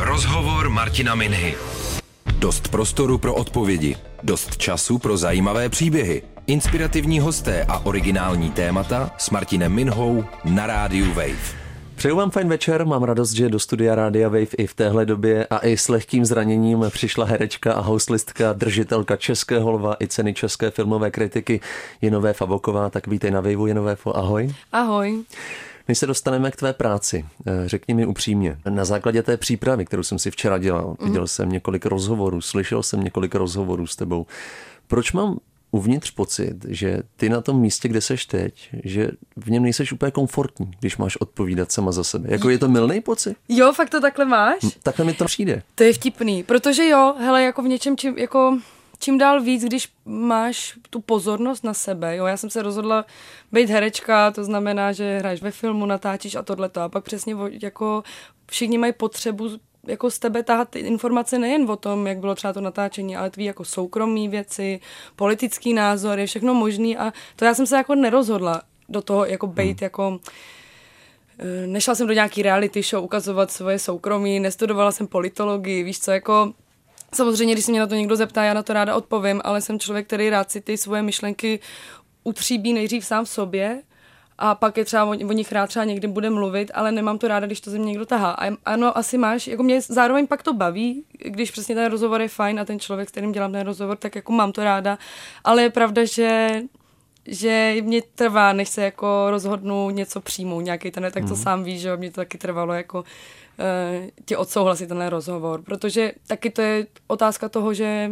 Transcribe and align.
Rozhovor 0.00 0.68
Martina 0.70 1.14
Minhy. 1.14 1.54
Dost 2.38 2.68
prostoru 2.68 3.18
pro 3.18 3.34
odpovědi, 3.34 3.96
dost 4.22 4.56
času 4.56 4.98
pro 4.98 5.16
zajímavé 5.16 5.68
příběhy, 5.68 6.22
inspirativní 6.46 7.20
hosté 7.20 7.64
a 7.64 7.78
originální 7.78 8.50
témata 8.50 9.10
s 9.18 9.30
Martinem 9.30 9.72
Minhou 9.72 10.24
na 10.44 10.66
rádiu 10.66 11.06
Wave. 11.06 11.58
Přeju 11.94 12.16
vám 12.16 12.30
fajn 12.30 12.48
večer, 12.48 12.86
mám 12.86 13.02
radost, 13.02 13.32
že 13.32 13.48
do 13.48 13.58
studia 13.58 13.94
Rádia 13.94 14.28
Wave 14.28 14.54
i 14.58 14.66
v 14.66 14.74
téhle 14.74 15.06
době 15.06 15.46
a 15.46 15.58
i 15.58 15.76
s 15.76 15.88
lehkým 15.88 16.24
zraněním 16.24 16.84
přišla 16.90 17.24
herečka 17.26 17.72
a 17.72 17.80
hostlistka, 17.80 18.52
držitelka 18.52 19.16
Českého 19.16 19.70
lva 19.70 19.96
i 20.00 20.06
ceny 20.06 20.34
České 20.34 20.70
filmové 20.70 21.10
kritiky 21.10 21.60
Jenové 22.02 22.32
Favoková. 22.32 22.90
Tak 22.90 23.06
vítej 23.06 23.30
na 23.30 23.40
Waveu, 23.40 23.66
Jenové 23.66 23.96
ahoj. 24.14 24.54
Ahoj. 24.72 25.24
My 25.88 25.94
se 25.94 26.06
dostaneme 26.06 26.50
k 26.50 26.56
tvé 26.56 26.72
práci. 26.72 27.24
Eh, 27.46 27.68
řekni 27.68 27.94
mi 27.94 28.06
upřímně, 28.06 28.58
na 28.68 28.84
základě 28.84 29.22
té 29.22 29.36
přípravy, 29.36 29.84
kterou 29.84 30.02
jsem 30.02 30.18
si 30.18 30.30
včera 30.30 30.58
dělal, 30.58 30.96
viděl 31.04 31.20
mm. 31.20 31.26
jsem 31.26 31.48
několik 31.48 31.86
rozhovorů, 31.86 32.40
slyšel 32.40 32.82
jsem 32.82 33.04
několik 33.04 33.34
rozhovorů 33.34 33.86
s 33.86 33.96
tebou. 33.96 34.26
Proč 34.86 35.12
mám 35.12 35.38
uvnitř 35.70 36.10
pocit, 36.10 36.56
že 36.68 37.02
ty 37.16 37.28
na 37.28 37.40
tom 37.40 37.60
místě, 37.60 37.88
kde 37.88 38.00
seš 38.00 38.26
teď, 38.26 38.70
že 38.84 39.10
v 39.36 39.50
něm 39.50 39.62
nejseš 39.62 39.92
úplně 39.92 40.10
komfortní, 40.10 40.70
když 40.80 40.96
máš 40.96 41.16
odpovídat 41.16 41.72
sama 41.72 41.92
za 41.92 42.04
sebe. 42.04 42.28
Jako 42.32 42.50
je 42.50 42.58
to 42.58 42.68
milný 42.68 43.00
pocit? 43.00 43.36
Jo, 43.48 43.72
fakt 43.72 43.90
to 43.90 44.00
takhle 44.00 44.24
máš? 44.24 44.62
Hm, 44.64 44.70
takhle 44.82 45.04
mi 45.04 45.12
to 45.12 45.24
přijde. 45.24 45.62
To 45.74 45.82
je 45.84 45.92
vtipný, 45.92 46.42
protože 46.42 46.88
jo, 46.88 47.14
hele, 47.18 47.42
jako 47.42 47.62
v 47.62 47.68
něčem, 47.68 47.96
čím, 47.96 48.18
jako 48.18 48.58
čím 48.98 49.18
dál 49.18 49.40
víc, 49.40 49.64
když 49.64 49.88
máš 50.04 50.78
tu 50.90 51.00
pozornost 51.00 51.64
na 51.64 51.74
sebe, 51.74 52.16
jo, 52.16 52.26
já 52.26 52.36
jsem 52.36 52.50
se 52.50 52.62
rozhodla 52.62 53.04
být 53.52 53.70
herečka, 53.70 54.30
to 54.30 54.44
znamená, 54.44 54.92
že 54.92 55.18
hraješ 55.18 55.42
ve 55.42 55.50
filmu, 55.50 55.86
natáčíš 55.86 56.34
a 56.34 56.42
tohleto. 56.42 56.80
A 56.80 56.88
pak 56.88 57.04
přesně 57.04 57.34
jako 57.62 58.02
všichni 58.50 58.78
mají 58.78 58.92
potřebu 58.92 59.48
jako 59.86 60.10
z 60.10 60.18
tebe 60.18 60.42
tahat 60.42 60.76
informace 60.76 61.38
nejen 61.38 61.70
o 61.70 61.76
tom, 61.76 62.06
jak 62.06 62.18
bylo 62.18 62.34
třeba 62.34 62.52
to 62.52 62.60
natáčení, 62.60 63.16
ale 63.16 63.30
tvý 63.30 63.44
jako 63.44 63.64
soukromí 63.64 64.28
věci, 64.28 64.80
politický 65.16 65.74
názor, 65.74 66.18
je 66.18 66.26
všechno 66.26 66.54
možný. 66.54 66.96
A 66.96 67.12
to 67.36 67.44
já 67.44 67.54
jsem 67.54 67.66
se 67.66 67.76
jako 67.76 67.94
nerozhodla 67.94 68.62
do 68.88 69.02
toho 69.02 69.24
jako 69.26 69.46
bejt 69.46 69.80
hmm. 69.80 69.84
jako 69.84 70.20
eh, 71.38 71.66
nešla 71.66 71.94
jsem 71.94 72.06
do 72.06 72.12
nějaký 72.12 72.42
reality 72.42 72.82
show 72.82 73.04
ukazovat 73.04 73.50
svoje 73.50 73.78
soukromí, 73.78 74.40
nestudovala 74.40 74.92
jsem 74.92 75.06
politologii, 75.06 75.82
víš 75.82 76.00
co, 76.00 76.10
jako 76.10 76.52
Samozřejmě, 77.14 77.54
když 77.54 77.64
se 77.64 77.70
mě 77.70 77.80
na 77.80 77.86
to 77.86 77.94
někdo 77.94 78.16
zeptá, 78.16 78.44
já 78.44 78.54
na 78.54 78.62
to 78.62 78.72
ráda 78.72 78.96
odpovím, 78.96 79.40
ale 79.44 79.60
jsem 79.60 79.78
člověk, 79.78 80.06
který 80.06 80.30
rád 80.30 80.50
si 80.50 80.60
ty 80.60 80.76
svoje 80.76 81.02
myšlenky 81.02 81.60
utříbí 82.24 82.72
nejdřív 82.72 83.04
sám 83.04 83.24
v 83.24 83.28
sobě 83.28 83.82
a 84.38 84.54
pak 84.54 84.76
je 84.76 84.84
třeba 84.84 85.04
o, 85.04 85.08
o 85.08 85.32
nich 85.32 85.52
rád 85.52 85.66
třeba 85.66 85.84
někdy 85.84 86.08
bude 86.08 86.30
mluvit, 86.30 86.70
ale 86.74 86.92
nemám 86.92 87.18
to 87.18 87.28
ráda, 87.28 87.46
když 87.46 87.60
to 87.60 87.70
ze 87.70 87.78
mě 87.78 87.86
někdo 87.86 88.06
tahá. 88.06 88.30
A 88.30 88.56
ano, 88.64 88.98
asi 88.98 89.18
máš, 89.18 89.46
jako 89.46 89.62
mě 89.62 89.80
zároveň 89.80 90.26
pak 90.26 90.42
to 90.42 90.52
baví, 90.52 91.04
když 91.18 91.50
přesně 91.50 91.74
ten 91.74 91.90
rozhovor 91.90 92.20
je 92.22 92.28
fajn 92.28 92.60
a 92.60 92.64
ten 92.64 92.80
člověk, 92.80 93.08
s 93.08 93.12
kterým 93.12 93.32
dělám 93.32 93.52
ten 93.52 93.66
rozhovor, 93.66 93.96
tak 93.96 94.14
jako 94.14 94.32
mám 94.32 94.52
to 94.52 94.64
ráda, 94.64 94.98
ale 95.44 95.62
je 95.62 95.70
pravda, 95.70 96.04
že 96.04 96.60
že 97.30 97.76
mě 97.82 98.02
trvá, 98.02 98.52
než 98.52 98.68
se 98.68 98.82
jako 98.82 99.26
rozhodnu 99.30 99.90
něco 99.90 100.20
přijmout, 100.20 100.60
nějaký 100.60 100.90
ten, 100.90 101.02
tak 101.12 101.24
to 101.24 101.34
mm. 101.34 101.36
sám 101.36 101.64
víš, 101.64 101.80
že 101.80 101.96
mě 101.96 102.10
to 102.10 102.14
taky 102.14 102.38
trvalo 102.38 102.72
jako 102.72 103.04
ti 104.24 104.36
odsouhlasit 104.36 104.88
tenhle 104.88 105.10
rozhovor, 105.10 105.62
protože 105.62 106.12
taky 106.26 106.50
to 106.50 106.62
je 106.62 106.86
otázka 107.06 107.48
toho, 107.48 107.74
že 107.74 108.10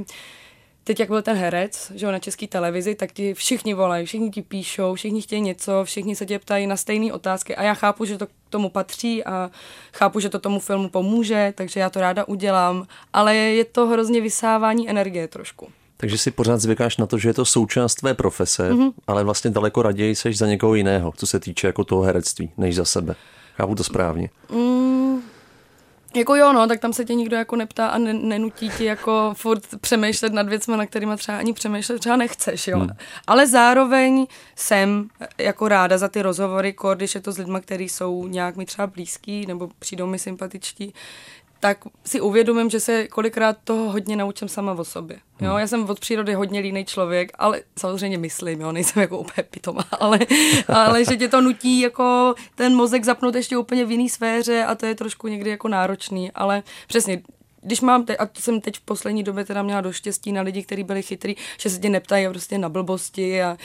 teď 0.85 1.01
jak 1.01 1.09
byl 1.09 1.23
ten 1.23 1.37
herec, 1.37 1.93
že 1.95 2.07
jo, 2.07 2.13
na 2.13 2.19
české 2.19 2.47
televizi, 2.47 2.95
tak 2.95 3.13
ti 3.13 3.35
všichni 3.35 3.75
volají, 3.75 4.07
všichni 4.07 4.31
ti 4.31 4.43
píšou, 4.43 4.95
všichni 4.95 5.23
chtějí 5.23 5.41
něco, 5.41 5.85
všichni 5.85 6.17
se 6.17 6.27
tě 6.27 6.39
ptají 6.39 6.67
na 6.67 6.77
stejné 6.77 7.13
otázky 7.13 7.57
a 7.57 7.63
já 7.63 7.75
chápu, 7.75 8.05
že 8.05 8.19
to 8.19 8.27
k 8.27 8.31
tomu 8.51 8.71
patří 8.71 9.25
a 9.25 9.51
chápu, 9.93 10.21
že 10.21 10.29
to 10.29 10.39
tomu 10.39 10.61
filmu 10.61 10.89
pomůže, 10.89 11.53
takže 11.57 11.81
já 11.81 11.91
to 11.91 12.01
ráda 12.01 12.29
udělám, 12.29 12.87
ale 13.13 13.37
je 13.37 13.65
to 13.65 13.87
hrozně 13.87 14.21
vysávání 14.21 14.91
energie 14.91 15.29
trošku. 15.29 15.69
Takže 15.97 16.19
si 16.19 16.31
pořád 16.31 16.61
zvykáš 16.61 16.97
na 16.97 17.07
to, 17.07 17.19
že 17.19 17.29
je 17.29 17.35
to 17.35 17.45
součást 17.45 17.95
tvé 17.95 18.15
profese, 18.15 18.71
mm-hmm. 18.71 18.93
ale 19.07 19.25
vlastně 19.25 19.51
daleko 19.51 19.83
raději 19.83 20.15
seš 20.15 20.39
za 20.39 20.47
někoho 20.47 20.75
jiného, 20.75 21.13
co 21.17 21.27
se 21.27 21.41
týče 21.41 21.67
jako 21.67 21.85
toho 21.85 22.03
herectví, 22.03 22.51
než 22.57 22.75
za 22.75 22.85
sebe. 22.85 23.15
Chápu 23.57 23.75
to 23.75 23.85
správně. 23.85 24.31
Mm, 24.53 24.96
jako 26.17 26.35
jo, 26.35 26.53
no, 26.53 26.67
tak 26.67 26.81
tam 26.81 26.93
se 26.93 27.05
tě 27.05 27.15
nikdo 27.15 27.37
jako 27.37 27.57
neptá 27.57 27.89
a 27.89 27.99
nenutí 27.99 28.71
ti 28.71 28.85
jako 28.85 29.35
furt 29.37 29.63
přemýšlet 29.81 30.33
nad 30.33 30.49
věcmi, 30.49 30.77
na 30.77 30.87
kterými 30.87 31.17
třeba 31.17 31.39
ani 31.39 31.53
přemýšlet 31.53 31.99
třeba 31.99 32.17
nechceš, 32.17 32.69
jo. 32.69 32.79
Hmm. 32.79 32.91
Ale 33.27 33.47
zároveň 33.47 34.27
jsem 34.57 35.09
jako 35.39 35.69
ráda 35.69 35.99
za 35.99 36.09
ty 36.09 36.23
rozhovory, 36.23 36.75
když 36.95 37.15
je 37.15 37.21
to 37.21 37.33
s 37.33 37.39
lidmi, 37.39 37.59
kteří 37.61 37.89
jsou 37.89 38.27
nějak 38.27 38.57
mi 38.57 38.67
třeba 38.67 38.87
blízký 38.87 39.47
nebo 39.47 39.69
přijdou 39.79 40.07
mi 40.07 40.19
sympatičtí, 40.19 40.95
tak 41.61 41.79
si 42.05 42.21
uvědomím, 42.21 42.71
že 42.71 42.81
se 42.81 43.09
kolikrát 43.09 43.57
toho 43.65 43.93
hodně 43.93 44.17
naučím 44.17 44.49
sama 44.49 44.73
o 44.73 44.85
sobě. 44.85 45.17
Jo, 45.41 45.51
hmm. 45.51 45.59
já 45.59 45.67
jsem 45.67 45.91
od 45.91 46.01
přírody 46.01 46.35
hodně 46.35 46.61
líný 46.61 46.85
člověk, 46.85 47.33
ale 47.39 47.63
samozřejmě 47.79 48.19
myslím, 48.19 48.61
jo, 48.61 48.73
nejsem 48.73 49.03
jako 49.03 49.19
úplně 49.19 49.45
pitomá, 49.51 49.85
ale, 50.01 50.19
ale 50.69 51.05
že 51.05 51.17
tě 51.17 51.29
to 51.29 51.41
nutí 51.41 51.81
jako 51.81 52.35
ten 52.55 52.75
mozek 52.75 53.05
zapnout 53.05 53.35
ještě 53.35 53.57
úplně 53.57 53.85
v 53.85 53.91
jiný 53.91 54.09
sféře 54.09 54.65
a 54.65 54.75
to 54.75 54.87
je 54.87 54.95
trošku 54.95 55.29
někdy 55.29 55.51
jako 55.51 55.69
náročný, 55.69 56.33
ale 56.33 56.63
přesně, 56.87 57.23
když 57.63 57.81
mám, 57.81 58.05
te, 58.05 58.17
a 58.17 58.27
to 58.27 58.41
jsem 58.41 58.61
teď 58.61 58.77
v 58.77 58.81
poslední 58.81 59.23
době 59.23 59.45
teda 59.45 59.63
měla 59.63 59.81
doštěstí 59.81 60.33
na 60.33 60.43
lidi, 60.43 60.63
kteří 60.63 60.85
byli 60.85 61.03
chytrý, 61.03 61.37
že 61.59 61.71
se 61.71 61.79
tě 61.79 61.89
neptají 61.89 62.29
prostě 62.29 62.59
na 62.59 62.69
blbosti 62.69 63.43
a 63.43 63.53
uh, 63.53 63.57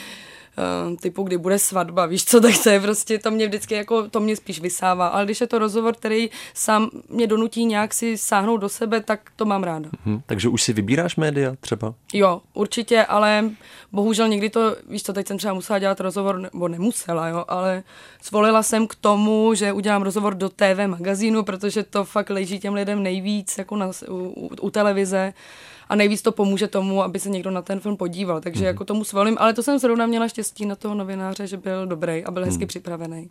typu, 1.01 1.23
kdy 1.23 1.37
bude 1.37 1.59
svatba, 1.59 2.05
víš 2.05 2.25
co, 2.25 2.41
tak 2.41 2.51
to 2.63 2.69
je 2.69 2.79
prostě, 2.79 3.19
to 3.19 3.31
mě 3.31 3.47
vždycky 3.47 3.75
jako, 3.75 4.09
to 4.09 4.19
mě 4.19 4.35
spíš 4.35 4.61
vysává, 4.61 5.07
ale 5.07 5.25
když 5.25 5.41
je 5.41 5.47
to 5.47 5.59
rozhovor, 5.59 5.95
který 5.95 6.29
sám 6.53 6.89
mě 7.09 7.27
donutí 7.27 7.65
nějak 7.65 7.93
si 7.93 8.17
sáhnout 8.17 8.57
do 8.57 8.69
sebe, 8.69 9.01
tak 9.01 9.31
to 9.35 9.45
mám 9.45 9.63
ráda. 9.63 9.89
Hmm, 10.05 10.21
takže 10.25 10.49
už 10.49 10.63
si 10.63 10.73
vybíráš 10.73 11.15
média 11.15 11.55
třeba? 11.59 11.93
Jo, 12.13 12.41
určitě, 12.53 13.05
ale 13.05 13.49
bohužel 13.91 14.27
někdy 14.27 14.49
to, 14.49 14.75
víš 14.89 15.03
co, 15.03 15.13
teď 15.13 15.27
jsem 15.27 15.37
třeba 15.37 15.53
musela 15.53 15.79
dělat 15.79 15.99
rozhovor, 15.99 16.39
nebo 16.39 16.67
nemusela, 16.67 17.27
jo, 17.27 17.45
ale 17.47 17.83
zvolila 18.23 18.63
jsem 18.63 18.87
k 18.87 18.95
tomu, 18.95 19.53
že 19.53 19.73
udělám 19.73 20.01
rozhovor 20.01 20.35
do 20.35 20.49
TV 20.49 20.87
magazínu, 20.87 21.43
protože 21.43 21.83
to 21.83 22.05
fakt 22.05 22.29
leží 22.29 22.59
těm 22.59 22.73
lidem 22.73 23.03
nejvíc 23.03 23.57
jako 23.57 23.75
na, 23.75 23.91
u, 24.07 24.13
u, 24.15 24.49
u 24.61 24.69
televize 24.69 25.33
a 25.91 25.95
nejvíc 25.95 26.21
to 26.21 26.31
pomůže 26.31 26.67
tomu, 26.67 27.03
aby 27.03 27.19
se 27.19 27.29
někdo 27.29 27.51
na 27.51 27.61
ten 27.61 27.79
film 27.79 27.97
podíval. 27.97 28.41
Takže 28.41 28.59
mm. 28.59 28.65
jako 28.65 28.85
tomu 28.85 29.03
svolím, 29.03 29.37
ale 29.39 29.53
to 29.53 29.63
jsem 29.63 29.79
zrovna 29.79 30.05
měla 30.05 30.27
štěstí 30.27 30.65
na 30.65 30.75
toho 30.75 30.95
novináře, 30.95 31.47
že 31.47 31.57
byl 31.57 31.87
dobrý 31.87 32.23
a 32.25 32.31
byl 32.31 32.45
hezky 32.45 32.63
mm. 32.63 32.67
připravený. 32.67 33.29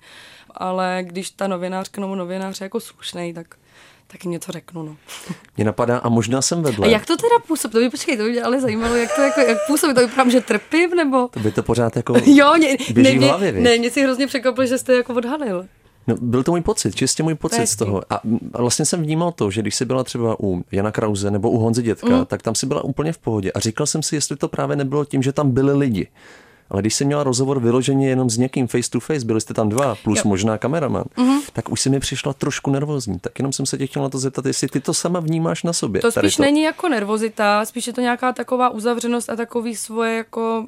Ale 0.50 0.98
když 1.02 1.30
ta 1.30 1.48
novinářka 1.48 2.00
nebo 2.00 2.16
novinář 2.16 2.60
je 2.60 2.64
jako 2.64 2.80
slušný, 2.80 3.34
tak 3.34 3.54
taky 4.06 4.28
něco 4.28 4.52
řeknu, 4.52 4.82
no. 4.82 4.96
Mě 5.56 5.64
napadá, 5.64 5.98
a 5.98 6.08
možná 6.08 6.42
jsem 6.42 6.62
vedle. 6.62 6.86
A 6.86 6.90
jak 6.90 7.06
to 7.06 7.16
teda 7.16 7.38
působí? 7.46 7.72
To 7.72 7.78
by 7.78 7.90
počkej, 7.90 8.16
to 8.16 8.22
by 8.22 8.30
mě 8.30 8.42
ale 8.42 8.60
zajímalo, 8.60 8.96
jak 8.96 9.14
to 9.14 9.22
jako, 9.22 9.40
jak 9.40 9.58
působí. 9.66 9.94
To 9.94 10.00
vypadám, 10.00 10.30
že 10.30 10.40
trpím, 10.40 10.90
nebo? 10.90 11.28
To 11.28 11.40
by 11.40 11.52
to 11.52 11.62
pořád 11.62 11.96
jako 11.96 12.14
jo, 12.24 12.52
mě, 12.56 12.76
běží 12.92 13.18
ne, 13.18 13.26
v 13.26 13.28
hlavě, 13.28 13.52
Ne, 13.52 13.78
mě 13.78 13.90
si 13.90 14.02
hrozně 14.02 14.26
překvapilo, 14.26 14.66
že 14.66 14.78
jste 14.78 14.94
jako 14.94 15.14
odhalil. 15.14 15.66
No, 16.10 16.16
byl 16.20 16.42
to 16.42 16.52
můj 16.52 16.60
pocit, 16.60 16.94
čistě 16.94 17.22
můj 17.22 17.34
pocit 17.34 17.66
z 17.66 17.76
toho. 17.76 18.02
A 18.10 18.20
vlastně 18.58 18.84
jsem 18.84 19.02
vnímal 19.02 19.32
to, 19.32 19.50
že 19.50 19.62
když 19.62 19.74
jsi 19.74 19.84
byla 19.84 20.04
třeba 20.04 20.36
u 20.40 20.64
Jana 20.72 20.92
Krause 20.92 21.30
nebo 21.30 21.50
u 21.50 21.58
Honzy 21.58 21.82
Dětka, 21.82 22.16
mm. 22.16 22.26
tak 22.26 22.42
tam 22.42 22.54
si 22.54 22.66
byla 22.66 22.84
úplně 22.84 23.12
v 23.12 23.18
pohodě. 23.18 23.52
A 23.52 23.60
říkal 23.60 23.86
jsem 23.86 24.02
si, 24.02 24.14
jestli 24.14 24.36
to 24.36 24.48
právě 24.48 24.76
nebylo 24.76 25.04
tím, 25.04 25.22
že 25.22 25.32
tam 25.32 25.50
byli 25.50 25.72
lidi. 25.72 26.08
Ale 26.70 26.82
když 26.82 26.94
jsem 26.94 27.06
měla 27.06 27.24
rozhovor 27.24 27.60
vyloženě 27.60 28.08
jenom 28.08 28.30
s 28.30 28.38
někým 28.38 28.66
face 28.66 28.90
to 28.90 29.00
face, 29.00 29.26
byli 29.26 29.40
jste 29.40 29.54
tam 29.54 29.68
dva, 29.68 29.94
plus 30.04 30.18
jo. 30.18 30.22
možná 30.28 30.58
kameraman, 30.58 31.04
mm-hmm. 31.16 31.40
tak 31.52 31.68
už 31.68 31.80
si 31.80 31.90
mi 31.90 32.00
přišla 32.00 32.32
trošku 32.32 32.70
nervózní. 32.70 33.18
Tak 33.18 33.38
jenom 33.38 33.52
jsem 33.52 33.66
se 33.66 33.78
tě 33.78 33.86
chtěla 33.86 34.02
na 34.02 34.08
to 34.08 34.18
zeptat, 34.18 34.46
jestli 34.46 34.68
ty 34.68 34.80
to 34.80 34.94
sama 34.94 35.20
vnímáš 35.20 35.62
na 35.62 35.72
sobě. 35.72 36.00
To 36.02 36.12
spíš 36.12 36.36
to. 36.36 36.42
není 36.42 36.62
jako 36.62 36.88
nervozita, 36.88 37.64
spíš 37.64 37.86
je 37.86 37.92
to 37.92 38.00
nějaká 38.00 38.32
taková 38.32 38.68
uzavřenost 38.68 39.30
a 39.30 39.36
takový 39.36 39.76
svoje 39.76 40.16
jako, 40.16 40.66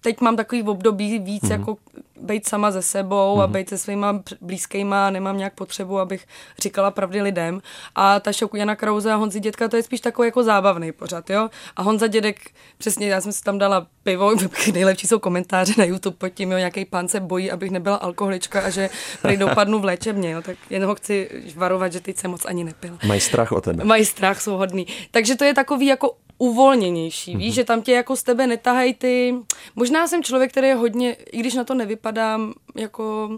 teď 0.00 0.20
mám 0.20 0.36
takový 0.36 0.62
období 0.62 1.18
víc 1.18 1.42
mm-hmm. 1.42 1.50
jako 1.50 1.76
být 2.20 2.48
sama 2.48 2.70
ze 2.70 2.82
sebou 2.82 3.36
mm-hmm. 3.36 3.42
a 3.42 3.46
mhm. 3.46 3.52
být 3.52 3.68
se 3.68 3.78
svýma 3.78 4.22
blízkýma, 4.40 5.10
nemám 5.10 5.38
nějak 5.38 5.54
potřebu, 5.54 5.98
abych 5.98 6.26
říkala 6.58 6.90
pravdy 6.90 7.22
lidem. 7.22 7.60
A 7.94 8.20
ta 8.20 8.32
šok 8.32 8.54
Jana 8.54 8.76
Krause 8.76 9.12
a 9.12 9.16
Honzi 9.16 9.40
Dětka, 9.40 9.68
to 9.68 9.76
je 9.76 9.82
spíš 9.82 10.00
takový 10.00 10.28
jako 10.28 10.42
zábavný 10.42 10.92
pořad, 10.92 11.30
jo. 11.30 11.48
A 11.76 11.82
Honza 11.82 12.06
Dědek, 12.06 12.50
přesně, 12.78 13.06
já 13.06 13.20
jsem 13.20 13.32
si 13.32 13.42
tam 13.42 13.58
dala 13.58 13.86
pivo, 14.04 14.34
nejlepší 14.72 15.06
jsou 15.06 15.18
komentáře 15.18 15.74
na 15.78 15.84
YouTube 15.84 16.16
pod 16.16 16.28
tím, 16.28 16.52
jo, 16.52 16.58
nějaký 16.58 16.84
pán 16.84 17.08
se 17.08 17.20
bojí, 17.20 17.50
abych 17.50 17.70
nebyla 17.70 17.96
alkoholička 17.96 18.60
a 18.60 18.70
že 18.70 18.90
prý 19.22 19.36
dopadnu 19.36 19.78
v 19.78 19.84
léčebně, 19.84 20.30
jo. 20.30 20.42
Tak 20.42 20.56
jen 20.70 20.84
ho 20.84 20.94
chci 20.94 21.30
varovat, 21.56 21.92
že 21.92 22.00
teď 22.00 22.16
se 22.16 22.28
moc 22.28 22.44
ani 22.44 22.64
nepil. 22.64 22.98
Mají 23.06 23.20
strach 23.20 23.52
o 23.52 23.60
tebe. 23.60 23.84
Mají 23.84 24.04
strach, 24.04 24.40
jsou 24.40 24.56
hodný. 24.56 24.86
Takže 25.10 25.36
to 25.36 25.44
je 25.44 25.54
takový 25.54 25.86
jako 25.86 26.16
uvolněnější. 26.38 27.36
Víš, 27.36 27.52
mm-hmm. 27.52 27.56
že 27.56 27.64
tam 27.64 27.82
tě 27.82 27.92
jako 27.92 28.16
z 28.16 28.22
tebe 28.22 28.46
netahají 28.46 28.94
ty... 28.94 29.34
Možná 29.76 30.08
jsem 30.08 30.22
člověk, 30.22 30.50
který 30.50 30.68
je 30.68 30.74
hodně, 30.74 31.12
i 31.12 31.38
když 31.38 31.54
na 31.54 31.64
to 31.64 31.74
nevypadám 31.74 32.52
jako 32.76 33.30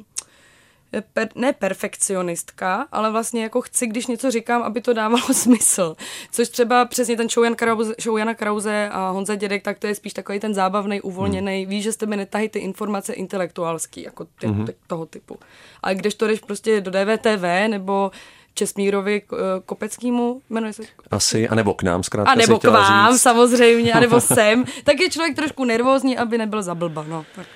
per, 1.01 1.29
ne 1.35 1.53
perfekcionistka, 1.53 2.87
ale 2.93 3.11
vlastně 3.11 3.43
jako 3.43 3.61
chci, 3.61 3.87
když 3.87 4.07
něco 4.07 4.31
říkám, 4.31 4.63
aby 4.63 4.81
to 4.81 4.93
dávalo 4.93 5.27
smysl. 5.33 5.97
Což 6.33 6.49
třeba 6.49 6.85
přesně 6.85 7.17
ten 7.17 7.29
show, 7.29 7.45
Jan 7.45 7.55
Krause, 7.55 7.95
show 8.03 8.19
Jana 8.19 8.35
Krause 8.35 8.89
a 8.93 9.11
Honza 9.11 9.35
Dědek, 9.35 9.63
tak 9.63 9.79
to 9.79 9.87
je 9.87 9.95
spíš 9.95 10.13
takový 10.13 10.41
ten 10.41 10.55
zábavný, 10.55 11.01
uvolněný. 11.01 11.61
Hmm. 11.63 11.71
Víš, 11.71 11.85
že 11.85 11.93
z 11.93 11.97
tebe 11.97 12.17
netahají 12.17 12.49
ty 12.49 12.59
informace 12.59 13.13
intelektuálský, 13.13 14.03
jako 14.03 14.25
ty, 14.25 14.47
hmm. 14.47 14.67
toho 14.87 15.07
typu. 15.07 15.39
Ale 15.83 15.95
když 15.95 16.15
to 16.15 16.27
jdeš 16.27 16.41
prostě 16.41 16.81
do 16.81 16.91
DVTV 16.91 17.69
nebo 17.69 18.11
Česmírovi 18.55 19.23
uh, 19.33 19.39
Kopeckýmu, 19.67 20.43
jmenuje 20.51 20.73
se? 20.73 20.83
Asi, 21.11 21.49
anebo 21.49 21.75
k 21.75 21.83
nám 21.83 22.03
zkrátka 22.03 22.33
A 22.33 22.35
nebo 22.35 22.59
k 22.59 22.65
vám 22.65 23.13
říct. 23.13 23.23
samozřejmě, 23.23 23.93
anebo 23.93 24.21
sem. 24.35 24.65
tak 24.85 25.01
je 25.01 25.11
člověk 25.11 25.37
trošku 25.37 25.65
nervózní, 25.65 26.19
aby 26.19 26.39
nebyl 26.39 26.63
zablba, 26.63 27.05
no. 27.09 27.25
Tak. 27.37 27.47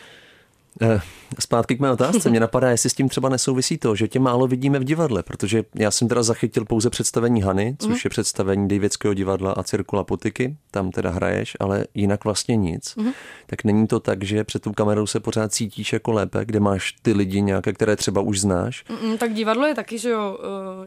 Eh, 0.82 1.00
zpátky 1.38 1.76
k 1.76 1.80
mé 1.80 1.90
otázce. 1.90 2.30
Mě 2.30 2.40
napadá, 2.40 2.70
jestli 2.70 2.90
s 2.90 2.94
tím 2.94 3.08
třeba 3.08 3.28
nesouvisí 3.28 3.78
to, 3.78 3.94
že 3.96 4.08
tě 4.08 4.20
málo 4.20 4.46
vidíme 4.46 4.78
v 4.78 4.84
divadle, 4.84 5.22
protože 5.22 5.64
já 5.74 5.90
jsem 5.90 6.08
teda 6.08 6.22
zachytil 6.22 6.64
pouze 6.64 6.90
představení 6.90 7.42
Hany, 7.42 7.76
což 7.78 7.88
mm. 7.88 8.00
je 8.04 8.10
představení 8.10 8.68
Davidského 8.68 9.14
divadla 9.14 9.52
a 9.52 9.62
Cirkula 9.62 10.04
Potiky, 10.04 10.56
tam 10.70 10.90
teda 10.90 11.10
hraješ, 11.10 11.56
ale 11.60 11.86
jinak 11.94 12.24
vlastně 12.24 12.56
nic. 12.56 12.96
Mm. 12.96 13.12
Tak 13.46 13.64
není 13.64 13.86
to 13.86 14.00
tak, 14.00 14.24
že 14.24 14.44
před 14.44 14.62
tou 14.62 14.72
kamerou 14.72 15.06
se 15.06 15.20
pořád 15.20 15.52
cítíš 15.52 15.92
jako 15.92 16.12
lépe, 16.12 16.44
kde 16.44 16.60
máš 16.60 16.92
ty 17.02 17.12
lidi 17.12 17.40
nějaké, 17.40 17.72
které 17.72 17.96
třeba 17.96 18.20
už 18.20 18.40
znáš? 18.40 18.84
Mm, 19.02 19.18
tak 19.18 19.34
divadlo 19.34 19.66
je 19.66 19.74
taky, 19.74 19.98
že 19.98 20.10
jo, 20.10 20.38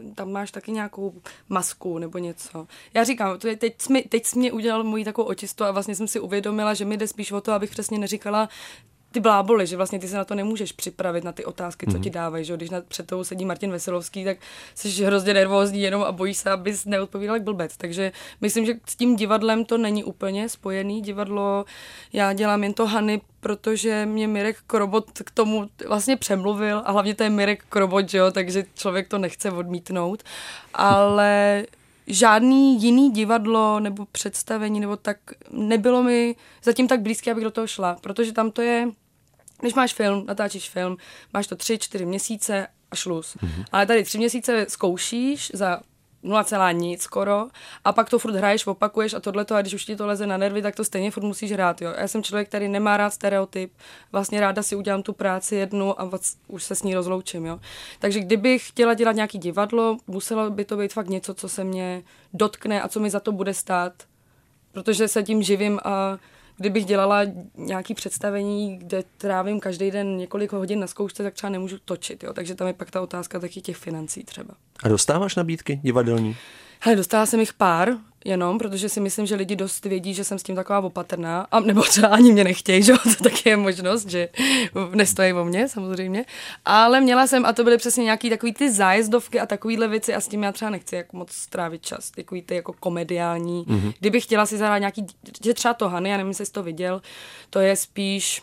uh, 0.02 0.14
tam 0.14 0.32
máš 0.32 0.50
taky 0.50 0.72
nějakou 0.72 1.14
masku 1.48 1.98
nebo 1.98 2.18
něco. 2.18 2.66
Já 2.94 3.04
říkám, 3.04 3.38
to 3.38 3.48
je, 3.48 3.56
teď, 3.56 3.74
jsi, 3.78 4.04
teď 4.08 4.26
jsi 4.26 4.38
mě 4.38 4.52
udělal 4.52 4.84
můj 4.84 5.04
takovou 5.04 5.28
očistu 5.28 5.64
a 5.64 5.70
vlastně 5.70 5.94
jsem 5.94 6.08
si 6.08 6.20
uvědomila, 6.20 6.74
že 6.74 6.84
mi 6.84 6.96
jde 6.96 7.06
spíš 7.06 7.32
o 7.32 7.40
to, 7.40 7.52
abych 7.52 7.70
přesně 7.70 7.98
neříkala 7.98 8.48
ty 9.14 9.20
bláboli, 9.20 9.66
že 9.66 9.76
vlastně 9.76 9.98
ty 9.98 10.08
se 10.08 10.16
na 10.16 10.24
to 10.24 10.34
nemůžeš 10.34 10.72
připravit, 10.72 11.24
na 11.24 11.32
ty 11.32 11.44
otázky, 11.44 11.86
co 11.86 11.98
ti 11.98 12.08
mhm. 12.08 12.14
dávají, 12.14 12.44
že 12.44 12.56
když 12.56 12.70
na, 12.70 12.80
před 12.80 13.06
tou 13.06 13.24
sedí 13.24 13.44
Martin 13.44 13.70
Veselovský, 13.70 14.24
tak 14.24 14.38
jsi 14.74 15.04
hrozně 15.04 15.34
nervózní 15.34 15.80
jenom 15.80 16.02
a 16.02 16.12
bojíš 16.12 16.36
se, 16.36 16.50
abys 16.50 16.84
neodpovídal 16.84 17.36
jak 17.36 17.42
blbec. 17.42 17.76
Takže 17.76 18.12
myslím, 18.40 18.66
že 18.66 18.74
s 18.88 18.96
tím 18.96 19.16
divadlem 19.16 19.64
to 19.64 19.78
není 19.78 20.04
úplně 20.04 20.48
spojený. 20.48 21.02
Divadlo, 21.02 21.64
já 22.12 22.32
dělám 22.32 22.62
jen 22.62 22.74
to 22.74 22.86
Hany, 22.86 23.20
protože 23.40 24.06
mě 24.06 24.28
Mirek 24.28 24.56
Krobot 24.66 25.10
k 25.24 25.30
tomu 25.30 25.68
vlastně 25.88 26.16
přemluvil 26.16 26.82
a 26.84 26.92
hlavně 26.92 27.14
to 27.14 27.22
je 27.22 27.30
Mirek 27.30 27.64
Krobot, 27.68 28.08
že 28.08 28.18
jo, 28.18 28.30
takže 28.30 28.64
člověk 28.74 29.08
to 29.08 29.18
nechce 29.18 29.50
odmítnout. 29.50 30.22
Ale 30.74 31.64
žádný 32.06 32.82
jiný 32.82 33.10
divadlo 33.10 33.80
nebo 33.80 34.06
představení 34.12 34.80
nebo 34.80 34.96
tak 34.96 35.16
nebylo 35.50 36.02
mi 36.02 36.36
zatím 36.62 36.88
tak 36.88 37.00
blízké, 37.00 37.30
abych 37.30 37.44
do 37.44 37.50
toho 37.50 37.66
šla, 37.66 37.96
protože 38.00 38.32
tam 38.32 38.50
to 38.50 38.62
je 38.62 38.88
když 39.64 39.74
máš 39.74 39.94
film, 39.94 40.26
natáčíš 40.26 40.70
film, 40.70 40.96
máš 41.32 41.46
to 41.46 41.56
tři, 41.56 41.78
čtyři 41.78 42.06
měsíce 42.06 42.66
a 42.90 42.96
šluz. 42.96 43.36
Mm-hmm. 43.36 43.64
Ale 43.72 43.86
tady 43.86 44.04
tři 44.04 44.18
měsíce 44.18 44.66
zkoušíš 44.68 45.50
za 45.54 45.80
0, 46.24 46.72
nic 46.72 47.02
skoro 47.02 47.48
a 47.84 47.92
pak 47.92 48.10
to 48.10 48.18
furt 48.18 48.34
hraješ, 48.34 48.66
opakuješ 48.66 49.14
a 49.14 49.20
tohle 49.20 49.46
a 49.54 49.60
když 49.60 49.74
už 49.74 49.84
ti 49.84 49.96
to 49.96 50.06
leze 50.06 50.26
na 50.26 50.36
nervy, 50.36 50.62
tak 50.62 50.74
to 50.74 50.84
stejně 50.84 51.10
furt 51.10 51.22
musíš 51.22 51.52
hrát. 51.52 51.82
Jo. 51.82 51.94
Já 51.98 52.08
jsem 52.08 52.22
člověk, 52.22 52.48
který 52.48 52.68
nemá 52.68 52.96
rád 52.96 53.10
stereotyp, 53.10 53.72
vlastně 54.12 54.40
ráda 54.40 54.62
si 54.62 54.76
udělám 54.76 55.02
tu 55.02 55.12
práci 55.12 55.56
jednu 55.56 56.00
a 56.00 56.10
už 56.48 56.64
se 56.64 56.74
s 56.74 56.82
ní 56.82 56.94
rozloučím. 56.94 57.46
Jo. 57.46 57.60
Takže 57.98 58.20
kdybych 58.20 58.68
chtěla 58.68 58.94
dělat 58.94 59.16
nějaký 59.16 59.38
divadlo, 59.38 59.96
muselo 60.06 60.50
by 60.50 60.64
to 60.64 60.76
být 60.76 60.92
fakt 60.92 61.08
něco, 61.08 61.34
co 61.34 61.48
se 61.48 61.64
mě 61.64 62.02
dotkne 62.34 62.82
a 62.82 62.88
co 62.88 63.00
mi 63.00 63.10
za 63.10 63.20
to 63.20 63.32
bude 63.32 63.54
stát, 63.54 63.92
protože 64.72 65.08
se 65.08 65.22
tím 65.22 65.42
živím 65.42 65.80
a 65.84 66.18
kdybych 66.56 66.84
dělala 66.84 67.20
nějaký 67.56 67.94
představení, 67.94 68.78
kde 68.78 69.04
trávím 69.18 69.60
každý 69.60 69.90
den 69.90 70.16
několik 70.16 70.52
hodin 70.52 70.80
na 70.80 70.86
zkoušce, 70.86 71.22
tak 71.22 71.34
třeba 71.34 71.50
nemůžu 71.50 71.76
točit. 71.84 72.22
Jo? 72.22 72.32
Takže 72.32 72.54
tam 72.54 72.66
je 72.66 72.72
pak 72.72 72.90
ta 72.90 73.00
otázka 73.00 73.40
taky 73.40 73.60
těch 73.60 73.76
financí 73.76 74.24
třeba. 74.24 74.54
A 74.82 74.88
dostáváš 74.88 75.36
nabídky 75.36 75.80
divadelní? 75.82 76.36
Hele, 76.80 76.96
dostala 76.96 77.26
jsem 77.26 77.40
jich 77.40 77.52
pár, 77.52 77.88
jenom, 78.24 78.58
protože 78.58 78.88
si 78.88 79.00
myslím, 79.00 79.26
že 79.26 79.34
lidi 79.34 79.56
dost 79.56 79.84
vědí, 79.84 80.14
že 80.14 80.24
jsem 80.24 80.38
s 80.38 80.42
tím 80.42 80.54
taková 80.56 80.80
opatrná, 80.80 81.46
a 81.50 81.60
nebo 81.60 81.82
třeba 81.82 82.08
ani 82.08 82.32
mě 82.32 82.44
nechtějí, 82.44 82.82
že 82.82 82.92
to 82.92 83.24
taky 83.24 83.48
je 83.48 83.56
možnost, 83.56 84.08
že 84.08 84.28
nestojí 84.94 85.32
o 85.32 85.44
mě, 85.44 85.68
samozřejmě. 85.68 86.24
Ale 86.64 87.00
měla 87.00 87.26
jsem, 87.26 87.46
a 87.46 87.52
to 87.52 87.64
byly 87.64 87.76
přesně 87.76 88.04
nějaký 88.04 88.30
takový 88.30 88.52
ty 88.52 88.72
zájezdovky 88.72 89.40
a 89.40 89.46
takovýhle 89.46 89.88
věci 89.88 90.14
a 90.14 90.20
s 90.20 90.28
tím 90.28 90.42
já 90.42 90.52
třeba 90.52 90.70
nechci 90.70 90.96
jak 90.96 91.12
moc 91.12 91.32
strávit 91.32 91.82
čas, 91.82 92.10
takový 92.10 92.42
ty 92.42 92.54
jako 92.54 92.72
komediální. 92.72 93.64
Mm-hmm. 93.64 93.94
Kdybych 94.00 94.24
chtěla 94.24 94.46
si 94.46 94.58
zahrát 94.58 94.80
nějaký, 94.80 95.06
že 95.44 95.54
třeba 95.54 95.74
to 95.74 95.88
Hany, 95.88 96.10
já 96.10 96.16
nevím, 96.16 96.30
jestli 96.30 96.46
jsi 96.46 96.52
to 96.52 96.62
viděl, 96.62 97.02
to 97.50 97.58
je 97.58 97.76
spíš 97.76 98.42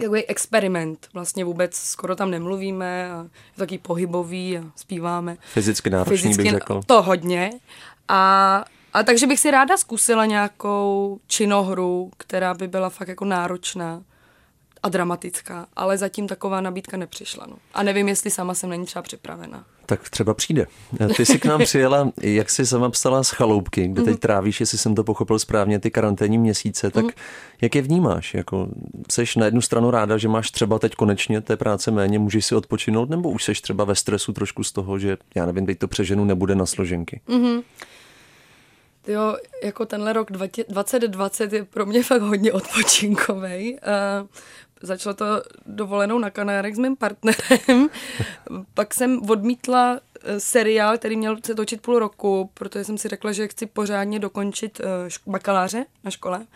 takový 0.00 0.24
experiment. 0.24 1.08
Vlastně 1.14 1.44
vůbec 1.44 1.76
skoro 1.76 2.16
tam 2.16 2.30
nemluvíme 2.30 3.12
a 3.12 3.22
je 3.22 3.56
taky 3.56 3.78
pohybový 3.78 4.58
a 4.58 4.62
zpíváme. 4.76 5.36
Fyzicky 5.40 5.90
náročný 5.90 6.16
Fyzicky, 6.16 6.42
bych 6.42 6.52
řekl. 6.52 6.80
To 6.86 7.02
hodně. 7.02 7.50
A 8.08 8.64
a 8.96 9.02
takže 9.02 9.26
bych 9.26 9.40
si 9.40 9.50
ráda 9.50 9.76
zkusila 9.76 10.26
nějakou 10.26 11.18
činohru, 11.26 12.10
která 12.16 12.54
by 12.54 12.68
byla 12.68 12.90
fakt 12.90 13.08
jako 13.08 13.24
náročná 13.24 14.02
a 14.82 14.88
dramatická, 14.88 15.66
ale 15.76 15.98
zatím 15.98 16.28
taková 16.28 16.60
nabídka 16.60 16.96
nepřišla. 16.96 17.46
No. 17.50 17.56
A 17.74 17.82
nevím, 17.82 18.08
jestli 18.08 18.30
sama 18.30 18.54
jsem 18.54 18.70
není 18.70 18.86
třeba 18.86 19.02
připravena. 19.02 19.64
Tak 19.86 20.10
třeba 20.10 20.34
přijde. 20.34 20.66
Ty 21.16 21.26
jsi 21.26 21.38
k 21.38 21.44
nám 21.44 21.60
přijela, 21.60 22.12
jak 22.22 22.50
jsi 22.50 22.66
sama 22.66 22.90
psala 22.90 23.22
z 23.22 23.30
chaloupky, 23.30 23.88
kde 23.88 24.02
teď 24.02 24.12
mhm. 24.12 24.20
trávíš, 24.20 24.60
jestli 24.60 24.78
jsem 24.78 24.94
to 24.94 25.04
pochopil 25.04 25.38
správně, 25.38 25.78
ty 25.78 25.90
karanténní 25.90 26.38
měsíce, 26.38 26.90
tak 26.90 27.04
mhm. 27.04 27.12
jak 27.60 27.74
je 27.74 27.82
vnímáš? 27.82 28.34
Jako, 28.34 28.68
seš 29.10 29.36
na 29.36 29.44
jednu 29.44 29.60
stranu 29.60 29.90
ráda, 29.90 30.18
že 30.18 30.28
máš 30.28 30.50
třeba 30.50 30.78
teď 30.78 30.94
konečně 30.94 31.40
té 31.40 31.56
práce 31.56 31.90
méně, 31.90 32.18
můžeš 32.18 32.46
si 32.46 32.54
odpočinout, 32.54 33.10
nebo 33.10 33.30
už 33.30 33.44
seš 33.44 33.60
třeba 33.60 33.84
ve 33.84 33.94
stresu 33.94 34.32
trošku 34.32 34.64
z 34.64 34.72
toho, 34.72 34.98
že 34.98 35.16
já 35.34 35.46
nevím, 35.46 35.66
teď 35.66 35.78
to 35.78 35.88
přeženu 35.88 36.24
nebude 36.24 36.54
na 36.54 36.66
složenky? 36.66 37.20
Mm-hmm. 37.28 37.62
Jo, 39.06 39.36
jako 39.62 39.86
tenhle 39.86 40.12
rok 40.12 40.30
2020 40.30 41.52
je 41.52 41.64
pro 41.64 41.86
mě 41.86 42.02
fakt 42.02 42.22
hodně 42.22 42.52
odpočinkový. 42.52 43.74
Uh, 43.74 44.28
začalo 44.82 45.14
to 45.14 45.24
dovolenou 45.66 46.18
na 46.18 46.30
Kanárech 46.30 46.74
s 46.74 46.78
mým 46.78 46.96
partnerem. 46.96 47.88
Pak 48.74 48.94
jsem 48.94 49.30
odmítla 49.30 50.00
eh, 50.22 50.40
seriál, 50.40 50.98
který 50.98 51.16
měl 51.16 51.36
se 51.46 51.54
točit 51.54 51.82
půl 51.82 51.98
roku, 51.98 52.50
protože 52.54 52.84
jsem 52.84 52.98
si 52.98 53.08
řekla, 53.08 53.32
že 53.32 53.48
chci 53.48 53.66
pořádně 53.66 54.18
dokončit 54.18 54.80
uh, 54.80 55.32
bakaláře 55.32 55.84
na 56.04 56.10
škole. 56.10 56.46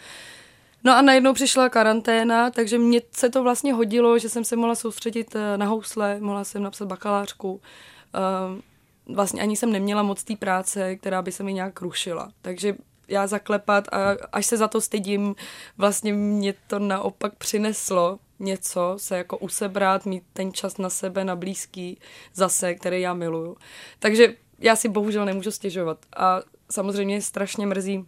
No 0.84 0.96
a 0.96 1.02
najednou 1.02 1.32
přišla 1.32 1.68
karanténa, 1.68 2.50
takže 2.50 2.78
mně 2.78 3.00
se 3.12 3.30
to 3.30 3.42
vlastně 3.42 3.72
hodilo, 3.72 4.18
že 4.18 4.28
jsem 4.28 4.44
se 4.44 4.56
mohla 4.56 4.74
soustředit 4.74 5.36
na 5.56 5.66
housle, 5.66 6.20
mohla 6.20 6.44
jsem 6.44 6.62
napsat 6.62 6.88
bakalářku. 6.88 7.52
Uh, 7.52 8.60
vlastně 9.06 9.42
ani 9.42 9.56
jsem 9.56 9.72
neměla 9.72 10.02
moc 10.02 10.24
té 10.24 10.36
práce, 10.36 10.96
která 10.96 11.22
by 11.22 11.32
se 11.32 11.42
mi 11.42 11.52
nějak 11.52 11.80
rušila. 11.80 12.32
Takže 12.42 12.74
já 13.08 13.26
zaklepat 13.26 13.88
a 13.92 14.16
až 14.32 14.46
se 14.46 14.56
za 14.56 14.68
to 14.68 14.80
stydím, 14.80 15.34
vlastně 15.78 16.12
mě 16.12 16.54
to 16.66 16.78
naopak 16.78 17.34
přineslo 17.34 18.18
něco, 18.38 18.94
se 18.96 19.16
jako 19.16 19.38
usebrat, 19.38 20.06
mít 20.06 20.22
ten 20.32 20.52
čas 20.52 20.78
na 20.78 20.90
sebe, 20.90 21.24
na 21.24 21.36
blízký 21.36 21.98
zase, 22.34 22.74
který 22.74 23.00
já 23.00 23.14
miluju. 23.14 23.56
Takže 23.98 24.34
já 24.58 24.76
si 24.76 24.88
bohužel 24.88 25.24
nemůžu 25.24 25.50
stěžovat. 25.50 25.98
A 26.16 26.40
samozřejmě 26.70 27.22
strašně 27.22 27.66
mrzí, 27.66 28.06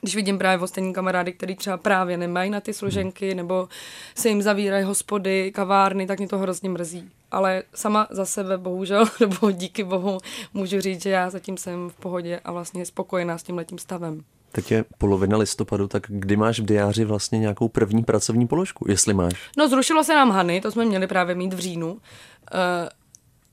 když 0.00 0.16
vidím 0.16 0.38
právě 0.38 0.64
ostatní 0.64 0.92
kamarády, 0.92 1.32
kteří 1.32 1.54
třeba 1.56 1.76
právě 1.76 2.16
nemají 2.16 2.50
na 2.50 2.60
ty 2.60 2.72
složenky, 2.72 3.34
nebo 3.34 3.68
se 4.14 4.28
jim 4.28 4.42
zavírají 4.42 4.84
hospody, 4.84 5.52
kavárny, 5.52 6.06
tak 6.06 6.18
mě 6.18 6.28
to 6.28 6.38
hrozně 6.38 6.68
mrzí. 6.68 7.10
Ale 7.30 7.62
sama 7.74 8.06
za 8.10 8.24
sebe, 8.24 8.58
bohužel, 8.58 9.04
nebo 9.20 9.50
díky 9.50 9.84
bohu, 9.84 10.18
můžu 10.54 10.80
říct, 10.80 11.02
že 11.02 11.10
já 11.10 11.30
zatím 11.30 11.56
jsem 11.56 11.90
v 11.90 11.94
pohodě 11.94 12.40
a 12.44 12.52
vlastně 12.52 12.86
spokojená 12.86 13.38
s 13.38 13.42
tím 13.42 13.56
letím 13.56 13.78
stavem. 13.78 14.20
Teď 14.52 14.70
je 14.70 14.84
polovina 14.98 15.36
listopadu, 15.36 15.88
tak 15.88 16.02
kdy 16.08 16.36
máš 16.36 16.60
v 16.60 16.64
diáři 16.64 17.04
vlastně 17.04 17.38
nějakou 17.38 17.68
první 17.68 18.02
pracovní 18.02 18.46
položku, 18.46 18.84
jestli 18.88 19.14
máš? 19.14 19.50
No 19.56 19.68
zrušilo 19.68 20.04
se 20.04 20.14
nám 20.14 20.30
Hany, 20.30 20.60
to 20.60 20.70
jsme 20.70 20.84
měli 20.84 21.06
právě 21.06 21.34
mít 21.34 21.54
v 21.54 21.58
říjnu. 21.58 21.92
Uh, 21.92 21.98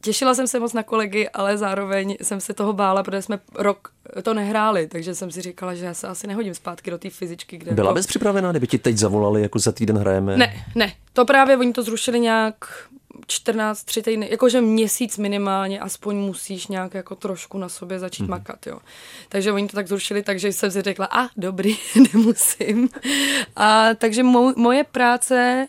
Těšila 0.02 0.34
jsem 0.34 0.48
se 0.48 0.60
moc 0.60 0.74
na 0.74 0.84
kolegy, 0.84 1.30
ale 1.30 1.58
zároveň 1.58 2.18
jsem 2.22 2.42
se 2.42 2.54
toho 2.54 2.74
bála, 2.74 3.04
protože 3.04 3.22
jsme 3.22 3.40
rok 3.56 3.92
to 4.24 4.34
nehráli, 4.34 4.88
takže 4.88 5.16
jsem 5.16 5.32
si 5.32 5.42
říkala, 5.42 5.76
že 5.76 5.86
já 5.86 5.94
se 5.94 6.08
asi 6.08 6.28
nehodím 6.28 6.54
zpátky 6.54 6.92
do 6.92 6.98
té 6.98 7.10
fyzičky. 7.10 7.58
Kde 7.58 7.72
Byla 7.72 7.88
jako... 7.88 7.96
bys 7.96 8.08
připravená, 8.08 8.52
kdyby 8.52 8.68
ti 8.68 8.78
teď 8.78 8.98
zavolali, 8.98 9.42
jako 9.42 9.60
za 9.60 9.72
týden 9.72 9.98
hrajeme? 9.98 10.38
Ne, 10.38 10.66
ne. 10.76 10.94
To 11.14 11.26
právě 11.26 11.58
oni 11.58 11.74
to 11.74 11.84
zrušili 11.84 12.20
nějak 12.20 12.56
14, 13.28 13.84
3 13.84 14.02
týdny, 14.02 14.28
jakože 14.32 14.62
měsíc 14.62 15.18
minimálně, 15.18 15.80
aspoň 15.80 16.16
musíš 16.16 16.68
nějak 16.68 16.94
jako 16.94 17.16
trošku 17.16 17.58
na 17.58 17.70
sobě 17.70 18.00
začít 18.00 18.24
hmm. 18.24 18.30
makat, 18.30 18.68
jo. 18.68 18.80
Takže 19.30 19.52
oni 19.52 19.68
to 19.68 19.76
tak 19.76 19.88
zrušili, 19.88 20.24
takže 20.24 20.54
jsem 20.54 20.72
si 20.72 20.82
řekla, 20.82 21.08
a 21.12 21.28
dobrý, 21.38 21.78
nemusím. 22.14 22.90
A 23.56 23.94
takže 23.94 24.24
mou, 24.24 24.54
moje 24.56 24.84
práce, 24.84 25.68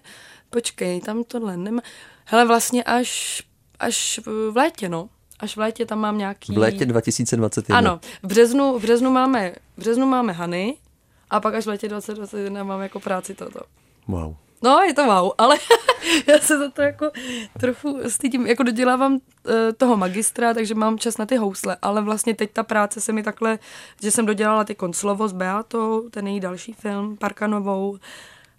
počkej, 0.50 1.00
tam 1.00 1.24
tohle 1.24 1.56
nemá, 1.56 1.82
hele 2.24 2.44
vlastně 2.46 2.84
až 2.84 3.42
až 3.80 4.20
v 4.50 4.56
létě, 4.56 4.88
no. 4.88 5.08
Až 5.40 5.56
v 5.56 5.60
létě 5.60 5.86
tam 5.86 5.98
mám 5.98 6.18
nějaký... 6.18 6.54
V 6.54 6.58
létě 6.58 6.86
2021. 6.86 7.78
Ano, 7.78 8.00
v 8.22 8.26
březnu, 8.26 8.78
v 8.78 8.82
březnu 8.82 9.10
máme, 9.10 9.54
v 9.76 9.80
březnu 9.80 10.06
máme 10.06 10.32
Hany 10.32 10.76
a 11.30 11.40
pak 11.40 11.54
až 11.54 11.64
v 11.64 11.68
létě 11.68 11.88
2021 11.88 12.64
mám 12.64 12.80
jako 12.80 13.00
práci 13.00 13.34
toto. 13.34 13.60
Wow. 14.08 14.36
No, 14.62 14.80
je 14.80 14.94
to 14.94 15.04
wow, 15.04 15.32
ale 15.38 15.56
já 16.26 16.38
se 16.38 16.58
za 16.58 16.70
to 16.70 16.82
jako 16.82 17.10
trochu 17.60 17.98
stydím, 18.08 18.46
jako 18.46 18.62
dodělávám 18.62 19.12
uh, 19.12 19.20
toho 19.76 19.96
magistra, 19.96 20.54
takže 20.54 20.74
mám 20.74 20.98
čas 20.98 21.18
na 21.18 21.26
ty 21.26 21.36
housle, 21.36 21.76
ale 21.82 22.02
vlastně 22.02 22.34
teď 22.34 22.50
ta 22.52 22.62
práce 22.62 23.00
se 23.00 23.12
mi 23.12 23.22
takhle, 23.22 23.58
že 24.02 24.10
jsem 24.10 24.26
dodělala 24.26 24.64
ty 24.64 24.74
konclovo 24.74 25.28
s 25.28 25.32
Beatou, 25.32 26.08
ten 26.10 26.26
její 26.26 26.40
další 26.40 26.72
film, 26.72 27.16
Parkanovou 27.16 27.98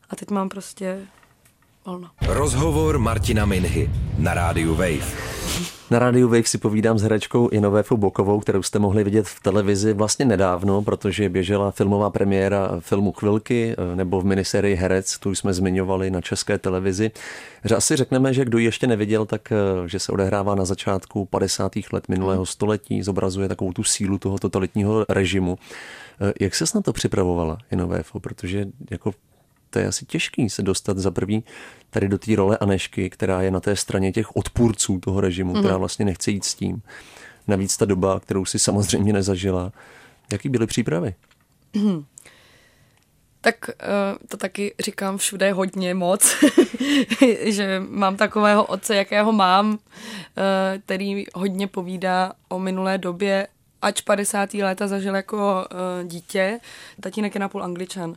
a 0.10 0.16
teď 0.16 0.30
mám 0.30 0.50
prostě 0.50 1.08
volno. 1.86 2.10
Rozhovor 2.28 3.00
Martina 3.00 3.46
Minhy 3.46 3.90
na 4.18 4.34
rádiu 4.34 4.76
Wave. 4.76 5.79
Na 5.92 6.00
rádiu 6.00 6.28
Wave 6.28 6.44
si 6.44 6.58
povídám 6.58 7.00
s 7.00 7.02
herečkou 7.02 7.50
Inovéfou 7.50 7.98
Bokovou, 7.98 8.40
kterou 8.40 8.64
jste 8.64 8.80
mohli 8.80 9.04
vidět 9.04 9.28
v 9.28 9.40
televizi 9.40 9.94
vlastně 9.94 10.26
nedávno, 10.26 10.82
protože 10.82 11.30
běžela 11.30 11.72
filmová 11.72 12.10
premiéra 12.10 12.70
filmu 12.80 13.12
Chvilky 13.12 13.76
nebo 13.96 14.22
v 14.22 14.26
miniserii 14.26 14.76
Herec, 14.76 15.18
tu 15.18 15.36
jsme 15.36 15.54
zmiňovali 15.54 16.12
na 16.12 16.22
české 16.22 16.58
televizi. 16.58 17.12
Asi 17.76 17.96
řekneme, 17.96 18.34
že 18.34 18.46
kdo 18.46 18.58
ji 18.58 18.66
ještě 18.66 18.88
neviděl, 18.88 19.26
tak 19.26 19.54
že 19.86 20.00
se 20.00 20.12
odehrává 20.12 20.56
na 20.56 20.66
začátku 20.66 21.26
50. 21.26 21.72
let 21.94 22.10
minulého 22.10 22.46
století, 22.46 23.04
zobrazuje 23.04 23.48
takovou 23.48 23.74
tu 23.74 23.84
sílu 23.84 24.18
toho 24.18 24.38
totalitního 24.38 25.06
režimu. 25.10 25.58
Jak 26.40 26.56
se 26.56 26.66
na 26.76 26.82
to 26.82 26.94
připravovala 26.94 27.58
Inovéfo? 27.72 28.20
Protože 28.20 28.66
jako 28.92 29.12
to 29.70 29.80
je 29.80 29.88
asi 29.88 30.06
těžký 30.06 30.50
se 30.50 30.62
dostat 30.62 30.98
za 30.98 31.12
první 31.12 31.44
tady 31.90 32.08
do 32.08 32.18
té 32.18 32.36
role 32.36 32.58
Anešky, 32.58 33.10
která 33.10 33.42
je 33.42 33.52
na 33.52 33.60
té 33.60 33.76
straně 33.76 34.12
těch 34.12 34.36
odpůrců 34.36 35.00
toho 35.00 35.22
režimu, 35.22 35.54
mm-hmm. 35.54 35.60
která 35.60 35.78
vlastně 35.78 36.06
nechce 36.06 36.32
jít 36.32 36.46
s 36.46 36.56
tím. 36.56 36.82
Navíc 37.48 37.78
ta 37.78 37.86
doba, 37.86 38.20
kterou 38.20 38.46
si 38.46 38.60
samozřejmě 38.60 39.14
nezažila. 39.14 39.72
Jaký 40.32 40.50
byly 40.50 40.68
přípravy? 40.68 41.16
Mm. 41.74 42.06
Tak 43.42 43.56
uh, 43.70 44.28
to 44.28 44.38
taky 44.38 44.76
říkám 44.80 45.18
všude 45.18 45.52
hodně 45.52 45.94
moc, 45.94 46.36
že 47.46 47.82
mám 47.90 48.18
takového 48.18 48.66
otce, 48.66 48.96
jakého 48.96 49.32
mám, 49.32 49.72
uh, 49.72 49.78
který 50.86 51.26
hodně 51.34 51.68
povídá 51.68 52.34
o 52.50 52.60
minulé 52.60 52.98
době, 52.98 53.48
ač 53.82 54.02
50. 54.02 54.54
léta 54.54 54.88
zažil 54.88 55.16
jako 55.16 55.66
uh, 55.72 56.08
dítě. 56.08 56.60
Tatínek 57.02 57.36
je 57.36 57.40
napůl 57.40 57.64
angličan. 57.64 58.16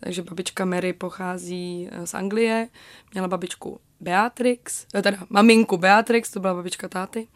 Takže 0.00 0.22
babička 0.22 0.64
Mary 0.64 0.92
pochází 0.92 1.88
z 2.04 2.14
Anglie, 2.14 2.68
měla 3.12 3.28
babičku 3.28 3.80
Beatrix, 4.00 4.86
eh, 4.94 5.02
teda 5.02 5.16
maminku 5.30 5.76
Beatrix, 5.76 6.30
to 6.30 6.40
byla 6.40 6.54
babička 6.54 6.88
táty. 6.88 7.28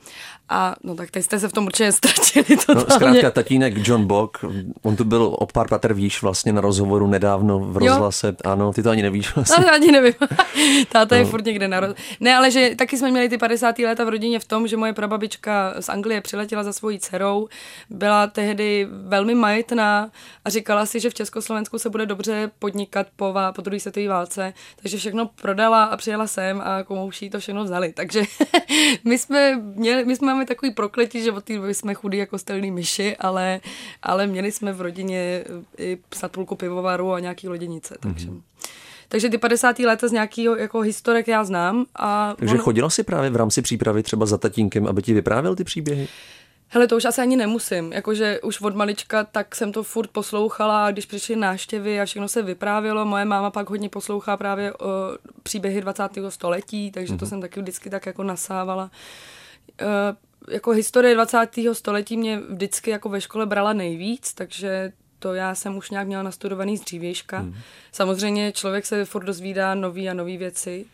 A 0.49 0.77
no 0.83 0.95
tak 0.95 1.11
teď 1.11 1.25
jste 1.25 1.41
se 1.41 1.49
v 1.49 1.53
tom 1.53 1.67
určitě 1.67 1.93
ztratili 2.01 2.57
totálně. 2.57 2.85
No, 2.89 2.95
zkrátka 2.95 3.31
tatínek 3.31 3.89
John 3.89 4.07
Bock, 4.07 4.45
on 4.83 4.97
tu 4.97 5.05
byl 5.05 5.37
o 5.39 5.47
pár 5.47 5.69
pater 5.69 5.95
výš 5.95 6.23
vlastně 6.23 6.53
na 6.53 6.61
rozhovoru 6.61 7.07
nedávno 7.07 7.59
v 7.59 7.77
rozhlase. 7.77 8.27
Jo. 8.27 8.53
Ano, 8.53 8.73
ty 8.73 8.83
to 8.83 8.91
ani 8.91 9.03
nevíš 9.03 9.35
vlastně. 9.35 9.65
No, 9.65 9.73
ani 9.73 9.93
nevím. 9.93 10.13
Táta 10.89 11.15
no. 11.15 11.19
je 11.19 11.25
furt 11.25 11.45
někde 11.45 11.69
na 11.69 11.81
roz... 11.81 11.95
Ne, 12.21 12.37
ale 12.37 12.51
že 12.51 12.71
taky 12.79 12.99
jsme 12.99 13.11
měli 13.11 13.29
ty 13.29 13.39
50. 13.39 13.79
léta 13.79 14.05
v 14.05 14.09
rodině 14.09 14.39
v 14.39 14.45
tom, 14.45 14.67
že 14.67 14.77
moje 14.77 14.93
prababička 14.93 15.75
z 15.81 15.89
Anglie 15.89 16.21
přiletěla 16.21 16.63
za 16.63 16.73
svojí 16.73 16.99
dcerou, 16.99 17.49
byla 17.91 18.27
tehdy 18.27 18.87
velmi 18.91 19.35
majetná 19.35 20.11
a 20.45 20.51
říkala 20.51 20.87
si, 20.87 21.01
že 21.01 21.11
v 21.11 21.15
Československu 21.15 21.79
se 21.79 21.91
bude 21.91 22.07
dobře 22.07 22.51
podnikat 22.59 23.07
po, 23.17 23.35
po 23.55 23.63
druhé 23.63 23.81
světové 23.81 24.09
válce, 24.09 24.53
takže 24.83 24.97
všechno 24.97 25.31
prodala 25.43 25.85
a 25.85 25.97
přijela 25.97 26.27
sem 26.27 26.50
jsem 26.51 26.61
a 26.65 26.85
komouší 26.85 27.31
to 27.31 27.41
všechno 27.41 27.65
vzali. 27.65 27.93
Takže 27.93 28.23
my 29.05 29.19
jsme, 29.19 29.57
měli, 29.57 30.05
my 30.05 30.17
jsme 30.17 30.27
máme 30.27 30.47
takový 30.47 30.71
prokletí, 30.71 31.23
že 31.23 31.33
od 31.33 31.45
té 31.45 31.57
doby 31.57 31.75
jsme 31.75 31.95
chudí 31.95 32.19
jako 32.19 32.39
stelný 32.39 32.71
myši, 32.71 33.17
ale, 33.17 33.61
ale 34.03 34.27
měli 34.27 34.53
jsme 34.53 34.73
v 34.73 34.81
rodině 34.81 35.45
i 35.79 35.99
satulku 36.15 36.57
pivovaru 36.57 37.13
a 37.13 37.21
nějaký 37.21 37.49
loděnice. 37.49 37.97
Takže. 38.01 38.29
Mm-hmm. 38.29 38.41
Takže 39.09 39.29
ty 39.29 39.39
50. 39.39 39.79
léta 39.79 40.09
z 40.09 40.13
nějakého 40.13 40.57
jako 40.57 40.81
historek 40.81 41.29
já 41.29 41.45
znám. 41.45 41.87
A 41.97 42.35
Takže 42.39 42.55
on... 42.55 42.61
chodila 42.61 42.91
si 42.91 43.03
právě 43.03 43.31
v 43.31 43.37
rámci 43.37 43.63
přípravy 43.63 44.03
třeba 44.03 44.27
za 44.27 44.39
tatínkem, 44.39 44.87
aby 44.87 45.03
ti 45.03 45.15
vyprávěl 45.15 45.57
ty 45.57 45.65
příběhy? 45.65 46.09
Hele, 46.73 46.87
to 46.87 46.97
už 46.97 47.05
asi 47.05 47.21
ani 47.21 47.37
nemusím. 47.37 47.93
Jakože 47.93 48.41
už 48.41 48.61
od 48.61 48.75
malička 48.75 49.25
tak 49.25 49.57
jsem 49.57 49.73
to 49.73 49.83
furt 49.83 50.11
poslouchala 50.11 50.91
když 50.91 51.07
přišly 51.07 51.37
náštěvy 51.37 52.01
a 52.01 52.05
všechno 52.05 52.29
se 52.29 52.43
vyprávělo, 52.43 53.05
moje 53.05 53.25
máma 53.25 53.51
pak 53.51 53.71
hodně 53.71 53.89
poslouchá 53.89 54.37
právě 54.37 54.73
o 54.73 55.19
příběhy 55.43 55.81
20. 55.81 56.03
století, 56.29 56.91
takže 56.91 57.15
mm-hmm. 57.15 57.19
to 57.19 57.25
mhm. 57.25 57.31
jsem 57.31 57.41
taky 57.41 57.61
vždycky 57.61 57.91
tak 57.91 58.07
jako 58.07 58.23
nasávala. 58.23 58.91
E, 59.81 59.87
jako 60.53 60.71
historie 60.71 61.15
20. 61.15 61.49
století 61.73 62.17
mě 62.17 62.41
vždycky 62.49 62.91
jako 62.91 63.09
ve 63.09 63.21
škole 63.21 63.47
brala 63.47 63.73
nejvíc, 63.73 64.35
takže 64.35 64.93
to 65.19 65.35
já 65.35 65.55
jsem 65.55 65.77
už 65.77 65.91
nějak 65.91 66.07
měla 66.07 66.23
nastudovaný 66.23 66.77
z 66.77 66.81
dřívějška. 66.81 67.43
Mm. 67.43 67.55
Samozřejmě 67.93 68.53
člověk 68.53 68.87
se 68.87 69.05
furt 69.05 69.25
dozvídá 69.25 69.75
nový 69.75 70.09
a 70.09 70.15
nový 70.15 70.37
věci, 70.37 70.87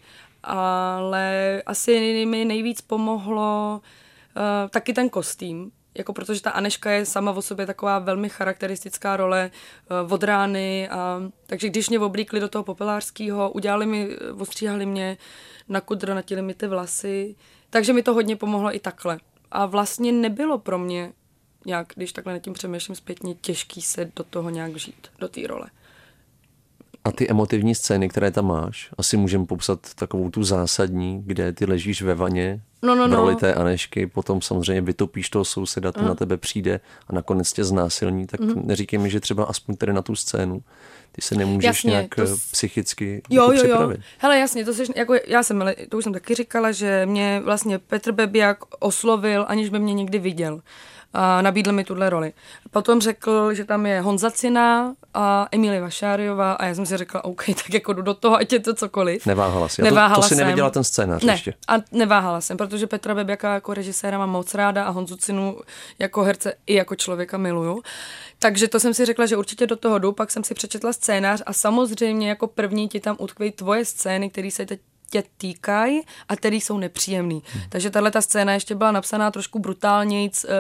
ale 0.43 1.63
asi 1.67 2.27
mi 2.27 2.45
nejvíc 2.45 2.81
pomohlo 2.81 3.81
uh, 3.83 3.89
taky 4.71 4.93
ten 4.93 5.09
kostým, 5.09 5.73
jako 5.99 6.13
protože 6.13 6.43
ta 6.43 6.51
Aneška 6.51 6.91
je 6.91 7.07
sama 7.07 7.33
o 7.33 7.43
sobě 7.43 7.67
taková 7.67 7.99
velmi 7.99 8.29
charakteristická 8.29 9.17
role 9.17 9.51
uh, 10.05 10.13
od 10.13 10.23
rány, 10.23 10.89
a, 10.89 11.23
takže 11.47 11.69
když 11.69 11.89
mě 11.89 11.99
oblíkli 11.99 12.41
do 12.41 12.49
toho 12.49 12.65
popelářského, 12.65 13.51
udělali 13.51 13.87
mi, 13.87 14.09
eh, 14.11 14.33
ostříhali 14.33 14.87
mě, 14.87 15.17
na 15.69 15.81
kudro 15.81 16.15
natili 16.15 16.43
mi 16.43 16.55
ty 16.55 16.67
vlasy, 16.67 17.37
takže 17.71 17.93
mi 17.93 18.03
to 18.03 18.15
hodně 18.15 18.37
pomohlo 18.37 18.75
i 18.75 18.79
takhle. 18.79 19.19
A 19.51 19.67
vlastně 19.67 20.13
nebylo 20.13 20.59
pro 20.59 20.79
mě 20.79 21.13
nějak, 21.67 21.93
když 21.97 22.13
takhle 22.13 22.33
nad 22.33 22.39
tím 22.39 22.53
přemýšlím 22.53 22.97
zpětně, 22.97 23.35
těžký 23.35 23.83
se 23.83 24.11
do 24.17 24.25
toho 24.25 24.51
nějak 24.51 24.77
žít, 24.77 25.09
do 25.19 25.29
té 25.29 25.47
role. 25.47 25.67
A 27.07 27.13
ty 27.13 27.29
emotivní 27.29 27.75
scény, 27.75 28.09
které 28.09 28.31
tam 28.31 28.47
máš, 28.47 28.91
asi 28.99 29.17
můžeme 29.17 29.47
popsat 29.47 29.95
takovou 29.95 30.31
tu 30.31 30.45
zásadní, 30.45 31.23
kde 31.27 31.53
ty 31.53 31.65
ležíš 31.65 32.03
ve 32.03 32.15
vaně 32.15 32.61
no, 32.83 32.95
no, 32.95 33.07
no. 33.07 33.17
v 33.17 33.21
roli 33.21 33.37
té 33.37 33.55
Anešky, 33.55 34.07
potom 34.07 34.43
samozřejmě 34.43 34.81
vytopíš 34.81 35.31
toho 35.31 35.45
souseda, 35.45 35.93
ten 35.93 36.03
mm. 36.03 36.09
na 36.09 36.15
tebe 36.15 36.37
přijde 36.37 36.81
a 37.09 37.13
nakonec 37.13 37.53
tě 37.53 37.65
znásilní, 37.65 38.27
tak 38.27 38.41
mm. 38.41 38.67
neříkej 38.67 38.99
mi, 38.99 39.11
že 39.11 39.21
třeba 39.21 39.45
aspoň 39.45 39.77
tady 39.77 39.93
na 39.93 40.03
tu 40.03 40.17
scénu 40.17 40.63
ty 41.13 41.23
se 41.23 41.35
nemůžeš 41.35 41.65
jasně, 41.67 41.91
nějak 41.91 42.15
to... 42.15 42.23
Eh, 42.23 42.37
psychicky 42.51 43.23
jo, 43.31 43.43
jako 43.43 43.53
jo, 43.53 43.59
připravit. 43.59 43.97
Jo. 43.97 44.03
Hele, 44.19 44.39
jasně, 44.39 44.65
to, 44.65 44.75
jsi, 44.75 44.85
jako 44.97 45.15
já 45.27 45.43
jsem, 45.43 45.65
to 45.89 45.99
už 45.99 46.05
jsem 46.05 46.13
taky 46.13 46.35
říkala, 46.35 46.73
že 46.73 47.07
mě 47.07 47.41
vlastně 47.45 47.79
Petr 47.79 48.13
Bebiak 48.13 48.59
oslovil, 48.79 49.45
aniž 49.49 49.69
by 49.69 49.79
mě 49.79 49.95
někdy 49.95 50.19
viděl 50.19 50.61
a 51.13 51.43
nabídl 51.43 51.73
mi 51.73 51.85
tuhle 51.85 52.11
roli. 52.11 52.33
Potom 52.71 53.01
řekl, 53.01 53.55
že 53.55 53.65
tam 53.65 53.87
je 53.87 54.01
Honza 54.01 54.31
Cina 54.31 54.95
a 55.15 55.47
Emilie 55.53 55.81
Vašáriová 55.81 56.53
a 56.53 56.67
já 56.67 56.75
jsem 56.75 56.87
si 56.87 56.97
řekla, 56.97 57.25
OK, 57.25 57.45
tak 57.47 57.75
jako 57.75 57.93
jdu 57.93 58.03
do 58.03 58.15
toho, 58.15 58.37
ať 58.37 58.53
je 58.53 58.61
to 58.61 58.75
cokoliv. 58.75 59.27
Neváhala 59.27 59.69
si. 59.69 59.83
Neváhala 59.83 60.15
to, 60.15 60.21
to 60.21 60.29
si 60.29 60.35
jsem. 60.35 60.47
neviděla 60.47 60.71
ten 60.71 60.85
scénář 60.85 61.25
ne, 61.25 61.33
ještě. 61.33 61.55
a 61.69 61.75
neváhala 61.93 62.41
jsem, 62.41 62.57
protože 62.57 62.87
Petra 62.87 63.15
Bebiaka 63.15 63.55
jako 63.55 63.75
režiséra 63.75 64.19
mám 64.19 64.31
moc 64.31 64.55
ráda 64.55 64.85
a 64.85 64.91
Honzu 64.91 65.17
Cinu 65.17 65.61
jako 65.99 66.23
herce 66.23 66.55
i 66.67 66.75
jako 66.75 66.95
člověka 66.95 67.39
miluju. 67.39 67.83
Takže 68.39 68.69
to 68.69 68.81
jsem 68.81 68.95
si 68.95 69.05
řekla, 69.05 69.27
že 69.27 69.37
určitě 69.37 69.67
do 69.67 69.77
toho 69.77 69.99
jdu, 69.99 70.13
pak 70.13 70.31
jsem 70.31 70.45
si 70.45 70.55
přečetla 70.55 70.93
scénář 70.93 71.43
a 71.47 71.53
samozřejmě 71.53 72.29
jako 72.29 72.47
první 72.47 72.89
ti 72.89 73.01
tam 73.01 73.17
utkví 73.19 73.53
tvoje 73.53 73.85
scény, 73.85 74.31
které 74.31 74.51
se 74.51 74.67
teď 74.67 74.81
tě 75.11 75.23
týkají 75.39 76.01
a 76.29 76.37
který 76.37 76.61
jsou 76.61 76.79
nepříjemný. 76.79 77.43
Hmm. 77.47 77.63
Takže 77.69 77.91
tahle 77.91 78.11
ta 78.11 78.21
scéna 78.21 78.53
ještě 78.53 78.75
byla 78.75 78.93
napsaná 78.93 79.31
trošku 79.31 79.59
brutálnějc, 79.59 80.45
uh, 80.45 80.51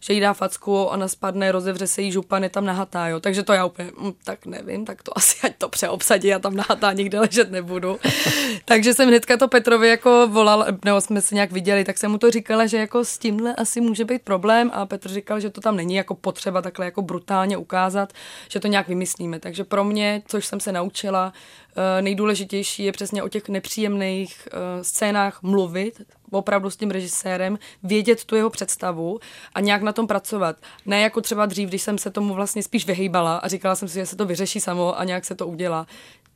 že 0.00 0.12
jí 0.12 0.20
dá 0.20 0.32
facku, 0.32 0.82
ona 0.82 1.08
spadne, 1.08 1.52
rozevře 1.52 1.86
se 1.86 2.02
jí 2.02 2.12
župa, 2.12 2.38
je 2.38 2.48
tam 2.48 2.64
nahatá, 2.64 3.08
jo. 3.08 3.20
Takže 3.20 3.42
to 3.42 3.52
já 3.52 3.64
úplně, 3.64 3.90
hm, 4.00 4.12
tak 4.24 4.46
nevím, 4.46 4.84
tak 4.84 5.02
to 5.02 5.12
asi 5.18 5.36
ať 5.46 5.56
to 5.58 5.68
přeobsadí, 5.68 6.28
já 6.28 6.38
tam 6.38 6.56
nahatá 6.56 6.92
nikde 6.92 7.20
ležet 7.20 7.50
nebudu. 7.50 7.98
Takže 8.64 8.94
jsem 8.94 9.08
hnedka 9.08 9.36
to 9.36 9.48
Petrovi 9.48 9.88
jako 9.88 10.28
volal, 10.28 10.66
nebo 10.84 11.00
jsme 11.00 11.20
se 11.20 11.34
nějak 11.34 11.52
viděli, 11.52 11.84
tak 11.84 11.98
jsem 11.98 12.10
mu 12.10 12.18
to 12.18 12.30
říkala, 12.30 12.66
že 12.66 12.78
jako 12.78 13.04
s 13.04 13.18
tímhle 13.18 13.54
asi 13.54 13.80
může 13.80 14.04
být 14.04 14.22
problém 14.22 14.70
a 14.74 14.86
Petr 14.86 15.08
říkal, 15.08 15.40
že 15.40 15.50
to 15.50 15.60
tam 15.60 15.76
není 15.76 15.94
jako 15.94 16.14
potřeba 16.14 16.62
takhle 16.62 16.84
jako 16.84 17.02
brutálně 17.02 17.56
ukázat, 17.56 18.12
že 18.48 18.60
to 18.60 18.68
nějak 18.68 18.88
vymyslíme. 18.88 19.40
Takže 19.40 19.64
pro 19.64 19.84
mě, 19.84 20.22
což 20.26 20.46
jsem 20.46 20.60
se 20.60 20.72
naučila, 20.72 21.32
Eh, 21.32 21.63
nejdůležitější 22.00 22.84
je 22.84 22.92
přesně 22.92 23.22
o 23.22 23.28
těch 23.28 23.48
nepříjemných 23.48 24.48
eh, 24.52 24.84
scénách 24.84 25.42
mluvit, 25.42 26.02
opravdu 26.30 26.70
s 26.70 26.76
tím 26.76 26.90
režisérem, 26.90 27.58
vědět 27.82 28.24
tu 28.24 28.36
jeho 28.36 28.50
představu 28.50 29.18
a 29.54 29.60
nějak 29.60 29.82
na 29.82 29.92
tom 29.92 30.06
pracovat. 30.06 30.56
Ne 30.86 31.00
jako 31.00 31.20
třeba 31.20 31.46
dřív, 31.46 31.68
když 31.68 31.82
jsem 31.82 31.98
se 31.98 32.10
tomu 32.10 32.34
vlastně 32.34 32.62
spíš 32.62 32.86
vyhejbala 32.86 33.36
a 33.36 33.48
říkala 33.48 33.74
jsem 33.74 33.88
si, 33.88 33.94
že 33.94 34.06
se 34.06 34.16
to 34.16 34.26
vyřeší 34.26 34.60
samo 34.60 34.98
a 34.98 35.04
nějak 35.04 35.24
se 35.24 35.34
to 35.34 35.46
udělá. 35.46 35.86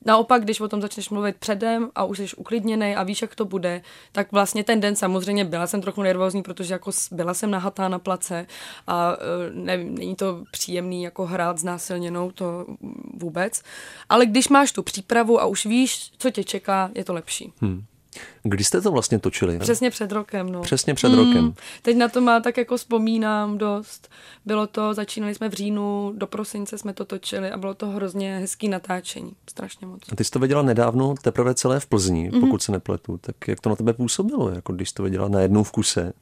Naopak, 0.04 0.42
když 0.42 0.60
o 0.60 0.68
tom 0.68 0.82
začneš 0.82 1.10
mluvit 1.10 1.36
předem 1.36 1.90
a 1.94 2.04
už 2.04 2.18
jsi 2.18 2.36
uklidněný 2.36 2.96
a 2.96 3.02
víš, 3.02 3.22
jak 3.22 3.34
to 3.34 3.44
bude, 3.44 3.82
tak 4.12 4.32
vlastně 4.32 4.64
ten 4.64 4.80
den 4.80 4.96
samozřejmě 4.96 5.44
byla 5.44 5.66
jsem 5.66 5.80
trochu 5.80 6.02
nervózní, 6.02 6.42
protože 6.42 6.74
jako 6.74 6.90
byla 7.12 7.34
jsem 7.34 7.50
nahatá 7.50 7.88
na 7.88 7.98
place 7.98 8.46
a 8.86 9.12
e, 9.12 9.50
ne, 9.52 9.76
není 9.76 10.16
to 10.16 10.44
příjemný 10.50 11.02
jako 11.02 11.26
hrát 11.26 11.58
znásilněnou, 11.58 12.30
to 12.30 12.66
vůbec. 13.14 13.62
Ale 14.08 14.26
když 14.26 14.48
máš 14.48 14.72
tu 14.72 14.82
přípravu 14.82 15.40
a 15.40 15.46
už 15.46 15.66
víš, 15.66 16.12
co 16.18 16.30
tě 16.30 16.44
čeká, 16.44 16.90
je 16.94 17.04
to 17.04 17.12
lepší. 17.12 17.52
Hmm. 17.60 17.84
Kdy 18.42 18.64
jste 18.64 18.80
to 18.80 18.90
vlastně 18.90 19.18
točili? 19.18 19.52
Ne? 19.52 19.58
Přesně 19.58 19.90
před 19.90 20.12
rokem, 20.12 20.52
no. 20.52 20.60
Přesně 20.60 20.94
před 20.94 21.08
mm, 21.08 21.18
rokem. 21.18 21.54
Teď 21.82 21.96
na 21.96 22.08
to 22.08 22.20
má 22.20 22.40
tak 22.40 22.56
jako 22.56 22.76
vzpomínám 22.76 23.58
dost. 23.58 24.10
Bylo 24.44 24.66
to, 24.66 24.94
začínali 24.94 25.34
jsme 25.34 25.48
v 25.48 25.52
říjnu, 25.52 26.12
do 26.16 26.26
prosince 26.26 26.78
jsme 26.78 26.92
to 26.92 27.04
točili 27.04 27.50
a 27.50 27.56
bylo 27.56 27.74
to 27.74 27.86
hrozně 27.86 28.38
hezký 28.38 28.68
natáčení. 28.68 29.32
Strašně 29.50 29.86
moc. 29.86 30.00
A 30.12 30.16
ty 30.16 30.24
jsi 30.24 30.30
to 30.30 30.38
viděla 30.38 30.62
nedávno 30.62 31.14
teprve 31.22 31.54
celé 31.54 31.80
v 31.80 31.86
Plzni, 31.86 32.30
mm-hmm. 32.30 32.40
pokud 32.40 32.62
se 32.62 32.72
nepletu. 32.72 33.18
Tak 33.18 33.48
jak 33.48 33.60
to 33.60 33.68
na 33.68 33.76
tebe 33.76 33.92
působilo, 33.92 34.50
jako 34.50 34.72
když 34.72 34.92
to 34.92 35.02
viděla 35.02 35.28
na 35.28 35.40
jednou 35.40 35.62
v 35.62 35.70
kuse? 35.70 36.12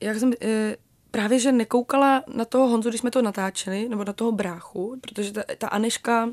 Jak 0.00 0.18
jsem 0.18 0.32
e, 0.42 0.76
právě, 1.10 1.38
že 1.38 1.52
nekoukala 1.52 2.24
na 2.34 2.44
toho 2.44 2.68
Honzu, 2.68 2.88
když 2.88 3.00
jsme 3.00 3.10
to 3.10 3.22
natáčeli, 3.22 3.88
nebo 3.88 4.04
na 4.04 4.12
toho 4.12 4.32
bráchu, 4.32 4.96
protože 5.00 5.32
ta, 5.32 5.42
ta 5.58 5.68
Aneška, 5.68 6.28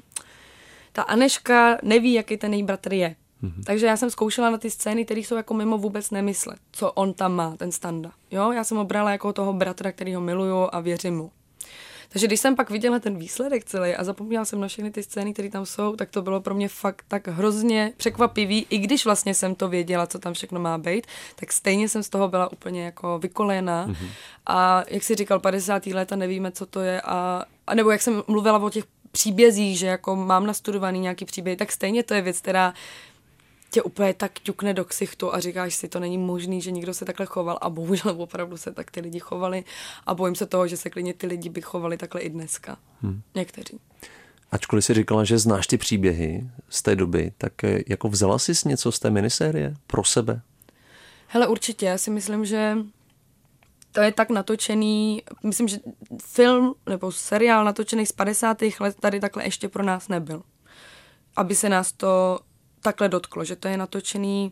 ta 0.92 1.02
Aneška 1.02 1.78
neví, 1.84 2.14
jaký 2.14 2.38
ten 2.38 2.54
její 2.54 2.64
bratr 2.64 2.94
je 2.94 3.16
Mm-hmm. 3.44 3.64
Takže 3.64 3.86
já 3.86 3.98
jsem 3.98 4.10
zkoušela 4.10 4.50
na 4.50 4.58
ty 4.58 4.70
scény, 4.70 5.06
které 5.06 5.20
jsou 5.20 5.36
jako 5.36 5.54
mimo 5.54 5.78
vůbec 5.78 6.12
nemyslet, 6.12 6.60
co 6.72 6.92
on 6.92 7.14
tam 7.14 7.36
má, 7.36 7.56
ten 7.58 7.72
standa. 7.72 8.12
Jo, 8.32 8.52
já 8.52 8.64
jsem 8.64 8.78
ho 8.78 8.86
brala 8.86 9.12
jako 9.12 9.34
toho 9.34 9.54
bratra, 9.54 9.92
který 9.92 10.16
ho 10.16 10.22
miluju 10.22 10.70
a 10.72 10.80
věřím 10.80 11.18
mu. 11.18 11.32
Takže 12.10 12.28
když 12.28 12.40
jsem 12.40 12.56
pak 12.56 12.70
viděla 12.70 13.00
ten 13.00 13.18
výsledek 13.18 13.66
celý 13.66 13.96
a 13.96 14.04
zapomněla 14.04 14.46
jsem 14.46 14.60
na 14.60 14.68
všechny 14.68 14.92
ty 14.92 15.04
scény, 15.04 15.34
které 15.34 15.50
tam 15.50 15.66
jsou, 15.66 15.96
tak 15.96 16.10
to 16.10 16.22
bylo 16.22 16.42
pro 16.42 16.56
mě 16.56 16.70
fakt 16.70 17.06
tak 17.08 17.28
hrozně 17.28 17.94
překvapivý. 17.98 18.66
I 18.70 18.78
když 18.78 19.06
vlastně 19.06 19.34
jsem 19.34 19.56
to 19.56 19.68
věděla, 19.68 20.08
co 20.08 20.20
tam 20.20 20.34
všechno 20.34 20.60
má 20.60 20.78
být, 20.78 21.08
tak 21.36 21.54
stejně 21.54 21.90
jsem 21.90 22.04
z 22.04 22.10
toho 22.10 22.28
byla 22.28 22.52
úplně 22.52 22.86
jako 22.86 23.20
vykolená. 23.20 23.88
Mm-hmm. 23.88 24.10
A 24.46 24.84
jak 24.88 25.04
si 25.04 25.16
říkal, 25.16 25.40
50. 25.40 25.86
léta 25.86 26.16
nevíme, 26.16 26.52
co 26.52 26.66
to 26.66 26.80
je. 26.80 27.02
A, 27.02 27.44
a 27.68 27.76
nebo 27.76 27.92
jak 27.92 28.02
jsem 28.02 28.24
mluvila 28.28 28.60
o 28.60 28.70
těch 28.70 28.84
příbězích, 29.12 29.80
že 29.80 29.88
jako 29.88 30.16
mám 30.16 30.46
nastudovaný 30.46 31.00
nějaký 31.00 31.26
příběh, 31.26 31.58
tak 31.58 31.72
stejně 31.72 32.04
to 32.04 32.14
je 32.14 32.22
věc, 32.22 32.40
která 32.40 32.74
tě 33.70 33.82
úplně 33.82 34.14
tak 34.14 34.40
ťukne 34.40 34.74
do 34.74 34.86
ksichtu 34.86 35.34
a 35.34 35.40
říkáš 35.40 35.76
si, 35.76 35.88
to 35.88 36.00
není 36.00 36.18
možný, 36.18 36.62
že 36.62 36.72
někdo 36.72 36.94
se 36.94 37.06
takhle 37.06 37.26
choval 37.26 37.58
a 37.62 37.70
bohužel 37.70 38.16
opravdu 38.18 38.58
se 38.58 38.72
tak 38.72 38.92
ty 38.92 39.00
lidi 39.00 39.20
chovali 39.20 39.64
a 40.06 40.14
bojím 40.14 40.36
se 40.36 40.46
toho, 40.46 40.68
že 40.68 40.78
se 40.78 40.90
klidně 40.90 41.14
ty 41.14 41.28
lidi 41.28 41.50
by 41.50 41.62
chovali 41.62 41.98
takhle 41.98 42.22
i 42.22 42.30
dneska. 42.30 42.78
Hmm. 43.02 43.22
Někteří. 43.36 43.80
Ačkoliv 44.52 44.86
si 44.86 44.94
říkala, 44.94 45.24
že 45.24 45.38
znáš 45.38 45.68
ty 45.68 45.78
příběhy 45.78 46.50
z 46.70 46.82
té 46.82 46.96
doby, 46.96 47.32
tak 47.38 47.64
eh, 47.64 47.80
jako 47.88 48.10
vzala 48.10 48.40
jsi 48.40 48.54
něco 48.66 48.92
z 48.92 49.00
té 49.00 49.10
minisérie 49.10 49.76
pro 49.88 50.04
sebe? 50.04 50.42
Hele, 51.28 51.48
určitě. 51.48 51.86
Já 51.86 51.98
si 51.98 52.12
myslím, 52.12 52.46
že 52.46 52.78
to 53.92 54.02
je 54.02 54.12
tak 54.12 54.30
natočený, 54.30 55.24
myslím, 55.44 55.68
že 55.68 55.78
film 56.24 56.76
nebo 56.90 57.12
seriál 57.12 57.66
natočený 57.66 58.06
z 58.06 58.12
50. 58.12 58.58
let 58.80 58.96
tady 59.00 59.20
takhle 59.20 59.44
ještě 59.44 59.70
pro 59.70 59.84
nás 59.84 60.08
nebyl. 60.08 60.44
Aby 61.36 61.56
se 61.56 61.70
nás 61.70 61.92
to 61.92 62.40
takhle 62.88 63.10
dotklo, 63.10 63.44
že 63.44 63.56
to 63.56 63.68
je 63.68 63.78
natočený 63.78 64.52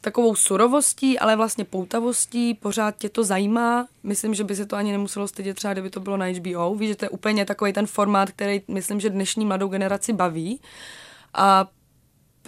takovou 0.00 0.34
surovostí, 0.34 1.18
ale 1.18 1.36
vlastně 1.36 1.64
poutavostí, 1.64 2.54
pořád 2.54 2.96
tě 2.96 3.08
to 3.08 3.24
zajímá. 3.24 3.86
Myslím, 4.02 4.34
že 4.34 4.44
by 4.44 4.56
se 4.56 4.66
to 4.66 4.76
ani 4.76 4.92
nemuselo 4.92 5.28
stydět 5.28 5.56
třeba, 5.56 5.72
kdyby 5.72 5.90
to 5.90 6.00
bylo 6.00 6.16
na 6.16 6.26
HBO. 6.26 6.74
Víš, 6.74 6.88
že 6.88 6.96
to 6.96 7.04
je 7.04 7.08
úplně 7.08 7.46
takový 7.46 7.72
ten 7.72 7.86
formát, 7.86 8.30
který 8.30 8.62
myslím, 8.68 9.00
že 9.00 9.10
dnešní 9.10 9.46
mladou 9.46 9.68
generaci 9.68 10.12
baví. 10.12 10.60
A 11.34 11.68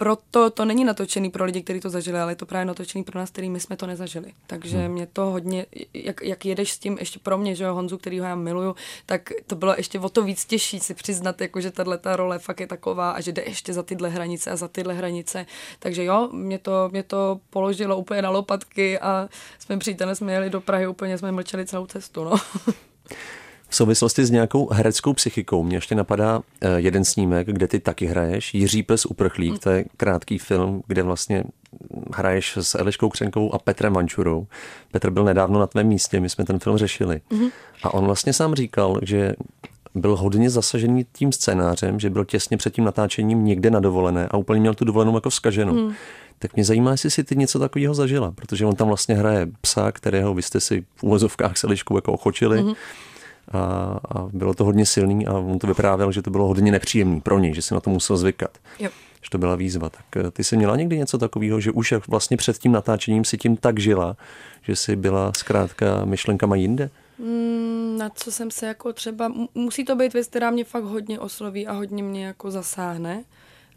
proto 0.03 0.49
to 0.49 0.65
není 0.65 0.83
natočený 0.83 1.29
pro 1.29 1.45
lidi, 1.45 1.61
kteří 1.61 1.79
to 1.79 1.89
zažili, 1.89 2.19
ale 2.19 2.31
je 2.31 2.35
to 2.35 2.45
právě 2.45 2.65
natočený 2.65 3.03
pro 3.03 3.19
nás, 3.19 3.29
který 3.29 3.49
my 3.49 3.59
jsme 3.59 3.77
to 3.77 3.87
nezažili. 3.87 4.33
Takže 4.47 4.77
hmm. 4.77 4.91
mě 4.91 5.07
to 5.07 5.21
hodně, 5.25 5.65
jak, 5.93 6.23
jak 6.23 6.45
jedeš 6.45 6.71
s 6.71 6.77
tím 6.77 6.97
ještě 6.99 7.19
pro 7.19 7.37
mě, 7.37 7.55
že 7.55 7.63
jo, 7.63 7.73
Honzu, 7.73 7.97
který 7.97 8.19
ho 8.19 8.25
já 8.25 8.35
miluju, 8.35 8.75
tak 9.05 9.29
to 9.47 9.55
bylo 9.55 9.73
ještě 9.77 9.99
o 9.99 10.09
to 10.09 10.23
víc 10.23 10.45
těžší 10.45 10.79
si 10.79 10.93
přiznat, 10.93 11.41
jako, 11.41 11.61
že 11.61 11.71
tahle 11.71 11.97
ta 11.97 12.15
role 12.15 12.39
fakt 12.39 12.59
je 12.59 12.67
taková 12.67 13.11
a 13.11 13.21
že 13.21 13.31
jde 13.31 13.43
ještě 13.45 13.73
za 13.73 13.83
tyhle 13.83 14.09
hranice 14.09 14.51
a 14.51 14.55
za 14.55 14.67
tyhle 14.67 14.93
hranice. 14.93 15.45
Takže 15.79 16.03
jo, 16.03 16.29
mě 16.31 16.59
to, 16.59 16.89
mě 16.91 17.03
to 17.03 17.39
položilo 17.49 17.97
úplně 17.97 18.21
na 18.21 18.29
lopatky 18.29 18.99
a 18.99 19.29
s 19.59 19.67
mým 19.67 19.79
přítelem 19.79 20.15
jsme 20.15 20.33
jeli 20.33 20.49
do 20.49 20.61
Prahy, 20.61 20.87
úplně 20.87 21.17
jsme 21.17 21.31
mlčeli 21.31 21.65
celou 21.65 21.85
cestu. 21.85 22.23
No. 22.23 22.35
V 23.73 23.75
souvislosti 23.75 24.25
s 24.25 24.31
nějakou 24.31 24.69
hereckou 24.73 25.13
psychikou 25.13 25.63
mě 25.63 25.77
ještě 25.77 25.95
napadá 25.95 26.41
eh, 26.61 26.79
jeden 26.79 27.05
snímek, 27.05 27.47
kde 27.47 27.67
ty 27.67 27.79
taky 27.79 28.05
hraješ. 28.05 28.53
Jiří 28.53 28.83
pes 28.83 29.05
uprchlík, 29.05 29.59
to 29.59 29.69
je 29.69 29.85
krátký 29.97 30.37
film, 30.37 30.83
kde 30.87 31.03
vlastně 31.03 31.43
hraješ 32.15 32.57
s 32.57 32.75
Eliškou 32.75 33.09
Křenkovou 33.09 33.53
a 33.53 33.59
Petrem 33.59 33.93
Mančurou. 33.93 34.47
Petr 34.91 35.09
byl 35.09 35.23
nedávno 35.23 35.59
na 35.59 35.67
tvém 35.67 35.87
místě, 35.87 36.19
my 36.19 36.29
jsme 36.29 36.45
ten 36.45 36.59
film 36.59 36.77
řešili. 36.77 37.21
Mm-hmm. 37.31 37.51
A 37.83 37.93
on 37.93 38.05
vlastně 38.05 38.33
sám 38.33 38.55
říkal, 38.55 38.99
že 39.01 39.33
byl 39.95 40.15
hodně 40.15 40.49
zasažený 40.49 41.05
tím 41.13 41.31
scénářem, 41.31 41.99
že 41.99 42.09
byl 42.09 42.25
těsně 42.25 42.57
před 42.57 42.73
tím 42.73 42.83
natáčením 42.83 43.45
někde 43.45 43.71
na 43.71 43.79
dovolené 43.79 44.27
a 44.27 44.37
úplně 44.37 44.59
měl 44.59 44.73
tu 44.73 44.85
dovolenou 44.85 45.15
jako 45.15 45.31
zkaženou. 45.31 45.73
Mm. 45.73 45.93
Tak 46.39 46.55
mě 46.55 46.65
zajímá, 46.65 46.91
jestli 46.91 47.11
si 47.11 47.23
ty 47.23 47.35
něco 47.35 47.59
takového 47.59 47.93
zažila, 47.93 48.31
protože 48.31 48.65
on 48.65 48.75
tam 48.75 48.87
vlastně 48.87 49.15
hraje 49.15 49.47
psa, 49.61 49.91
kterého 49.91 50.33
vy 50.33 50.41
jste 50.41 50.59
si 50.59 50.85
v 50.95 51.03
úvozovkách 51.03 51.57
s 51.57 51.63
Eliškou 51.63 51.97
jako 51.97 52.13
ochočili. 52.13 52.63
Mm-hmm 52.63 52.75
a, 53.51 53.59
a 54.09 54.27
bylo 54.33 54.53
to 54.53 54.63
hodně 54.63 54.85
silný 54.85 55.27
a 55.27 55.33
on 55.33 55.59
to 55.59 55.67
vyprávěl, 55.67 56.11
že 56.11 56.21
to 56.21 56.31
bylo 56.31 56.47
hodně 56.47 56.71
nepříjemný 56.71 57.21
pro 57.21 57.39
něj, 57.39 57.53
že 57.53 57.61
si 57.61 57.73
na 57.73 57.79
to 57.79 57.89
musel 57.89 58.17
zvykat. 58.17 58.57
Jo. 58.79 58.89
Že 59.21 59.29
to 59.29 59.37
byla 59.37 59.55
výzva. 59.55 59.89
Tak 59.89 60.05
eh, 60.17 60.31
ty 60.31 60.43
jsi 60.43 60.57
měla 60.57 60.75
někdy 60.75 60.97
něco 60.97 61.17
takového, 61.17 61.59
že 61.59 61.71
už 61.71 61.93
vlastně 62.07 62.37
před 62.37 62.57
tím 62.57 62.71
natáčením 62.71 63.25
si 63.25 63.37
tím 63.37 63.57
tak 63.57 63.79
žila, 63.79 64.17
že 64.61 64.75
jsi 64.75 64.95
byla 64.95 65.31
zkrátka 65.37 66.05
myšlenkama 66.05 66.55
jinde? 66.55 66.89
Mm, 67.17 67.95
na 67.97 68.09
co 68.09 68.31
jsem 68.31 68.51
se 68.51 68.67
jako 68.67 68.93
třeba, 68.93 69.31
musí 69.55 69.85
to 69.85 69.95
být 69.95 70.13
věc, 70.13 70.27
která 70.27 70.51
mě 70.51 70.63
fakt 70.63 70.83
hodně 70.83 71.19
osloví 71.19 71.67
a 71.67 71.73
hodně 71.73 72.03
mě 72.03 72.25
jako 72.25 72.51
zasáhne 72.51 73.23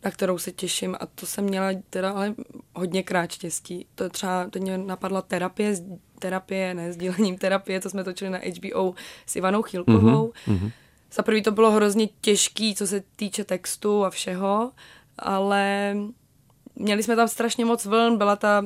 na 0.05 0.11
kterou 0.11 0.39
se 0.39 0.53
těším 0.53 0.97
a 1.01 1.07
to 1.07 1.27
jsem 1.27 1.45
měla 1.45 1.71
teda 1.91 2.11
ale 2.11 2.35
hodně 2.75 3.03
krát 3.03 3.33
štěstí. 3.33 3.87
To 3.95 4.09
třeba, 4.09 4.47
teď 4.51 4.63
mě 4.63 4.79
napadla 4.79 5.23
terapie, 5.23 5.75
terapie, 6.19 6.75
ne, 6.75 6.93
sdílením 6.93 7.39
terapie, 7.39 7.81
co 7.81 7.91
jsme 7.91 8.05
točili 8.05 8.31
na 8.31 8.39
HBO 8.39 8.95
s 9.27 9.37
Ivanou 9.37 9.63
Chilkovou. 9.63 10.33
Mm-hmm. 10.49 10.71
Za 11.13 11.23
prvý 11.23 11.43
to 11.43 11.51
bylo 11.51 11.71
hrozně 11.71 12.09
těžký, 12.21 12.75
co 12.75 12.87
se 12.87 13.03
týče 13.17 13.45
textu 13.45 14.05
a 14.05 14.11
všeho, 14.11 14.73
ale 15.19 15.97
měli 16.77 17.03
jsme 17.03 17.17
tam 17.17 17.29
strašně 17.29 17.65
moc 17.65 17.85
vln, 17.85 18.19
byla 18.19 18.37
ta 18.37 18.65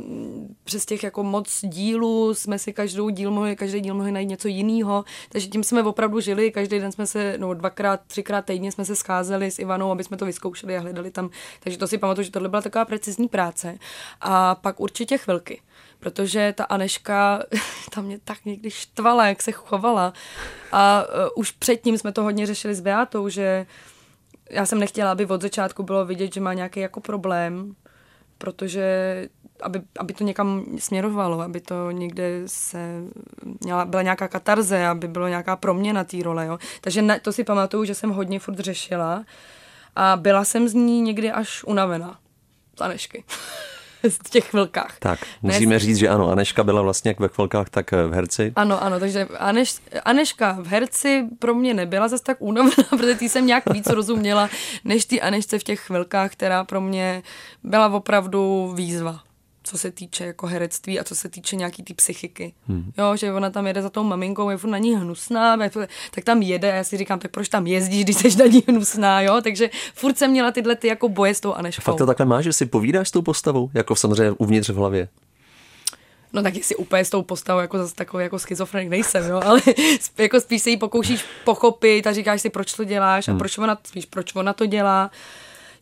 přes 0.64 0.86
těch 0.86 1.02
jako 1.02 1.22
moc 1.22 1.60
dílů, 1.62 2.34
jsme 2.34 2.58
si 2.58 2.72
každou 2.72 3.08
díl 3.08 3.30
mohli, 3.30 3.56
každý 3.56 3.80
díl 3.80 3.94
mohli 3.94 4.12
najít 4.12 4.28
něco 4.28 4.48
jiného, 4.48 5.04
takže 5.28 5.48
tím 5.48 5.64
jsme 5.64 5.82
opravdu 5.82 6.20
žili, 6.20 6.50
každý 6.50 6.78
den 6.78 6.92
jsme 6.92 7.06
se, 7.06 7.34
no 7.38 7.54
dvakrát, 7.54 8.00
třikrát 8.06 8.44
týdně 8.44 8.72
jsme 8.72 8.84
se 8.84 8.96
scházeli 8.96 9.50
s 9.50 9.58
Ivanou, 9.58 9.90
aby 9.90 10.04
jsme 10.04 10.16
to 10.16 10.26
vyzkoušeli 10.26 10.76
a 10.76 10.80
hledali 10.80 11.10
tam, 11.10 11.30
takže 11.60 11.78
to 11.78 11.86
si 11.86 11.98
pamatuju, 11.98 12.24
že 12.24 12.30
tohle 12.30 12.48
byla 12.48 12.62
taková 12.62 12.84
precizní 12.84 13.28
práce. 13.28 13.78
A 14.20 14.54
pak 14.54 14.80
určitě 14.80 15.18
chvilky, 15.18 15.60
protože 15.98 16.54
ta 16.56 16.64
Aneška 16.64 17.42
tam 17.94 18.04
mě 18.04 18.18
tak 18.24 18.44
někdy 18.44 18.70
štvala, 18.70 19.26
jak 19.26 19.42
se 19.42 19.52
chovala. 19.52 20.12
A 20.72 21.04
uh, 21.04 21.28
už 21.36 21.50
předtím 21.50 21.98
jsme 21.98 22.12
to 22.12 22.22
hodně 22.22 22.46
řešili 22.46 22.74
s 22.74 22.80
Beatou, 22.80 23.28
že 23.28 23.66
já 24.50 24.66
jsem 24.66 24.78
nechtěla, 24.78 25.12
aby 25.12 25.26
od 25.26 25.42
začátku 25.42 25.82
bylo 25.82 26.04
vidět, 26.04 26.34
že 26.34 26.40
má 26.40 26.54
nějaký 26.54 26.80
jako 26.80 27.00
problém, 27.00 27.74
protože 28.40 29.28
aby, 29.62 29.82
aby 29.98 30.14
to 30.14 30.24
někam 30.24 30.64
směrovalo, 30.78 31.40
aby 31.40 31.60
to 31.60 31.90
někde 31.90 32.42
se 32.46 33.02
měla, 33.64 33.84
byla 33.84 34.02
nějaká 34.02 34.28
katarze, 34.28 34.86
aby 34.86 35.08
byla 35.08 35.28
nějaká 35.28 35.56
proměna 35.56 36.04
té 36.04 36.22
role. 36.22 36.46
Jo. 36.46 36.58
Takže 36.80 37.02
ne, 37.02 37.20
to 37.20 37.32
si 37.32 37.44
pamatuju, 37.44 37.84
že 37.84 37.94
jsem 37.94 38.10
hodně 38.10 38.40
furt 38.40 38.58
řešila 38.58 39.24
a 39.96 40.16
byla 40.16 40.44
jsem 40.44 40.68
z 40.68 40.74
ní 40.74 41.00
někdy 41.00 41.32
až 41.32 41.64
unavená. 41.64 42.18
Tanešky. 42.74 43.24
v 44.22 44.30
těch 44.30 44.44
chvilkách. 44.44 44.96
Tak, 44.98 45.18
musíme 45.42 45.72
ne, 45.72 45.78
říct, 45.78 45.96
že 45.96 46.08
ano, 46.08 46.30
Aneška 46.30 46.64
byla 46.64 46.82
vlastně 46.82 47.08
jak 47.08 47.20
ve 47.20 47.28
chvilkách, 47.28 47.68
tak 47.70 47.92
v 47.92 48.12
herci. 48.12 48.52
Ano, 48.56 48.82
ano, 48.82 49.00
takže 49.00 49.28
Aneš, 49.38 49.74
Aneška 50.04 50.56
v 50.60 50.66
herci 50.66 51.24
pro 51.38 51.54
mě 51.54 51.74
nebyla 51.74 52.08
zase 52.08 52.24
tak 52.24 52.36
únavná, 52.40 52.72
protože 52.90 53.14
ty 53.14 53.28
jsem 53.28 53.46
nějak 53.46 53.72
víc 53.72 53.86
rozuměla, 53.86 54.50
než 54.84 55.04
ty 55.04 55.20
Anešce 55.20 55.58
v 55.58 55.64
těch 55.64 55.80
chvilkách, 55.80 56.32
která 56.32 56.64
pro 56.64 56.80
mě 56.80 57.22
byla 57.64 57.88
opravdu 57.88 58.72
výzva 58.76 59.20
co 59.70 59.78
se 59.78 59.90
týče 59.90 60.26
jako 60.26 60.46
herectví 60.46 61.00
a 61.00 61.04
co 61.04 61.14
se 61.14 61.28
týče 61.28 61.56
nějaký 61.56 61.82
ty 61.82 61.94
psychiky. 61.94 62.54
Hmm. 62.68 62.92
Jo, 62.98 63.16
že 63.16 63.32
ona 63.32 63.50
tam 63.50 63.66
jede 63.66 63.82
za 63.82 63.90
tou 63.90 64.04
maminkou, 64.04 64.50
je 64.50 64.58
na 64.66 64.78
ní 64.78 64.96
hnusná, 64.96 65.56
tak 66.10 66.24
tam 66.24 66.42
jede 66.42 66.72
a 66.72 66.74
já 66.74 66.84
si 66.84 66.96
říkám, 66.96 67.18
tak 67.18 67.30
proč 67.30 67.48
tam 67.48 67.66
jezdíš, 67.66 68.04
když 68.04 68.16
jsi 68.16 68.38
na 68.38 68.46
ní 68.46 68.62
hnusná, 68.68 69.20
jo? 69.20 69.40
Takže 69.42 69.70
furt 69.94 70.18
jsem 70.18 70.30
měla 70.30 70.50
tyhle 70.50 70.76
ty 70.76 70.88
jako 70.88 71.08
boje 71.08 71.34
s 71.34 71.40
tou 71.40 71.54
Aneškou. 71.54 71.82
Fakt 71.82 71.98
to 71.98 72.06
takhle 72.06 72.26
máš, 72.26 72.44
že 72.44 72.52
si 72.52 72.66
povídáš 72.66 73.08
s 73.08 73.10
tou 73.10 73.22
postavou, 73.22 73.70
jako 73.74 73.96
samozřejmě 73.96 74.30
uvnitř 74.30 74.68
v 74.70 74.74
hlavě? 74.74 75.08
No 76.32 76.42
tak 76.42 76.56
jestli 76.56 76.76
úplně 76.76 77.04
s 77.04 77.10
tou 77.10 77.22
postavou 77.22 77.60
jako 77.60 77.78
zase 77.78 77.94
takový 77.94 78.22
jako 78.22 78.38
schizofrenik 78.38 78.90
nejsem, 78.90 79.28
jo, 79.28 79.40
ale 79.44 79.60
jako 80.18 80.40
spíš 80.40 80.62
se 80.62 80.70
jí 80.70 80.76
pokoušíš 80.76 81.24
pochopit 81.44 82.06
a 82.06 82.12
říkáš 82.12 82.42
si, 82.42 82.50
proč 82.50 82.72
to 82.72 82.84
děláš 82.84 83.28
a 83.28 83.30
hmm. 83.30 83.38
proč 83.38 83.58
ona, 83.58 83.78
spíš 83.84 84.06
proč 84.06 84.34
ona 84.34 84.52
to 84.52 84.66
dělá. 84.66 85.10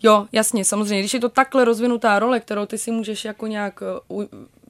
Jo, 0.02 0.26
jasně, 0.32 0.64
samozřejmě. 0.64 1.00
Když 1.00 1.14
je 1.14 1.20
to 1.20 1.28
takhle 1.28 1.64
rozvinutá 1.64 2.18
role, 2.18 2.40
kterou 2.40 2.66
ty 2.66 2.78
si 2.78 2.90
můžeš 2.90 3.24
jako 3.24 3.46
nějak 3.46 3.82
eh, 3.82 4.00
uj, 4.08 4.26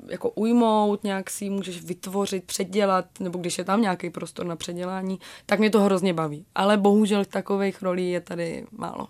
jako 0.08 0.30
ujmout, 0.30 1.04
nějak 1.04 1.30
si 1.30 1.44
ji 1.44 1.50
můžeš 1.50 1.84
vytvořit, 1.84 2.44
předělat, 2.44 3.04
nebo 3.20 3.38
když 3.38 3.58
je 3.58 3.64
tam 3.64 3.82
nějaký 3.82 4.10
prostor 4.10 4.46
na 4.46 4.56
předělání, 4.56 5.18
tak 5.46 5.58
mě 5.58 5.70
to 5.70 5.80
hrozně 5.80 6.14
baví. 6.14 6.44
Ale 6.54 6.76
bohužel 6.76 7.24
takových 7.24 7.82
rolí 7.82 8.10
je 8.10 8.20
tady 8.20 8.66
málo. 8.72 9.08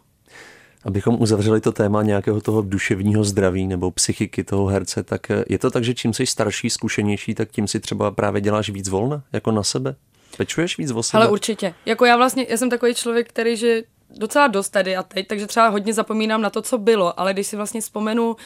Abychom 0.85 1.23
uzavřeli 1.23 1.61
to 1.61 1.73
téma 1.73 2.03
nějakého 2.03 2.41
toho 2.41 2.63
duševního 2.63 3.25
zdraví 3.25 3.67
nebo 3.67 3.91
psychiky 3.91 4.45
toho 4.45 4.67
herce, 4.67 5.03
tak 5.03 5.31
eh, 5.31 5.45
je 5.49 5.59
to 5.59 5.71
tak, 5.71 5.85
že 5.85 5.95
čím 5.95 6.15
jsi 6.15 6.27
starší, 6.27 6.71
zkušenější, 6.71 7.35
tak 7.35 7.51
tím 7.51 7.69
si 7.69 7.81
třeba 7.81 8.11
právě 8.11 8.41
děláš 8.41 8.71
víc 8.71 8.89
volna, 8.89 9.23
jako 9.33 9.53
na 9.53 9.63
sebe? 9.63 9.97
Pečuješ 10.37 10.79
víc 10.79 10.91
o 10.91 11.03
sebe? 11.03 11.23
Ale 11.23 11.31
určitě. 11.31 11.75
Jako 11.87 12.05
já 12.05 12.17
vlastně, 12.17 12.47
já 12.49 12.57
jsem 12.57 12.71
takový 12.71 12.95
člověk, 12.95 13.29
který, 13.29 13.57
že 13.57 13.83
docela 14.11 14.47
dost 14.47 14.69
tady 14.69 14.97
a 14.97 15.03
teď, 15.03 15.27
takže 15.27 15.47
třeba 15.47 15.69
hodně 15.69 15.95
zapomínám 15.95 16.43
na 16.43 16.51
to, 16.51 16.63
co 16.63 16.79
bylo, 16.79 17.21
ale 17.21 17.33
když 17.33 17.47
si 17.47 17.57
vlastně 17.57 17.81
vzpomenu 17.81 18.37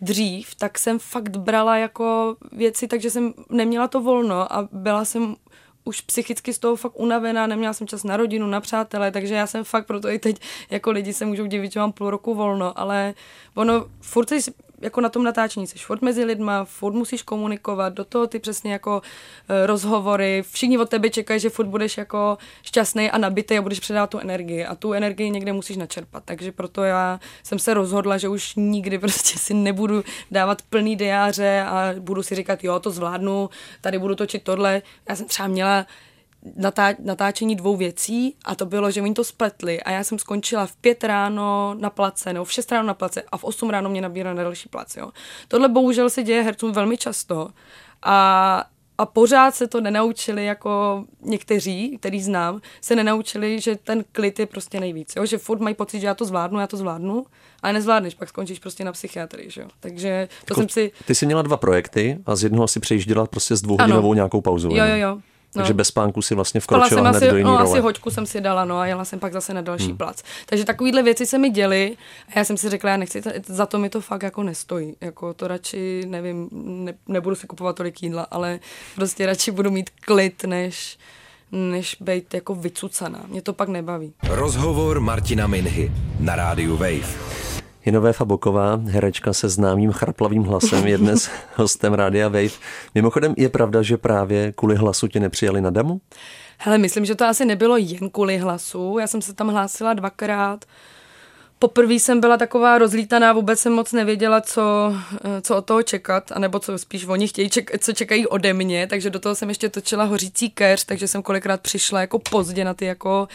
dřív, 0.00 0.54
tak 0.54 0.78
jsem 0.78 0.98
fakt 0.98 1.36
brala 1.36 1.76
jako 1.76 2.36
věci, 2.52 2.88
takže 2.88 3.10
jsem 3.10 3.34
neměla 3.50 3.88
to 3.88 4.00
volno 4.00 4.52
a 4.52 4.68
byla 4.72 5.04
jsem 5.04 5.36
už 5.84 6.00
psychicky 6.00 6.52
z 6.52 6.58
toho 6.58 6.76
fakt 6.76 7.00
unavená, 7.00 7.46
neměla 7.46 7.72
jsem 7.72 7.86
čas 7.86 8.04
na 8.04 8.16
rodinu, 8.16 8.46
na 8.46 8.60
přátele, 8.60 9.10
takže 9.10 9.34
já 9.34 9.46
jsem 9.46 9.64
fakt 9.64 9.86
proto 9.86 10.08
i 10.08 10.18
teď 10.18 10.40
jako 10.70 10.90
lidi 10.90 11.12
se 11.12 11.24
můžou 11.24 11.46
divit, 11.46 11.72
že 11.72 11.80
mám 11.80 11.92
půl 11.92 12.10
roku 12.10 12.34
volno, 12.34 12.78
ale 12.80 13.14
ono 13.54 13.86
furt 14.00 14.32
jako 14.80 15.00
na 15.00 15.08
tom 15.08 15.24
natáčení 15.24 15.66
jsi 15.66 15.78
furt 15.78 16.02
mezi 16.02 16.24
lidma, 16.24 16.64
furt 16.64 16.92
musíš 16.92 17.22
komunikovat, 17.22 17.92
do 17.92 18.04
toho 18.04 18.26
ty 18.26 18.38
přesně 18.38 18.72
jako 18.72 18.96
uh, 18.96 19.66
rozhovory, 19.66 20.42
všichni 20.52 20.78
od 20.78 20.88
tebe 20.88 21.10
čekají, 21.10 21.40
že 21.40 21.50
furt 21.50 21.66
budeš 21.66 21.98
jako 21.98 22.38
šťastný 22.62 23.10
a 23.10 23.18
nabitý 23.18 23.58
a 23.58 23.62
budeš 23.62 23.80
předávat 23.80 24.10
tu 24.10 24.18
energii 24.18 24.64
a 24.64 24.74
tu 24.74 24.92
energii 24.92 25.30
někde 25.30 25.52
musíš 25.52 25.76
načerpat, 25.76 26.24
takže 26.24 26.52
proto 26.52 26.84
já 26.84 27.20
jsem 27.42 27.58
se 27.58 27.74
rozhodla, 27.74 28.18
že 28.18 28.28
už 28.28 28.54
nikdy 28.56 28.98
prostě 28.98 29.38
si 29.38 29.54
nebudu 29.54 30.04
dávat 30.30 30.62
plný 30.62 30.96
diáře 30.96 31.64
a 31.66 31.94
budu 31.98 32.22
si 32.22 32.34
říkat, 32.34 32.64
jo, 32.64 32.80
to 32.80 32.90
zvládnu, 32.90 33.50
tady 33.80 33.98
budu 33.98 34.14
točit 34.14 34.42
tohle. 34.42 34.82
Já 35.08 35.16
jsem 35.16 35.26
třeba 35.26 35.48
měla 35.48 35.86
natá- 36.56 36.96
natáčení 36.98 37.56
dvou 37.56 37.76
věcí 37.76 38.36
a 38.44 38.54
to 38.54 38.66
bylo, 38.66 38.90
že 38.90 39.02
oni 39.02 39.14
to 39.14 39.24
spletli 39.24 39.82
a 39.82 39.90
já 39.90 40.04
jsem 40.04 40.18
skončila 40.18 40.66
v 40.66 40.76
pět 40.76 41.04
ráno 41.04 41.74
na 41.78 41.90
place, 41.90 42.32
nebo 42.32 42.44
v 42.44 42.52
šest 42.52 42.72
ráno 42.72 42.86
na 42.86 42.94
place 42.94 43.22
a 43.32 43.36
v 43.36 43.44
osm 43.44 43.70
ráno 43.70 43.90
mě 43.90 44.00
nabírali 44.00 44.36
na 44.36 44.42
další 44.42 44.68
plac. 44.68 44.96
Jo. 44.96 45.10
Tohle 45.48 45.68
bohužel 45.68 46.10
se 46.10 46.22
děje 46.22 46.42
hercům 46.42 46.72
velmi 46.72 46.96
často 46.96 47.50
a 48.02 48.64
a 49.00 49.06
pořád 49.06 49.54
se 49.54 49.66
to 49.66 49.80
nenaučili 49.80 50.44
jako 50.44 51.04
někteří, 51.20 51.98
který 52.00 52.22
znám, 52.22 52.60
se 52.80 52.96
nenaučili, 52.96 53.60
že 53.60 53.76
ten 53.76 54.04
klid 54.12 54.38
je 54.38 54.46
prostě 54.46 54.80
nejvíc, 54.80 55.12
jo? 55.16 55.26
že 55.26 55.38
furt 55.38 55.60
mají 55.60 55.74
pocit, 55.74 56.00
že 56.00 56.06
já 56.06 56.14
to 56.14 56.24
zvládnu, 56.24 56.60
já 56.60 56.66
to 56.66 56.76
zvládnu, 56.76 57.26
ale 57.62 57.72
nezvládneš, 57.72 58.14
pak 58.14 58.28
skončíš 58.28 58.58
prostě 58.58 58.84
na 58.84 58.92
psychiatrii, 58.92 59.50
že 59.50 59.60
jo. 59.60 59.68
Takže 59.80 60.28
to 60.44 60.52
jako, 60.52 60.60
jsem 60.60 60.68
si... 60.68 60.92
Ty 61.06 61.14
jsi 61.14 61.26
měla 61.26 61.42
dva 61.42 61.56
projekty 61.56 62.18
a 62.26 62.36
z 62.36 62.42
jednoho 62.42 62.68
si 62.68 62.80
přejížděla 62.80 63.26
prostě 63.26 63.56
s 63.56 63.62
dvouhodinovou 63.62 64.14
nějakou 64.14 64.40
pauzu. 64.40 64.68
Jo, 64.68 64.84
jo, 64.84 64.96
jo. 64.96 65.20
No. 65.54 65.60
Takže 65.60 65.74
bez 65.74 65.88
spánku 65.88 66.22
si 66.22 66.34
vlastně 66.34 66.60
vkročila 66.60 67.00
hned 67.00 67.16
asi, 67.16 67.28
do 67.30 67.36
jiný 67.36 67.50
no, 67.50 67.58
role. 67.58 67.70
asi 67.70 67.80
hoďku 67.80 68.10
jsem 68.10 68.26
si 68.26 68.40
dala, 68.40 68.64
no 68.64 68.78
a 68.78 68.86
jela 68.86 69.04
jsem 69.04 69.18
pak 69.18 69.32
zase 69.32 69.54
na 69.54 69.60
další 69.60 69.86
hmm. 69.86 69.96
plac. 69.96 70.22
Takže 70.46 70.64
takovýhle 70.64 71.02
věci 71.02 71.26
se 71.26 71.38
mi 71.38 71.50
děly 71.50 71.96
a 72.28 72.38
já 72.38 72.44
jsem 72.44 72.56
si 72.56 72.68
řekla, 72.70 72.90
já 72.90 72.96
nechci, 72.96 73.22
za 73.46 73.66
to 73.66 73.78
mi 73.78 73.90
to 73.90 74.00
fakt 74.00 74.22
jako 74.22 74.42
nestojí. 74.42 74.96
Jako 75.00 75.34
to 75.34 75.48
radši, 75.48 76.02
nevím, 76.06 76.48
ne, 76.52 76.94
nebudu 77.08 77.36
si 77.36 77.46
kupovat 77.46 77.76
tolik 77.76 78.02
jídla, 78.02 78.26
ale 78.30 78.60
prostě 78.94 79.26
radši 79.26 79.50
budu 79.50 79.70
mít 79.70 79.90
klid, 79.90 80.44
než 80.44 80.98
než 81.52 81.96
být 82.00 82.34
jako 82.34 82.54
vycucaná. 82.54 83.24
Mě 83.28 83.42
to 83.42 83.52
pak 83.52 83.68
nebaví. 83.68 84.12
Rozhovor 84.28 85.00
Martina 85.00 85.46
Minhy 85.46 85.92
na 86.20 86.36
rádiu 86.36 86.76
Wave. 86.76 87.49
Jinové 87.86 88.12
Faboková, 88.12 88.80
herečka 88.84 89.32
se 89.32 89.48
známým 89.48 89.92
chraplavým 89.92 90.42
hlasem, 90.42 90.86
je 90.86 90.98
dnes 90.98 91.30
hostem 91.56 91.94
Rádia 91.94 92.28
Wave. 92.28 92.58
Mimochodem 92.94 93.34
je 93.36 93.48
pravda, 93.48 93.82
že 93.82 93.96
právě 93.96 94.52
kvůli 94.52 94.76
hlasu 94.76 95.08
tě 95.08 95.20
nepřijali 95.20 95.60
na 95.60 95.70
damu? 95.70 96.00
Hele, 96.58 96.78
myslím, 96.78 97.04
že 97.04 97.14
to 97.14 97.24
asi 97.24 97.44
nebylo 97.44 97.76
jen 97.76 98.10
kvůli 98.10 98.38
hlasu. 98.38 98.98
Já 98.98 99.06
jsem 99.06 99.22
se 99.22 99.34
tam 99.34 99.48
hlásila 99.48 99.94
dvakrát. 99.94 100.64
Poprvé 101.62 101.94
jsem 101.94 102.20
byla 102.20 102.36
taková 102.36 102.78
rozlítaná, 102.78 103.32
vůbec 103.32 103.60
jsem 103.60 103.72
moc 103.72 103.92
nevěděla, 103.92 104.40
co, 104.40 104.94
eh, 105.24 105.40
co 105.40 105.56
od 105.56 105.66
toho 105.66 105.82
čekat, 105.82 106.32
anebo 106.32 106.58
co 106.58 106.78
spíš 106.78 107.04
oni 107.04 107.28
chtějí, 107.28 107.50
ček, 107.50 107.70
co 107.80 107.92
čekají 107.92 108.26
ode 108.26 108.52
mě, 108.52 108.86
takže 108.86 109.10
do 109.10 109.20
toho 109.20 109.34
jsem 109.34 109.48
ještě 109.48 109.68
točila 109.68 110.04
hořící 110.04 110.50
keř, 110.50 110.84
takže 110.84 111.08
jsem 111.08 111.22
kolikrát 111.22 111.60
přišla 111.60 112.00
jako 112.00 112.18
pozdě 112.18 112.64
na 112.64 112.74
ty 112.74 112.84
jako 112.84 113.28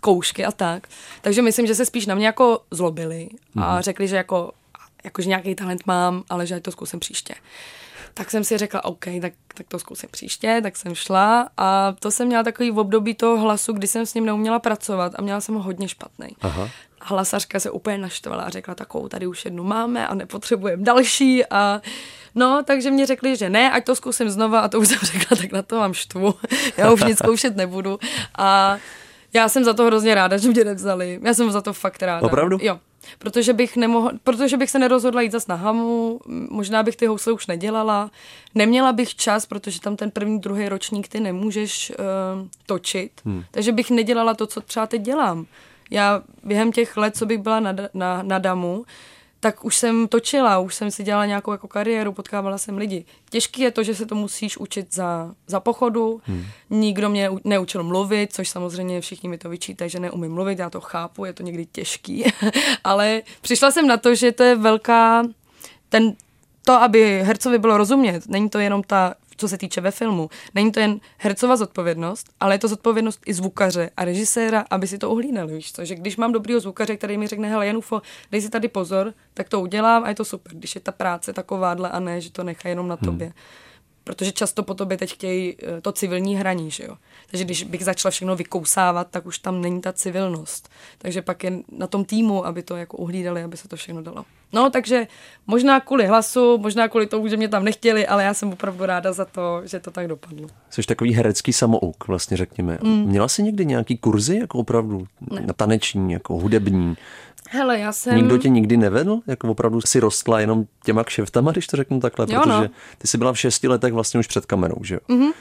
koušky 0.00 0.44
a 0.44 0.52
tak. 0.52 0.88
Takže 1.20 1.42
myslím, 1.42 1.66
že 1.66 1.74
se 1.74 1.86
spíš 1.86 2.06
na 2.06 2.14
mě 2.14 2.26
jako 2.26 2.60
zlobili 2.70 3.28
a 3.56 3.72
mhm. 3.72 3.82
řekli, 3.82 4.08
že 4.08 4.16
jako, 4.16 4.52
jako 5.04 5.22
že 5.22 5.28
nějaký 5.28 5.54
talent 5.54 5.86
mám, 5.86 6.22
ale 6.30 6.46
že 6.46 6.60
to 6.60 6.72
zkusím 6.72 7.00
příště. 7.00 7.34
Tak 8.18 8.30
jsem 8.30 8.44
si 8.44 8.58
řekla, 8.58 8.84
OK, 8.84 9.04
tak, 9.22 9.32
tak 9.54 9.66
to 9.68 9.78
zkusím 9.78 10.08
příště, 10.12 10.60
tak 10.62 10.76
jsem 10.76 10.94
šla 10.94 11.48
a 11.56 11.94
to 12.00 12.10
jsem 12.10 12.26
měla 12.26 12.42
takový 12.42 12.70
v 12.70 12.78
období 12.78 13.14
toho 13.14 13.38
hlasu, 13.38 13.72
kdy 13.72 13.86
jsem 13.86 14.06
s 14.06 14.14
ním 14.14 14.26
neuměla 14.26 14.58
pracovat 14.58 15.12
a 15.18 15.22
měla 15.22 15.40
jsem 15.40 15.54
ho 15.54 15.62
hodně 15.62 15.88
špatný. 15.88 16.28
Aha 16.40 16.68
hlasařka 17.02 17.60
se 17.60 17.70
úplně 17.70 17.98
naštvala 17.98 18.42
a 18.42 18.50
řekla 18.50 18.74
takovou, 18.74 19.08
tady 19.08 19.26
už 19.26 19.44
jednu 19.44 19.64
máme 19.64 20.08
a 20.08 20.14
nepotřebujeme 20.14 20.84
další 20.84 21.46
a 21.46 21.80
no, 22.34 22.62
takže 22.64 22.90
mě 22.90 23.06
řekli, 23.06 23.36
že 23.36 23.50
ne, 23.50 23.70
ať 23.70 23.84
to 23.84 23.96
zkusím 23.96 24.30
znova 24.30 24.60
a 24.60 24.68
to 24.68 24.80
už 24.80 24.88
jsem 24.88 24.98
řekla, 25.02 25.36
tak 25.36 25.52
na 25.52 25.62
to 25.62 25.78
mám 25.78 25.94
štvu, 25.94 26.34
já 26.76 26.92
už 26.92 27.04
nic 27.04 27.18
zkoušet 27.18 27.56
nebudu 27.56 27.98
a 28.38 28.78
já 29.32 29.48
jsem 29.48 29.64
za 29.64 29.74
to 29.74 29.84
hrozně 29.84 30.14
ráda, 30.14 30.36
že 30.36 30.48
mě 30.48 30.64
nevzali. 30.64 31.20
Já 31.22 31.34
jsem 31.34 31.50
za 31.50 31.60
to 31.60 31.72
fakt 31.72 32.02
ráda. 32.02 32.26
Opravdu? 32.26 32.58
Jo. 32.60 32.80
Protože 33.18 33.52
bych, 33.52 33.76
nemohl, 33.76 34.10
protože 34.24 34.56
bych 34.56 34.70
se 34.70 34.78
nerozhodla 34.78 35.22
jít 35.22 35.32
zas 35.32 35.46
na 35.46 35.54
hamu, 35.54 36.20
možná 36.50 36.82
bych 36.82 36.96
ty 36.96 37.06
housle 37.06 37.32
už 37.32 37.46
nedělala, 37.46 38.10
neměla 38.54 38.92
bych 38.92 39.14
čas, 39.14 39.46
protože 39.46 39.80
tam 39.80 39.96
ten 39.96 40.10
první, 40.10 40.40
druhý 40.40 40.68
ročník 40.68 41.08
ty 41.08 41.20
nemůžeš 41.20 41.90
uh, 41.90 42.48
točit, 42.66 43.12
hmm. 43.24 43.44
takže 43.50 43.72
bych 43.72 43.90
nedělala 43.90 44.34
to, 44.34 44.46
co 44.46 44.60
třeba 44.60 44.86
teď 44.86 45.02
dělám. 45.02 45.46
Já 45.90 46.22
během 46.44 46.72
těch 46.72 46.96
let, 46.96 47.16
co 47.16 47.26
bych 47.26 47.38
byla 47.38 47.60
na, 47.60 47.74
na, 47.94 48.22
na 48.22 48.38
Damu, 48.38 48.84
tak 49.40 49.64
už 49.64 49.76
jsem 49.76 50.08
točila, 50.08 50.58
už 50.58 50.74
jsem 50.74 50.90
si 50.90 51.02
dělala 51.02 51.26
nějakou 51.26 51.52
jako 51.52 51.68
kariéru, 51.68 52.12
potkávala 52.12 52.58
jsem 52.58 52.78
lidi. 52.78 53.04
Těžký 53.30 53.62
je 53.62 53.70
to, 53.70 53.82
že 53.82 53.94
se 53.94 54.06
to 54.06 54.14
musíš 54.14 54.58
učit 54.58 54.94
za, 54.94 55.34
za 55.46 55.60
pochodu, 55.60 56.20
hmm. 56.24 56.44
nikdo 56.70 57.08
mě 57.08 57.30
neučil 57.44 57.82
mluvit, 57.82 58.32
což 58.32 58.48
samozřejmě 58.48 59.00
všichni 59.00 59.28
mi 59.28 59.38
to 59.38 59.48
vyčítají, 59.48 59.90
že 59.90 60.00
neumím 60.00 60.32
mluvit, 60.32 60.58
já 60.58 60.70
to 60.70 60.80
chápu, 60.80 61.24
je 61.24 61.32
to 61.32 61.42
někdy 61.42 61.66
těžký, 61.66 62.24
ale 62.84 63.22
přišla 63.40 63.70
jsem 63.70 63.86
na 63.86 63.96
to, 63.96 64.14
že 64.14 64.32
to 64.32 64.42
je 64.42 64.54
velká, 64.54 65.24
ten, 65.88 66.12
to, 66.64 66.72
aby 66.72 67.22
hercovi 67.22 67.58
bylo 67.58 67.78
rozumět, 67.78 68.28
není 68.28 68.50
to 68.50 68.58
jenom 68.58 68.82
ta 68.82 69.14
co 69.38 69.48
se 69.48 69.58
týče 69.58 69.80
ve 69.80 69.90
filmu. 69.90 70.30
Není 70.54 70.72
to 70.72 70.80
jen 70.80 71.00
hercova 71.18 71.56
zodpovědnost, 71.56 72.26
ale 72.40 72.54
je 72.54 72.58
to 72.58 72.68
zodpovědnost 72.68 73.20
i 73.26 73.34
zvukaře 73.34 73.90
a 73.96 74.04
režiséra, 74.04 74.64
aby 74.70 74.86
si 74.86 74.98
to 74.98 75.10
uhlídali. 75.10 75.54
Víš 75.54 75.72
co? 75.72 75.84
Že 75.84 75.94
když 75.94 76.16
mám 76.16 76.32
dobrýho 76.32 76.60
zvukaře, 76.60 76.96
který 76.96 77.18
mi 77.18 77.26
řekne, 77.26 77.48
hele 77.48 77.66
Janufo, 77.66 78.02
dej 78.32 78.42
si 78.42 78.50
tady 78.50 78.68
pozor, 78.68 79.14
tak 79.34 79.48
to 79.48 79.60
udělám 79.60 80.04
a 80.04 80.08
je 80.08 80.14
to 80.14 80.24
super. 80.24 80.54
Když 80.54 80.74
je 80.74 80.80
ta 80.80 80.92
práce 80.92 81.32
takováhle 81.32 81.90
a 81.90 82.00
ne, 82.00 82.20
že 82.20 82.32
to 82.32 82.44
nechá 82.44 82.68
jenom 82.68 82.88
na 82.88 82.98
hmm. 83.00 83.12
tobě. 83.12 83.26
Hmm 83.26 83.34
protože 84.08 84.32
často 84.32 84.62
po 84.62 84.74
tobě 84.74 84.96
teď 84.96 85.12
chtějí 85.12 85.56
eh, 85.62 85.80
to 85.80 85.92
civilní 85.92 86.36
hraní, 86.36 86.70
že 86.70 86.84
jo. 86.84 86.96
Takže 87.30 87.44
když 87.44 87.62
bych 87.62 87.84
začala 87.84 88.10
všechno 88.10 88.36
vykousávat, 88.36 89.08
tak 89.10 89.26
už 89.26 89.38
tam 89.38 89.60
není 89.60 89.80
ta 89.80 89.92
civilnost. 89.92 90.68
Takže 90.98 91.22
pak 91.22 91.44
je 91.44 91.52
na 91.72 91.86
tom 91.86 92.04
týmu, 92.04 92.46
aby 92.46 92.62
to 92.62 92.76
jako 92.76 92.96
uhlídali, 92.96 93.42
aby 93.42 93.56
se 93.56 93.68
to 93.68 93.76
všechno 93.76 94.02
dalo. 94.02 94.24
No, 94.52 94.70
takže 94.70 95.06
možná 95.46 95.80
kvůli 95.80 96.06
hlasu, 96.06 96.58
možná 96.58 96.88
kvůli 96.88 97.06
tomu, 97.06 97.28
že 97.28 97.36
mě 97.36 97.48
tam 97.48 97.64
nechtěli, 97.64 98.06
ale 98.06 98.24
já 98.24 98.34
jsem 98.34 98.52
opravdu 98.52 98.86
ráda 98.86 99.12
za 99.12 99.24
to, 99.24 99.62
že 99.64 99.80
to 99.80 99.90
tak 99.90 100.08
dopadlo. 100.08 100.48
Jsi 100.70 100.82
takový 100.82 101.14
herecký 101.14 101.52
samouk, 101.52 102.08
vlastně 102.08 102.36
řekněme. 102.36 102.78
Mm. 102.82 103.04
Měla 103.04 103.28
jsi 103.28 103.42
někdy 103.42 103.66
nějaký 103.66 103.98
kurzy, 103.98 104.38
jako 104.38 104.58
opravdu 104.58 105.06
ne. 105.30 105.40
na 105.46 105.52
taneční, 105.52 106.12
jako 106.12 106.34
hudební? 106.34 106.96
Hele, 107.50 107.78
já 107.78 107.92
jsem... 107.92 108.16
Nikdo 108.16 108.38
tě 108.38 108.48
nikdy 108.48 108.76
nevedl? 108.76 109.20
Jako 109.26 109.48
opravdu 109.48 109.80
si 109.80 110.00
rostla 110.00 110.40
jenom 110.40 110.64
těma 110.84 111.04
kšeftama, 111.04 111.52
když 111.52 111.66
to 111.66 111.76
řeknu 111.76 112.00
takhle? 112.00 112.26
Jo, 112.28 112.40
protože 112.40 112.52
no. 112.52 112.68
ty 112.98 113.08
jsi 113.08 113.18
byla 113.18 113.32
v 113.32 113.38
šesti 113.38 113.68
letech 113.68 113.92
vlastně 113.92 114.20
už 114.20 114.26
před 114.26 114.46
kamerou, 114.46 114.84
že 114.84 114.94
jo? 114.94 115.00
Mm-hmm. 115.08 115.32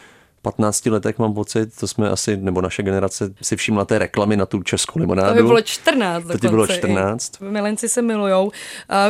15 0.51 0.85
letech 0.85 1.19
mám 1.19 1.33
pocit, 1.33 1.79
to 1.79 1.87
jsme 1.87 2.09
asi, 2.09 2.37
nebo 2.37 2.61
naše 2.61 2.83
generace 2.83 3.33
si 3.41 3.55
všimla 3.55 3.85
té 3.85 3.99
reklamy 3.99 4.37
na 4.37 4.45
tu 4.45 4.63
českou 4.63 4.99
limonádu. 4.99 5.29
To 5.29 5.35
by 5.35 5.43
bylo 5.43 5.61
14 5.61 6.23
To 6.23 6.37
ti 6.37 6.47
bylo 6.47 6.67
14. 6.67 7.39
Milenci 7.39 7.89
se 7.89 8.01
milujou. 8.01 8.51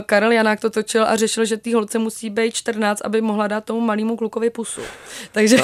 Karel 0.06 0.32
Janák 0.32 0.60
to 0.60 0.70
točil 0.70 1.06
a 1.06 1.16
řešil, 1.16 1.46
že 1.46 1.58
té 1.58 1.76
holce 1.76 2.00
musí 2.00 2.30
být 2.30 2.54
14, 2.54 3.02
aby 3.02 3.22
mohla 3.22 3.48
dát 3.48 3.64
tomu 3.64 3.82
malému 3.82 4.18
klukovi 4.18 4.50
pusu. 4.50 4.82
Takže, 5.32 5.58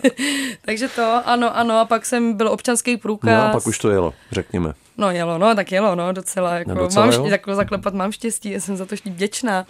takže 0.64 0.88
to, 0.88 1.20
ano, 1.24 1.56
ano, 1.56 1.78
a 1.78 1.84
pak 1.84 2.06
jsem 2.06 2.34
byl 2.34 2.48
občanský 2.48 2.96
průkaz. 2.96 3.30
No 3.30 3.48
a 3.48 3.52
pak 3.52 3.66
už 3.66 3.78
to 3.78 3.90
jelo, 3.90 4.14
řekněme. 4.32 4.74
No 4.98 5.10
jelo, 5.10 5.38
no, 5.38 5.54
tak 5.54 5.72
jelo, 5.72 5.94
no, 5.94 6.12
docela, 6.12 6.54
jako, 6.54 6.70
no, 6.70 6.82
docela 6.82 7.06
mám, 7.06 7.26
jako 7.26 7.54
zaklepat 7.54 7.94
mám 7.94 8.12
štěstí, 8.12 8.50
já 8.50 8.60
jsem 8.60 8.76
za 8.76 8.86
to 8.86 8.94
vděčná. 9.04 9.66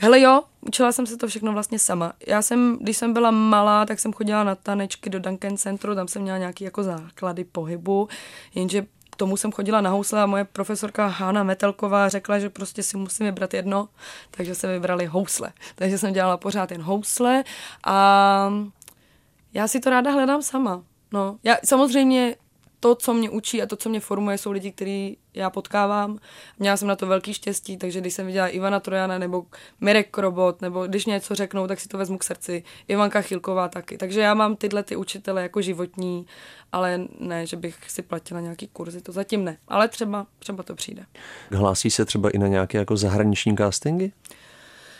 Hele 0.00 0.20
jo, 0.20 0.42
učila 0.60 0.92
jsem 0.92 1.06
se 1.06 1.16
to 1.16 1.28
všechno 1.28 1.52
vlastně 1.52 1.78
sama. 1.78 2.12
Já 2.26 2.42
jsem, 2.42 2.78
když 2.80 2.96
jsem 2.96 3.12
byla 3.12 3.30
malá, 3.30 3.86
tak 3.86 4.00
jsem 4.00 4.12
chodila 4.12 4.44
na 4.44 4.54
tanečky 4.54 5.10
do 5.10 5.18
Duncan 5.18 5.56
Centru, 5.56 5.94
tam 5.94 6.08
jsem 6.08 6.22
měla 6.22 6.38
nějaký 6.38 6.64
jako 6.64 6.82
základy 6.82 7.44
pohybu, 7.44 8.08
jenže 8.54 8.86
k 9.10 9.16
tomu 9.16 9.36
jsem 9.36 9.52
chodila 9.52 9.80
na 9.80 9.90
housle 9.90 10.22
a 10.22 10.26
moje 10.26 10.44
profesorka 10.44 11.06
Hána 11.06 11.42
Metelková 11.42 12.08
řekla, 12.08 12.38
že 12.38 12.50
prostě 12.50 12.82
si 12.82 12.96
musím 12.96 13.26
vybrat 13.26 13.54
jedno, 13.54 13.88
takže 14.30 14.54
se 14.54 14.72
vybrali 14.72 15.06
housle. 15.06 15.52
Takže 15.74 15.98
jsem 15.98 16.12
dělala 16.12 16.36
pořád 16.36 16.70
jen 16.70 16.82
housle 16.82 17.44
a 17.86 18.52
já 19.54 19.68
si 19.68 19.80
to 19.80 19.90
ráda 19.90 20.10
hledám 20.10 20.42
sama. 20.42 20.82
No, 21.12 21.38
já 21.42 21.56
samozřejmě 21.64 22.36
to, 22.80 22.94
co 22.94 23.14
mě 23.14 23.30
učí 23.30 23.62
a 23.62 23.66
to, 23.66 23.76
co 23.76 23.88
mě 23.88 24.00
formuje, 24.00 24.38
jsou 24.38 24.50
lidi, 24.50 24.72
který 24.72 25.16
já 25.34 25.50
potkávám. 25.50 26.18
Měla 26.58 26.76
jsem 26.76 26.88
na 26.88 26.96
to 26.96 27.06
velký 27.06 27.34
štěstí, 27.34 27.76
takže 27.76 28.00
když 28.00 28.14
jsem 28.14 28.26
viděla 28.26 28.48
Ivana 28.48 28.80
Trojana 28.80 29.18
nebo 29.18 29.46
Mirek 29.80 30.10
Krobot, 30.10 30.62
nebo 30.62 30.86
když 30.86 31.06
něco 31.06 31.34
řeknou, 31.34 31.66
tak 31.66 31.80
si 31.80 31.88
to 31.88 31.98
vezmu 31.98 32.18
k 32.18 32.24
srdci. 32.24 32.64
Ivanka 32.88 33.20
Chilková 33.20 33.68
taky. 33.68 33.98
Takže 33.98 34.20
já 34.20 34.34
mám 34.34 34.56
tyhle 34.56 34.82
ty 34.82 34.96
učitele 34.96 35.42
jako 35.42 35.62
životní, 35.62 36.26
ale 36.72 37.00
ne, 37.18 37.46
že 37.46 37.56
bych 37.56 37.90
si 37.90 38.02
platila 38.02 38.40
nějaký 38.40 38.68
kurzy, 38.68 39.00
to 39.00 39.12
zatím 39.12 39.44
ne. 39.44 39.58
Ale 39.68 39.88
třeba, 39.88 40.26
třeba 40.38 40.62
to 40.62 40.74
přijde. 40.74 41.06
Hlásí 41.50 41.90
se 41.90 42.04
třeba 42.04 42.30
i 42.30 42.38
na 42.38 42.46
nějaké 42.46 42.78
jako 42.78 42.96
zahraniční 42.96 43.56
castingy? 43.56 44.12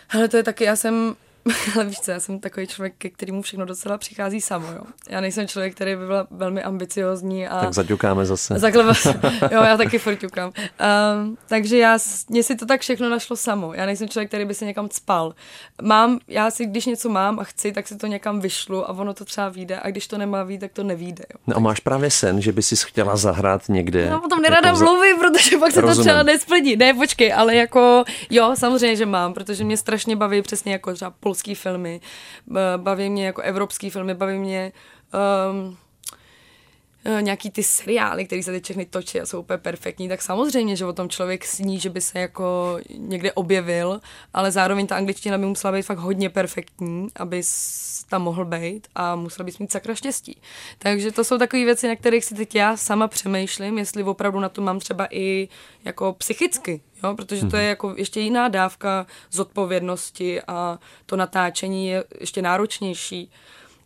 Hele, 0.08 0.28
to 0.28 0.36
je 0.36 0.42
taky, 0.42 0.64
já 0.64 0.76
jsem 0.76 1.14
Ale 1.74 1.84
víš 1.84 2.00
co, 2.00 2.10
já 2.10 2.20
jsem 2.20 2.40
takový 2.40 2.66
člověk, 2.66 2.94
ke 2.98 3.10
kterému 3.10 3.42
všechno 3.42 3.64
docela 3.64 3.98
přichází 3.98 4.40
samo, 4.40 4.66
jo. 4.72 4.82
Já 5.08 5.20
nejsem 5.20 5.48
člověk, 5.48 5.74
který 5.74 5.96
by 5.96 6.06
byl 6.06 6.26
velmi 6.30 6.62
ambiciozní 6.62 7.48
a... 7.48 7.60
Tak 7.60 7.74
zaťukáme 7.74 8.26
zase. 8.26 8.54
Takhle, 8.60 8.84
jo, 9.52 9.62
já 9.62 9.76
taky 9.76 9.98
furt 9.98 10.16
ťukám. 10.16 10.52
Um, 11.22 11.38
takže 11.48 11.78
já, 11.78 11.98
mně 12.28 12.42
si 12.42 12.56
to 12.56 12.66
tak 12.66 12.80
všechno 12.80 13.08
našlo 13.08 13.36
samo. 13.36 13.74
Já 13.74 13.86
nejsem 13.86 14.08
člověk, 14.08 14.28
který 14.28 14.44
by 14.44 14.54
se 14.54 14.64
někam 14.64 14.88
spal. 14.92 15.34
Mám, 15.82 16.18
já 16.28 16.50
si, 16.50 16.66
když 16.66 16.86
něco 16.86 17.08
mám 17.08 17.40
a 17.40 17.44
chci, 17.44 17.72
tak 17.72 17.88
si 17.88 17.96
to 17.96 18.06
někam 18.06 18.40
vyšlu 18.40 18.90
a 18.90 18.92
ono 18.92 19.14
to 19.14 19.24
třeba 19.24 19.48
vyjde 19.48 19.80
a 19.82 19.90
když 19.90 20.06
to 20.06 20.18
nemá 20.18 20.42
vít, 20.42 20.58
tak 20.58 20.72
to 20.72 20.84
nevíde, 20.84 21.24
jo. 21.34 21.40
No 21.46 21.56
a 21.56 21.60
máš 21.60 21.80
právě 21.80 22.10
sen, 22.10 22.40
že 22.40 22.52
by 22.52 22.62
si 22.62 22.76
chtěla 22.76 23.16
zahrát 23.16 23.68
někde. 23.68 24.10
No 24.10 24.20
potom 24.20 24.42
nerada 24.42 24.68
jako 24.68 24.84
mluvím, 24.84 25.18
protože 25.18 25.58
pak 25.58 25.72
se 25.72 25.80
Rozumím. 25.80 25.96
to 25.96 26.02
třeba 26.02 26.22
nesplní. 26.22 26.76
Ne, 26.76 26.94
počkej, 26.94 27.32
ale 27.32 27.54
jako, 27.54 28.04
jo, 28.30 28.54
samozřejmě, 28.54 28.96
že 28.96 29.06
mám, 29.06 29.34
protože 29.34 29.64
mě 29.64 29.76
strašně 29.76 30.16
baví 30.16 30.42
přesně 30.42 30.72
jako 30.72 30.94
třeba 30.94 31.10
polský 31.28 31.54
filmy, 31.54 32.00
baví 32.76 33.10
mě 33.10 33.26
jako 33.26 33.42
evropský 33.42 33.90
filmy, 33.90 34.14
baví 34.14 34.38
mě 34.38 34.72
um, 35.52 35.76
nějaký 37.20 37.50
ty 37.50 37.62
seriály, 37.62 38.24
které 38.24 38.42
se 38.42 38.52
teď 38.52 38.64
všechny 38.64 38.86
točí 38.86 39.20
a 39.20 39.26
jsou 39.26 39.40
úplně 39.40 39.58
perfektní, 39.58 40.08
tak 40.08 40.22
samozřejmě, 40.22 40.76
že 40.76 40.84
o 40.84 40.92
tom 40.92 41.08
člověk 41.08 41.44
sní, 41.44 41.80
že 41.80 41.90
by 41.90 42.00
se 42.00 42.18
jako 42.18 42.78
někde 42.96 43.32
objevil, 43.32 44.00
ale 44.34 44.50
zároveň 44.50 44.86
ta 44.86 44.96
angličtina 44.96 45.38
by 45.38 45.46
musela 45.46 45.72
být 45.72 45.82
fakt 45.82 45.98
hodně 45.98 46.30
perfektní, 46.30 47.08
aby 47.16 47.42
tam 48.08 48.22
mohl 48.22 48.44
být 48.44 48.88
a 48.94 49.16
musel 49.16 49.44
bys 49.44 49.58
mít 49.58 49.72
sakra 49.72 49.94
štěstí. 49.94 50.40
Takže 50.78 51.12
to 51.12 51.24
jsou 51.24 51.38
takové 51.38 51.64
věci, 51.64 51.88
na 51.88 51.96
kterých 51.96 52.24
si 52.24 52.34
teď 52.34 52.54
já 52.54 52.76
sama 52.76 53.08
přemýšlím, 53.08 53.78
jestli 53.78 54.02
opravdu 54.02 54.40
na 54.40 54.48
to 54.48 54.62
mám 54.62 54.78
třeba 54.78 55.06
i 55.10 55.48
jako 55.84 56.12
psychicky, 56.12 56.80
jo? 57.04 57.14
protože 57.14 57.46
to 57.46 57.56
je 57.56 57.62
mhm. 57.62 57.68
jako 57.68 57.94
ještě 57.96 58.20
jiná 58.20 58.48
dávka 58.48 59.06
zodpovědnosti 59.30 60.42
a 60.42 60.78
to 61.06 61.16
natáčení 61.16 61.88
je 61.88 62.04
ještě 62.20 62.42
náročnější. 62.42 63.30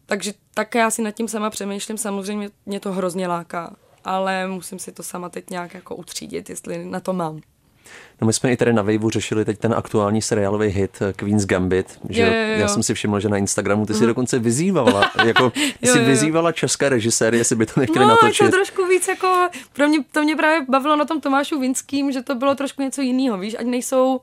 Takže 0.06 0.32
také 0.54 0.78
já 0.78 0.90
si 0.90 1.02
nad 1.02 1.10
tím 1.10 1.28
sama 1.28 1.50
přemýšlím, 1.50 1.98
samozřejmě 1.98 2.50
mě 2.66 2.80
to 2.80 2.92
hrozně 2.92 3.28
láká, 3.28 3.76
ale 4.04 4.46
musím 4.46 4.78
si 4.78 4.92
to 4.92 5.02
sama 5.02 5.28
teď 5.28 5.50
nějak 5.50 5.74
jako 5.74 5.96
utřídit, 5.96 6.50
jestli 6.50 6.84
na 6.84 7.00
to 7.00 7.12
mám. 7.12 7.40
No 8.20 8.26
my 8.26 8.32
jsme 8.32 8.52
i 8.52 8.56
tady 8.56 8.72
na 8.72 8.82
Waveu 8.82 9.10
řešili 9.10 9.44
teď 9.44 9.58
ten 9.58 9.74
aktuální 9.74 10.22
seriálový 10.22 10.68
hit 10.68 10.98
eh, 11.02 11.12
Queen's 11.12 11.46
Gambit, 11.46 11.98
že 12.08 12.22
jo, 12.22 12.26
jo, 12.26 12.32
jo. 12.32 12.58
já 12.58 12.68
jsem 12.68 12.82
si 12.82 12.94
všiml, 12.94 13.20
že 13.20 13.28
na 13.28 13.36
Instagramu 13.36 13.86
ty 13.86 13.94
si 13.94 14.06
dokonce 14.06 14.38
vyzývala, 14.38 15.10
jako 15.24 15.52
jo, 15.56 15.92
si 15.92 15.98
jo, 15.98 16.04
vyzývala 16.04 16.52
české 16.52 16.88
režiséry, 16.88 17.38
jestli 17.38 17.56
by 17.56 17.66
to 17.66 17.80
nechtěli 17.80 18.04
no, 18.04 18.10
natočit. 18.10 18.46
to 18.46 18.52
trošku 18.52 18.86
víc 18.86 19.08
jako, 19.08 19.48
pro 19.72 19.88
mě, 19.88 19.98
to 20.12 20.22
mě 20.22 20.36
právě 20.36 20.66
bavilo 20.68 20.96
na 20.96 21.04
tom 21.04 21.20
Tomášu 21.20 21.60
Vinským, 21.60 22.12
že 22.12 22.22
to 22.22 22.34
bylo 22.34 22.54
trošku 22.54 22.82
něco 22.82 23.02
jiného, 23.02 23.38
víš, 23.38 23.56
ať 23.58 23.66
nejsou, 23.66 24.20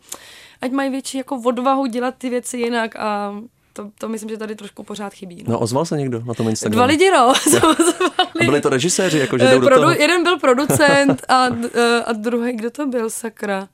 ať 0.61 0.71
mají 0.71 0.89
větší 0.89 1.17
jako 1.17 1.41
odvahu 1.45 1.85
dělat 1.85 2.15
ty 2.17 2.29
věci 2.29 2.57
jinak 2.57 2.95
a 2.95 3.35
to, 3.73 3.91
to 3.97 4.09
myslím, 4.09 4.29
že 4.29 4.37
tady 4.37 4.55
trošku 4.55 4.83
pořád 4.83 5.13
chybí. 5.13 5.43
No, 5.47 5.53
no 5.53 5.59
ozval 5.59 5.85
se 5.85 5.97
někdo 5.97 6.21
na 6.25 6.33
tom 6.33 6.49
Instagramu? 6.49 6.75
Dva 6.75 6.85
lidi, 6.85 7.11
no. 7.11 7.33
a 8.17 8.45
byli 8.45 8.61
to 8.61 8.69
režiséři, 8.69 9.19
jako 9.19 9.37
že 9.37 9.45
jdou 9.45 9.59
Produ- 9.59 9.69
do 9.69 9.75
toho? 9.75 9.91
Jeden 9.91 10.23
byl 10.23 10.39
producent 10.39 11.25
a, 11.29 11.47
a 12.05 12.13
druhý, 12.13 12.53
kdo 12.53 12.69
to 12.69 12.87
byl, 12.87 13.09
sakra. 13.09 13.67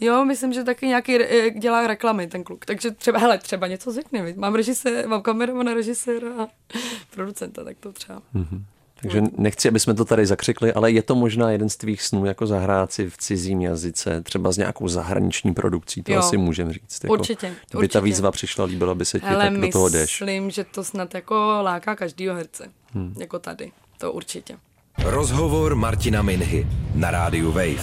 Jo, 0.00 0.24
myslím, 0.24 0.52
že 0.52 0.64
taky 0.64 0.86
nějaký 0.86 1.22
eh, 1.22 1.50
dělá 1.50 1.86
reklamy 1.86 2.26
ten 2.26 2.44
kluk. 2.44 2.64
Takže 2.64 2.90
třeba, 2.90 3.18
hele, 3.18 3.38
třeba 3.38 3.66
něco 3.66 3.92
řekne. 3.92 4.34
Mám 4.36 4.54
režisér, 4.54 5.08
mám 5.08 5.22
kameramana, 5.22 5.74
režiséra 5.74 6.28
a 6.38 6.46
producenta, 7.10 7.64
tak 7.64 7.76
to 7.80 7.92
třeba. 7.92 8.22
Mm-hmm. 8.34 8.62
Takže 9.02 9.22
nechci, 9.36 9.68
aby 9.68 9.80
jsme 9.80 9.94
to 9.94 10.04
tady 10.04 10.26
zakřikli, 10.26 10.72
ale 10.72 10.90
je 10.90 11.02
to 11.02 11.14
možná 11.14 11.50
jeden 11.50 11.68
z 11.68 11.76
tvých 11.76 12.02
snů 12.02 12.26
jako 12.26 12.46
zahrát 12.46 12.92
si 12.92 13.10
v 13.10 13.16
cizím 13.16 13.60
jazyce, 13.60 14.22
třeba 14.22 14.52
s 14.52 14.56
nějakou 14.56 14.88
zahraniční 14.88 15.54
produkcí, 15.54 16.02
to 16.02 16.12
jo, 16.12 16.18
asi 16.18 16.36
můžeme 16.36 16.72
říct. 16.72 17.04
Jako, 17.04 17.12
určitě. 17.12 17.46
Kdyby 17.46 17.78
určitě. 17.78 17.92
ta 17.92 18.00
výzva 18.00 18.30
přišla, 18.30 18.64
líbila 18.64 18.94
by 18.94 19.04
se 19.04 19.20
ti, 19.20 19.26
ale 19.26 19.44
tak 19.44 19.60
do 19.60 19.68
toho 19.68 19.88
jdeš. 19.88 20.20
myslím, 20.20 20.50
že 20.50 20.64
to 20.64 20.84
snad 20.84 21.14
jako 21.14 21.34
láká 21.62 21.96
každýho 21.96 22.34
herce, 22.34 22.68
hmm. 22.94 23.14
jako 23.18 23.38
tady, 23.38 23.72
to 23.98 24.12
určitě. 24.12 24.56
Rozhovor 25.04 25.74
Martina 25.74 26.22
Minhy 26.22 26.66
na 26.94 27.10
rádiu 27.10 27.52
Wave. 27.52 27.82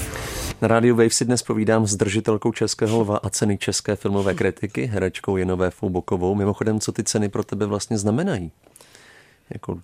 Na 0.61 0.67
rádiu 0.67 0.95
Wave 0.95 1.09
si 1.09 1.25
dnes 1.25 1.43
povídám 1.43 1.87
s 1.87 1.95
držitelkou 1.95 2.51
Českého 2.51 2.99
lva 2.99 3.17
a 3.17 3.29
ceny 3.29 3.57
České 3.57 3.95
filmové 3.95 4.33
kritiky, 4.33 4.85
herečkou 4.85 5.37
Jenové 5.37 5.69
Foubokovou. 5.69 6.35
Mimochodem, 6.35 6.79
co 6.79 6.91
ty 6.91 7.03
ceny 7.03 7.29
pro 7.29 7.43
tebe 7.43 7.65
vlastně 7.65 7.97
znamenají? 7.97 8.51
Jako, 9.53 9.81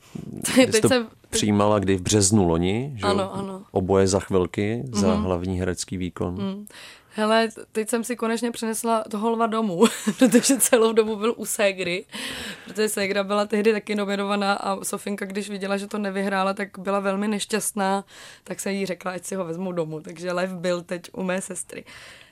jsi 0.72 0.82
to 0.82 0.90
přijímala 1.30 1.80
kdy 1.80 1.96
v 1.96 2.02
březnu 2.02 2.48
loni, 2.48 2.94
že 2.96 3.06
ano, 3.06 3.36
ano. 3.36 3.64
oboje 3.72 4.08
za 4.08 4.20
chvilky 4.20 4.84
mm-hmm. 4.86 5.00
za 5.00 5.14
mhm. 5.14 5.24
hlavní 5.24 5.60
herecký 5.60 5.98
výkon. 5.98 6.34
Mm. 6.34 6.66
Hele, 7.14 7.50
teď 7.72 7.90
jsem 7.90 8.04
si 8.04 8.16
konečně 8.16 8.52
přinesla 8.52 9.04
toho 9.12 9.30
lva 9.30 9.48
domů, 9.48 9.84
protože 10.20 10.58
celou 10.58 10.94
dobu 10.94 11.16
byl 11.16 11.34
u 11.38 11.46
Ségry, 11.46 12.06
protože 12.66 12.90
Ségra 12.90 13.24
byla 13.24 13.46
tehdy 13.46 13.74
taky 13.74 13.96
nominovaná 13.96 14.54
a 14.54 14.84
Sofinka, 14.84 15.26
když 15.26 15.50
viděla, 15.50 15.78
že 15.78 15.88
to 15.88 15.98
nevyhrála, 15.98 16.54
tak 16.54 16.80
byla 16.80 17.00
velmi 17.00 17.28
nešťastná, 17.28 18.04
tak 18.44 18.60
se 18.60 18.72
jí 18.72 18.86
řekla, 18.86 19.12
ať 19.12 19.26
si 19.26 19.36
ho 19.36 19.46
vezmu 19.46 19.72
domů. 19.72 20.02
Takže 20.02 20.32
lev 20.32 20.54
byl 20.54 20.82
teď 20.82 21.02
u 21.14 21.24
mé 21.24 21.42
sestry. 21.42 21.84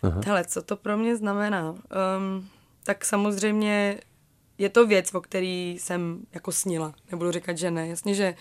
Aha. 0.03 0.21
Hele, 0.25 0.45
co 0.45 0.61
to 0.61 0.75
pro 0.75 0.97
mě 0.97 1.15
znamená? 1.15 1.69
Um, 1.71 2.47
tak 2.83 3.05
samozřejmě 3.05 3.99
je 4.59 4.69
to 4.69 4.87
věc, 4.87 5.13
o 5.13 5.21
který 5.21 5.77
jsem 5.79 6.21
jako 6.31 6.51
snila. 6.51 6.93
Nebudu 7.11 7.31
říkat, 7.31 7.57
že 7.57 7.71
ne. 7.71 7.87
Jasně, 7.87 8.13
že 8.13 8.35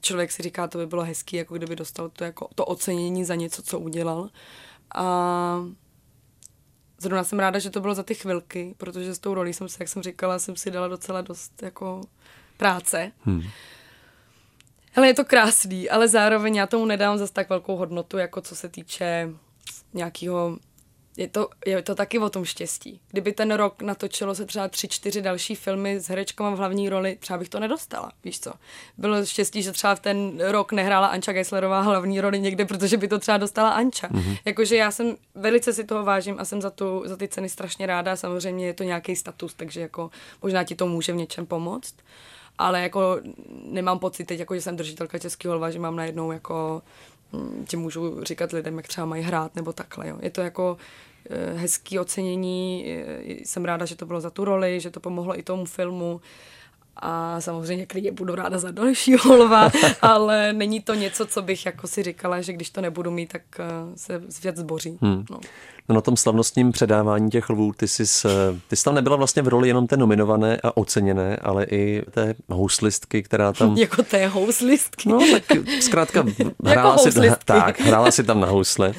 člověk 0.00 0.32
si 0.32 0.42
říká, 0.42 0.68
to 0.68 0.78
by 0.78 0.86
bylo 0.86 1.02
hezký, 1.02 1.36
jako 1.36 1.54
kdyby 1.54 1.76
dostal 1.76 2.08
to, 2.08 2.24
jako, 2.24 2.48
to 2.54 2.64
ocenění 2.64 3.24
za 3.24 3.34
něco, 3.34 3.62
co 3.62 3.78
udělal. 3.78 4.30
A 4.94 5.64
zrovna 6.98 7.24
jsem 7.24 7.38
ráda, 7.38 7.58
že 7.58 7.70
to 7.70 7.80
bylo 7.80 7.94
za 7.94 8.02
ty 8.02 8.14
chvilky, 8.14 8.74
protože 8.76 9.14
s 9.14 9.18
tou 9.18 9.34
rolí 9.34 9.52
jsem 9.52 9.68
si, 9.68 9.76
jak 9.80 9.88
jsem 9.88 10.02
říkala, 10.02 10.38
jsem 10.38 10.56
si 10.56 10.70
dala 10.70 10.88
docela 10.88 11.20
dost 11.20 11.62
jako 11.62 12.00
práce. 12.56 13.12
Hmm. 13.24 13.42
Ale 14.96 15.06
je 15.06 15.14
to 15.14 15.24
krásný, 15.24 15.90
ale 15.90 16.08
zároveň 16.08 16.56
já 16.56 16.66
tomu 16.66 16.86
nedám 16.86 17.18
zase 17.18 17.32
tak 17.32 17.50
velkou 17.50 17.76
hodnotu, 17.76 18.18
jako 18.18 18.40
co 18.40 18.56
se 18.56 18.68
týče 18.68 19.30
nějakého 19.94 20.58
je 21.16 21.28
to, 21.28 21.48
je 21.66 21.82
to 21.82 21.94
taky 21.94 22.18
o 22.18 22.30
tom 22.30 22.44
štěstí. 22.44 23.00
Kdyby 23.10 23.32
ten 23.32 23.50
rok 23.50 23.82
natočilo 23.82 24.34
se 24.34 24.46
třeba 24.46 24.68
tři, 24.68 24.88
čtyři 24.88 25.22
další 25.22 25.54
filmy 25.54 26.00
s 26.00 26.08
herečkama 26.08 26.50
v 26.50 26.58
hlavní 26.58 26.88
roli, 26.88 27.16
třeba 27.20 27.38
bych 27.38 27.48
to 27.48 27.60
nedostala, 27.60 28.12
víš 28.24 28.40
co. 28.40 28.52
Bylo 28.98 29.26
štěstí, 29.26 29.62
že 29.62 29.72
třeba 29.72 29.94
v 29.94 30.00
ten 30.00 30.40
rok 30.40 30.72
nehrála 30.72 31.06
Anča 31.06 31.32
Geislerová 31.32 31.80
hlavní 31.80 32.20
roli 32.20 32.40
někde, 32.40 32.64
protože 32.64 32.96
by 32.96 33.08
to 33.08 33.18
třeba 33.18 33.38
dostala 33.38 33.70
Anča. 33.70 34.08
Mm-hmm. 34.08 34.38
Jakože 34.44 34.76
já 34.76 34.90
jsem, 34.90 35.16
velice 35.34 35.72
si 35.72 35.84
toho 35.84 36.04
vážím 36.04 36.36
a 36.38 36.44
jsem 36.44 36.62
za, 36.62 36.70
tu, 36.70 37.02
za 37.06 37.16
ty 37.16 37.28
ceny 37.28 37.48
strašně 37.48 37.86
ráda. 37.86 38.16
Samozřejmě 38.16 38.66
je 38.66 38.74
to 38.74 38.82
nějaký 38.82 39.16
status, 39.16 39.54
takže 39.54 39.80
jako 39.80 40.10
možná 40.42 40.64
ti 40.64 40.74
to 40.74 40.86
může 40.86 41.12
v 41.12 41.16
něčem 41.16 41.46
pomoct. 41.46 41.94
Ale 42.58 42.82
jako 42.82 43.20
nemám 43.64 43.98
pocit 43.98 44.24
teď, 44.24 44.38
jako, 44.38 44.54
že 44.54 44.60
jsem 44.60 44.76
držitelka 44.76 45.18
českého 45.18 45.54
lva, 45.54 45.70
že 45.70 45.78
mám 45.78 45.96
najednou 45.96 46.32
jako 46.32 46.82
hm, 47.32 47.64
ti 47.68 47.76
můžu 47.76 48.24
říkat 48.24 48.52
lidem, 48.52 48.76
jak 48.76 48.88
třeba 48.88 49.06
mají 49.06 49.22
hrát 49.22 49.56
nebo 49.56 49.72
takhle. 49.72 50.08
Jo. 50.08 50.18
Je 50.22 50.30
to 50.30 50.40
jako 50.40 50.76
Eh, 51.30 51.52
hezký 51.54 51.98
ocenění. 51.98 52.86
Jsem 53.26 53.64
ráda, 53.64 53.86
že 53.86 53.96
to 53.96 54.06
bylo 54.06 54.20
za 54.20 54.30
tu 54.30 54.44
roli, 54.44 54.80
že 54.80 54.90
to 54.90 55.00
pomohlo 55.00 55.38
i 55.38 55.42
tomu 55.42 55.64
filmu. 55.64 56.20
A 56.96 57.40
samozřejmě 57.40 57.86
klidně 57.86 58.12
budu 58.12 58.34
ráda 58.34 58.58
za 58.58 58.70
další 58.70 59.16
lva, 59.30 59.70
ale 60.02 60.52
není 60.52 60.80
to 60.80 60.94
něco, 60.94 61.26
co 61.26 61.42
bych 61.42 61.66
jako 61.66 61.86
si 61.86 62.02
říkala, 62.02 62.40
že 62.40 62.52
když 62.52 62.70
to 62.70 62.80
nebudu 62.80 63.10
mít, 63.10 63.32
tak 63.32 63.42
eh, 63.58 63.64
se 63.96 64.22
svět 64.28 64.56
zboří. 64.56 64.98
Hmm. 65.02 65.24
No. 65.30 65.40
No 65.90 65.94
na 65.94 66.00
tom 66.00 66.16
slavnostním 66.16 66.72
předávání 66.72 67.30
těch 67.30 67.50
lvů, 67.50 67.72
ty 67.76 67.88
jsi, 67.88 68.28
ty 68.68 68.76
jsi 68.76 68.84
tam 68.84 68.94
nebyla 68.94 69.16
vlastně 69.16 69.42
v 69.42 69.48
roli 69.48 69.68
jenom 69.68 69.86
té 69.86 69.96
nominované 69.96 70.58
a 70.62 70.76
oceněné, 70.76 71.36
ale 71.36 71.64
i 71.64 72.02
té 72.10 72.34
houslistky, 72.48 73.22
která 73.22 73.52
tam... 73.58 73.76
jako 73.76 74.02
té 74.02 74.26
houslistky. 74.26 75.08
No 75.08 75.18
tak 75.32 75.58
zkrátka 75.80 76.24
hrála, 76.64 76.90
jako 76.90 77.10
si, 77.10 77.30
tak, 77.44 77.80
hrála 77.80 78.10
si 78.10 78.24
tam 78.24 78.40
na 78.40 78.46
housle. 78.46 78.92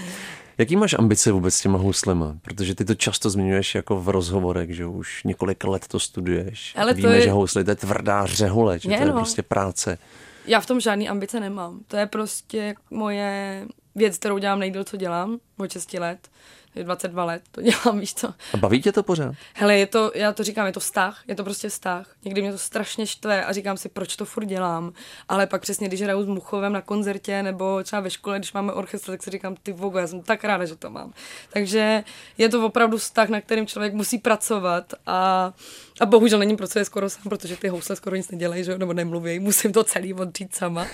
Jaký 0.57 0.75
máš 0.75 0.93
ambice 0.93 1.31
vůbec 1.31 1.55
s 1.55 1.61
těma 1.61 1.77
houslema? 1.77 2.37
Protože 2.41 2.75
ty 2.75 2.85
to 2.85 2.95
často 2.95 3.29
zmiňuješ 3.29 3.75
jako 3.75 4.01
v 4.01 4.09
rozhovorech, 4.09 4.75
že 4.75 4.85
už 4.85 5.23
několik 5.23 5.63
let 5.63 5.87
to 5.87 5.99
studuješ. 5.99 6.73
Ale 6.77 6.93
Víme, 6.93 7.15
je... 7.15 7.21
že 7.21 7.31
housle 7.31 7.63
to 7.63 7.69
je 7.69 7.75
tvrdá 7.75 8.25
řehole, 8.25 8.79
že 8.79 8.91
je, 8.91 8.97
to 8.97 9.03
je 9.03 9.07
no. 9.07 9.13
prostě 9.13 9.41
práce. 9.41 9.97
Já 10.45 10.59
v 10.59 10.65
tom 10.65 10.79
žádný 10.79 11.09
ambice 11.09 11.39
nemám. 11.39 11.79
To 11.87 11.97
je 11.97 12.05
prostě 12.05 12.75
moje 12.91 13.65
věc, 13.95 14.17
kterou 14.17 14.37
dělám 14.37 14.59
nejdíl, 14.59 14.83
co 14.83 14.97
dělám, 14.97 15.37
od 15.57 15.71
6 15.71 15.93
let. 15.93 16.29
22 16.75 17.23
let 17.23 17.41
to 17.51 17.61
dělám, 17.61 17.99
víš 17.99 18.13
co. 18.13 18.33
A 18.53 18.57
baví 18.57 18.81
tě 18.81 18.91
to 18.91 19.03
pořád? 19.03 19.35
Hele, 19.53 19.77
je 19.77 19.85
to, 19.85 20.11
já 20.15 20.31
to 20.31 20.43
říkám, 20.43 20.65
je 20.65 20.73
to 20.73 20.79
vztah, 20.79 21.23
je 21.27 21.35
to 21.35 21.43
prostě 21.43 21.69
vztah. 21.69 22.15
Někdy 22.25 22.41
mě 22.41 22.51
to 22.51 22.57
strašně 22.57 23.07
štve 23.07 23.45
a 23.45 23.53
říkám 23.53 23.77
si, 23.77 23.89
proč 23.89 24.15
to 24.15 24.25
furt 24.25 24.45
dělám. 24.45 24.93
Ale 25.29 25.47
pak 25.47 25.61
přesně, 25.61 25.87
když 25.87 26.01
hraju 26.01 26.23
s 26.23 26.27
Muchovem 26.27 26.73
na 26.73 26.81
koncertě 26.81 27.43
nebo 27.43 27.83
třeba 27.83 27.99
ve 27.99 28.09
škole, 28.09 28.39
když 28.39 28.53
máme 28.53 28.73
orchestr, 28.73 29.11
tak 29.11 29.23
si 29.23 29.29
říkám, 29.29 29.55
ty 29.63 29.73
vogo, 29.73 29.99
já 29.99 30.07
jsem 30.07 30.21
tak 30.21 30.43
ráda, 30.43 30.65
že 30.65 30.75
to 30.75 30.89
mám. 30.89 31.13
Takže 31.53 32.03
je 32.37 32.49
to 32.49 32.65
opravdu 32.65 32.97
vztah, 32.97 33.29
na 33.29 33.41
kterým 33.41 33.67
člověk 33.67 33.93
musí 33.93 34.17
pracovat 34.17 34.93
a, 35.05 35.53
a 35.99 36.05
bohužel 36.05 36.39
není 36.39 36.57
pracuje 36.57 36.85
skoro 36.85 37.09
sám, 37.09 37.23
protože 37.23 37.57
ty 37.57 37.67
housle 37.67 37.95
skoro 37.95 38.15
nic 38.15 38.31
nedělají, 38.31 38.63
že? 38.63 38.77
nebo 38.77 38.93
nemluví, 38.93 39.39
musím 39.51 39.73
to 39.73 39.83
celý 39.83 40.13
odřít 40.13 40.55
sama. 40.55 40.87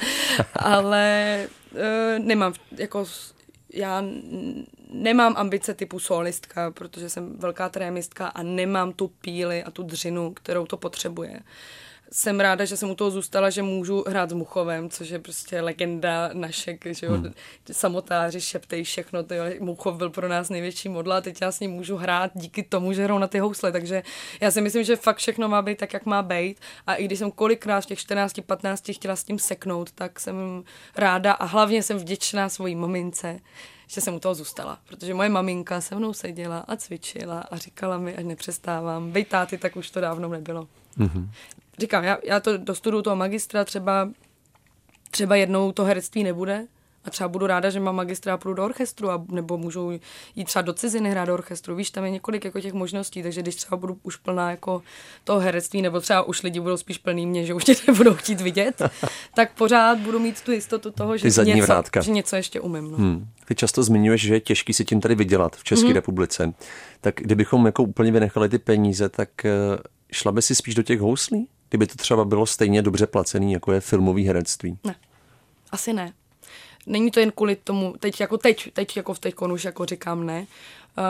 Ale 0.55 1.47
uh, 1.71 1.79
nemám 2.19 2.53
jako 2.77 3.05
já 3.73 4.03
nemám 4.91 5.33
ambice 5.37 5.73
typu 5.73 5.99
solistka, 5.99 6.71
protože 6.71 7.09
jsem 7.09 7.37
velká 7.37 7.69
trémistka 7.69 8.27
a 8.27 8.43
nemám 8.43 8.93
tu 8.93 9.07
píly 9.07 9.63
a 9.63 9.71
tu 9.71 9.83
dřinu, 9.83 10.33
kterou 10.33 10.65
to 10.65 10.77
potřebuje 10.77 11.39
jsem 12.11 12.39
ráda, 12.39 12.65
že 12.65 12.77
jsem 12.77 12.89
u 12.89 12.95
toho 12.95 13.11
zůstala, 13.11 13.49
že 13.49 13.63
můžu 13.63 14.03
hrát 14.07 14.29
s 14.29 14.33
Muchovem, 14.33 14.89
což 14.89 15.09
je 15.09 15.19
prostě 15.19 15.61
legenda 15.61 16.29
našek, 16.33 16.85
že 16.85 17.05
jo, 17.05 17.13
hmm. 17.13 17.33
samotáři, 17.71 18.41
šeptej 18.41 18.83
všechno, 18.83 19.23
to 19.23 19.33
jo, 19.33 19.43
Muchov 19.59 19.95
byl 19.95 20.09
pro 20.09 20.27
nás 20.27 20.49
největší 20.49 20.89
modla 20.89 21.17
a 21.17 21.21
teď 21.21 21.41
já 21.41 21.51
s 21.51 21.59
ním 21.59 21.71
můžu 21.71 21.97
hrát 21.97 22.31
díky 22.33 22.63
tomu, 22.63 22.93
že 22.93 23.03
hrou 23.03 23.17
na 23.17 23.27
ty 23.27 23.39
housle, 23.39 23.71
takže 23.71 24.03
já 24.41 24.51
si 24.51 24.61
myslím, 24.61 24.83
že 24.83 24.95
fakt 24.95 25.17
všechno 25.17 25.49
má 25.49 25.61
být 25.61 25.77
tak, 25.77 25.93
jak 25.93 26.05
má 26.05 26.21
být 26.21 26.59
a 26.87 26.95
i 26.95 27.05
když 27.05 27.19
jsem 27.19 27.31
kolikrát 27.31 27.81
v 27.81 27.85
těch 27.85 27.99
14, 27.99 28.41
15 28.45 28.91
chtěla 28.91 29.15
s 29.15 29.23
tím 29.23 29.39
seknout, 29.39 29.91
tak 29.91 30.19
jsem 30.19 30.63
ráda 30.95 31.33
a 31.33 31.45
hlavně 31.45 31.83
jsem 31.83 31.97
vděčná 31.97 32.49
svojí 32.49 32.75
mamince, 32.75 33.39
že 33.87 34.01
jsem 34.01 34.13
u 34.13 34.19
toho 34.19 34.35
zůstala, 34.35 34.79
protože 34.87 35.13
moje 35.13 35.29
maminka 35.29 35.81
se 35.81 35.95
mnou 35.95 36.13
seděla 36.13 36.59
a 36.67 36.75
cvičila 36.75 37.39
a 37.39 37.57
říkala 37.57 37.97
mi, 37.97 38.15
ať 38.15 38.25
nepřestávám. 38.25 39.11
Bej 39.11 39.25
táty, 39.25 39.57
tak 39.57 39.75
už 39.75 39.89
to 39.89 40.01
dávno 40.01 40.29
nebylo. 40.29 40.67
Mm-hmm 40.97 41.27
říkám, 41.77 42.03
já, 42.03 42.17
já 42.23 42.39
to 42.39 42.57
dostuduju 42.57 43.03
toho 43.03 43.15
magistra, 43.15 43.65
třeba, 43.65 44.09
třeba 45.11 45.35
jednou 45.35 45.71
to 45.71 45.83
herectví 45.83 46.23
nebude, 46.23 46.67
a 47.07 47.09
třeba 47.09 47.27
budu 47.27 47.47
ráda, 47.47 47.69
že 47.69 47.79
mám 47.79 47.95
magistra 47.95 48.33
a 48.33 48.37
půjdu 48.37 48.53
do 48.53 48.65
orchestru, 48.65 49.09
a, 49.09 49.25
nebo 49.31 49.57
můžu 49.57 49.99
jít 50.35 50.45
třeba 50.45 50.61
do 50.61 50.73
ciziny 50.73 51.11
hrát 51.11 51.25
do 51.25 51.33
orchestru. 51.33 51.75
Víš, 51.75 51.91
tam 51.91 52.03
je 52.03 52.09
několik 52.09 52.45
jako 52.45 52.61
těch 52.61 52.73
možností, 52.73 53.23
takže 53.23 53.41
když 53.41 53.55
třeba 53.55 53.77
budu 53.77 53.97
už 54.03 54.15
plná 54.15 54.51
jako 54.51 54.81
toho 55.23 55.39
herectví, 55.39 55.81
nebo 55.81 55.99
třeba 55.99 56.21
už 56.21 56.43
lidi 56.43 56.59
budou 56.59 56.77
spíš 56.77 56.97
plný 56.97 57.25
mě, 57.25 57.45
že 57.45 57.53
už 57.53 57.63
tě 57.63 57.75
nebudou 57.87 58.13
chtít 58.13 58.41
vidět, 58.41 58.81
tak 59.35 59.53
pořád 59.53 59.99
budu 59.99 60.19
mít 60.19 60.41
tu 60.41 60.51
jistotu 60.51 60.91
toho, 60.91 61.17
že, 61.17 61.27
něco, 61.43 61.81
že 62.01 62.11
něco 62.11 62.35
ještě 62.35 62.61
umím. 62.61 62.91
No. 62.91 62.97
Hmm. 62.97 63.27
Ty 63.45 63.55
často 63.55 63.83
zmiňuješ, 63.83 64.21
že 64.21 64.33
je 64.33 64.39
těžký 64.39 64.73
si 64.73 64.85
tím 64.85 65.01
tady 65.01 65.15
vydělat 65.15 65.55
v 65.55 65.63
České 65.63 65.87
mm-hmm. 65.87 65.93
republice. 65.93 66.53
Tak 67.01 67.15
kdybychom 67.15 67.65
jako 67.65 67.83
úplně 67.83 68.11
vynechali 68.11 68.49
ty 68.49 68.57
peníze, 68.57 69.09
tak 69.09 69.45
eh, 69.45 69.51
šla 70.11 70.31
by 70.31 70.41
si 70.41 70.55
spíš 70.55 70.75
do 70.75 70.83
těch 70.83 70.99
houslí? 70.99 71.47
Kdyby 71.69 71.87
to 71.87 71.95
třeba 71.95 72.25
bylo 72.25 72.45
stejně 72.45 72.81
dobře 72.81 73.07
placený, 73.07 73.53
jako 73.53 73.71
je 73.71 73.81
filmový 73.81 74.23
herectví? 74.23 74.77
Ne, 74.83 74.95
asi 75.71 75.93
ne. 75.93 76.13
Není 76.85 77.11
to 77.11 77.19
jen 77.19 77.31
kvůli 77.31 77.55
tomu, 77.55 77.95
teď 77.99 78.21
jako 78.21 78.37
teď, 78.37 78.73
teď 78.73 78.97
jako 78.97 79.13
v 79.13 79.19
teď 79.19 79.35
už 79.41 79.63
jako 79.63 79.85
říkám 79.85 80.25
ne, 80.25 80.47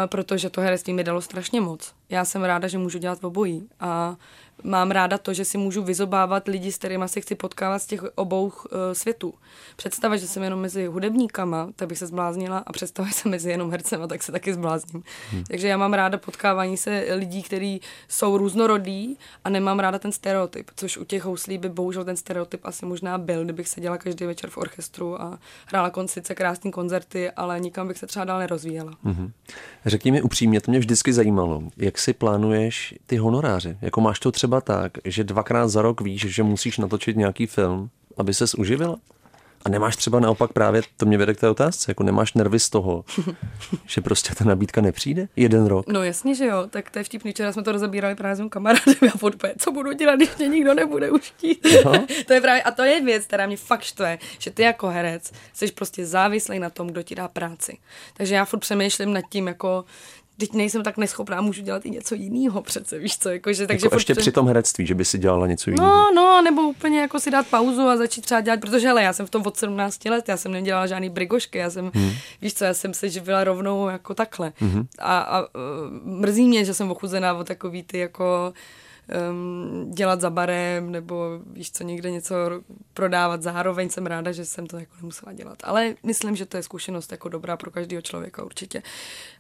protože 0.06 0.50
to 0.50 0.62
herectví 0.62 0.94
mi 0.94 1.04
dalo 1.04 1.22
strašně 1.22 1.62
moc. 1.62 1.94
Já 2.10 2.26
jsem 2.26 2.44
ráda, 2.44 2.68
že 2.68 2.78
můžu 2.78 2.98
dělat 2.98 3.24
obojí 3.24 3.70
a 3.80 4.16
mám 4.64 4.92
ráda 4.92 5.18
to, 5.18 5.34
že 5.34 5.46
si 5.46 5.58
můžu 5.58 5.84
vyzobávat 5.84 6.48
lidi, 6.48 6.72
s 6.72 6.78
kterými 6.78 7.06
se 7.08 7.22
chci 7.22 7.36
potkávat 7.36 7.82
z 7.82 7.86
těch 7.86 8.04
obou 8.16 8.44
uh, 8.46 8.52
světů. 8.94 9.34
Představa, 9.76 10.18
že 10.18 10.28
jsem 10.28 10.44
jenom 10.44 10.60
mezi 10.60 10.86
hudebníkama, 10.86 11.70
tak 11.76 11.88
bych 11.88 11.98
se 11.98 12.08
zbláznila 12.08 12.58
a 12.58 12.74
představa, 12.74 13.08
že 13.08 13.14
jsem 13.14 13.32
mezi 13.32 13.50
jenom 13.50 13.72
hercema, 13.72 14.08
tak 14.08 14.24
se 14.24 14.32
taky 14.32 14.54
zblázním. 14.54 15.04
Hmm. 15.32 15.44
Takže 15.44 15.68
já 15.68 15.78
mám 15.78 15.94
ráda 15.94 16.18
potkávání 16.18 16.78
se 16.78 17.06
lidí, 17.16 17.44
kteří 17.44 17.82
jsou 18.08 18.38
různorodí 18.38 19.18
a 19.44 19.50
nemám 19.50 19.80
ráda 19.80 20.00
ten 20.00 20.12
stereotyp, 20.12 20.72
což 20.76 20.98
u 20.98 21.04
těch 21.04 21.24
houslí 21.24 21.58
by 21.58 21.70
bohužel 21.70 22.06
ten 22.06 22.18
stereotyp 22.18 22.62
asi 22.64 22.86
možná 22.86 23.18
byl, 23.18 23.44
kdybych 23.44 23.68
seděla 23.68 23.98
každý 23.98 24.26
večer 24.26 24.50
v 24.50 24.58
orchestru 24.58 25.22
a 25.22 25.40
hrála 25.66 25.90
koncice 25.90 26.36
krásné 26.36 26.72
koncerty, 26.72 27.32
ale 27.32 27.60
nikam 27.60 27.88
bych 27.88 27.98
se 27.98 28.08
třeba 28.08 28.26
dál 28.26 28.40
nerozvíjela. 28.40 28.94
Hmm. 29.04 29.32
Řekni 29.86 30.12
mi 30.12 30.22
upřímně, 30.22 30.62
to 30.62 30.72
mě 30.72 30.80
vždycky 30.80 31.14
zajímalo, 31.14 31.64
jak 31.78 31.98
si 31.98 32.14
plánuješ 32.14 32.96
ty 33.06 33.18
honoráře? 33.18 33.78
Jako 33.82 34.02
máš 34.02 34.20
to 34.20 34.32
třeba 34.32 34.62
tak, 34.62 34.92
že 35.06 35.24
dvakrát 35.24 35.68
za 35.68 35.82
rok 35.82 36.02
víš, 36.02 36.22
že 36.22 36.44
musíš 36.44 36.78
natočit 36.78 37.18
nějaký 37.18 37.46
film, 37.46 37.90
aby 38.18 38.34
ses 38.34 38.54
uživila? 38.54 38.96
A 39.68 39.70
nemáš 39.70 39.96
třeba 39.96 40.20
naopak 40.20 40.54
právě, 40.54 40.82
to 40.98 41.06
mě 41.06 41.18
vede 41.18 41.34
k 41.34 41.40
té 41.40 41.50
otázce, 41.50 41.92
jako 41.92 42.04
nemáš 42.04 42.34
nervy 42.34 42.60
z 42.60 42.70
toho, 42.70 43.06
že 43.86 44.02
prostě 44.02 44.36
ta 44.36 44.46
nabídka 44.46 44.82
nepřijde 44.82 45.28
jeden 45.36 45.66
rok? 45.66 45.88
No 45.88 46.04
jasně, 46.04 46.36
že 46.36 46.46
jo, 46.46 46.68
tak 46.70 46.90
to 46.90 47.00
je 47.00 47.04
vtipný. 47.04 47.32
Včera 47.32 47.54
jsme 47.54 47.64
to 47.64 47.72
rozebírali 47.72 48.16
právě 48.16 48.36
s 48.36 48.40
mým 48.40 48.50
kamarádem 48.50 48.96
a 49.14 49.18
podpoje, 49.18 49.54
co 49.60 49.72
budu 49.72 49.92
dělat, 49.92 50.16
když 50.16 50.36
mě 50.38 50.48
nikdo 50.48 50.74
nebude 50.74 51.12
už 51.12 51.22
chtít. 51.22 51.68
to 52.28 52.34
je 52.34 52.42
právě, 52.42 52.64
a 52.64 52.72
to 52.72 52.84
je 52.84 53.02
věc, 53.02 53.26
která 53.26 53.46
mě 53.46 53.58
fakt 53.58 53.82
štve, 53.84 54.18
že 54.40 54.52
ty 54.52 54.62
jako 54.62 54.88
herec 54.88 55.32
jsi 55.54 55.72
prostě 55.72 56.06
závislý 56.06 56.60
na 56.60 56.70
tom, 56.70 56.88
kdo 56.88 57.04
ti 57.04 57.16
dá 57.16 57.28
práci. 57.28 57.78
Takže 58.14 58.36
já 58.36 58.46
furt 58.46 58.60
přemýšlím 58.60 59.14
nad 59.14 59.24
tím, 59.30 59.48
jako 59.48 59.86
teď 60.40 60.54
nejsem 60.54 60.84
tak 60.84 60.98
neschopná, 60.98 61.42
můžu 61.42 61.62
dělat 61.62 61.86
i 61.86 61.90
něco 61.90 62.16
jiného 62.16 62.62
přece, 62.62 63.00
víš 63.00 63.18
co, 63.18 63.30
jako, 63.30 63.54
že, 63.54 63.68
takže 63.68 63.86
jako 63.86 63.96
ještě 63.96 64.16
při 64.16 64.32
tom 64.32 64.48
herectví, 64.48 64.86
že 64.88 64.96
by 64.96 65.06
si 65.06 65.18
dělala 65.18 65.48
něco 65.48 65.70
jiného. 65.70 65.88
No, 65.88 66.12
no, 66.16 66.42
nebo 66.42 66.62
úplně 66.62 67.02
jako 67.02 67.20
si 67.20 67.32
dát 67.32 67.48
pauzu 67.48 67.82
a 67.82 67.98
začít 67.98 68.22
třeba 68.22 68.42
dělat, 68.42 68.60
protože 68.60 68.88
hele, 68.88 69.04
já 69.04 69.14
jsem 69.14 69.26
v 69.26 69.30
tom 69.30 69.44
od 69.46 69.58
17 69.58 70.06
let, 70.06 70.30
já 70.30 70.38
jsem 70.38 70.52
nedělala 70.52 70.88
žádný 70.88 71.10
brigošky, 71.10 71.58
já 71.58 71.70
jsem, 71.70 71.92
hmm. 71.94 72.12
víš 72.42 72.54
co, 72.54 72.66
já 72.66 72.74
jsem 72.74 72.94
se 72.94 73.10
živila 73.10 73.44
rovnou 73.44 73.88
jako 73.88 74.14
takhle. 74.14 74.54
Hmm. 74.58 74.88
A, 75.00 75.20
a 75.20 75.42
uh, 75.42 75.48
mrzí 76.04 76.48
mě, 76.48 76.66
že 76.66 76.74
jsem 76.74 76.92
ochuzená 76.92 77.34
o 77.34 77.44
takový 77.44 77.84
ty 77.84 77.98
jako 77.98 78.54
um, 79.32 79.92
dělat 79.92 80.22
za 80.22 80.30
barem 80.30 80.92
nebo 80.92 81.40
víš 81.54 81.72
co, 81.72 81.84
někde 81.84 82.12
něco 82.12 82.36
prodávat. 82.94 83.42
Zároveň 83.42 83.90
jsem 83.90 84.06
ráda, 84.06 84.32
že 84.32 84.46
jsem 84.46 84.68
to 84.68 84.78
jako 84.78 84.94
nemusela 84.98 85.34
dělat. 85.34 85.58
Ale 85.64 85.96
myslím, 86.04 86.36
že 86.36 86.46
to 86.46 86.58
je 86.58 86.64
zkušenost 86.64 87.12
jako 87.12 87.30
dobrá 87.30 87.58
pro 87.58 87.72
každého 87.72 88.02
člověka 88.02 88.44
určitě. 88.44 88.84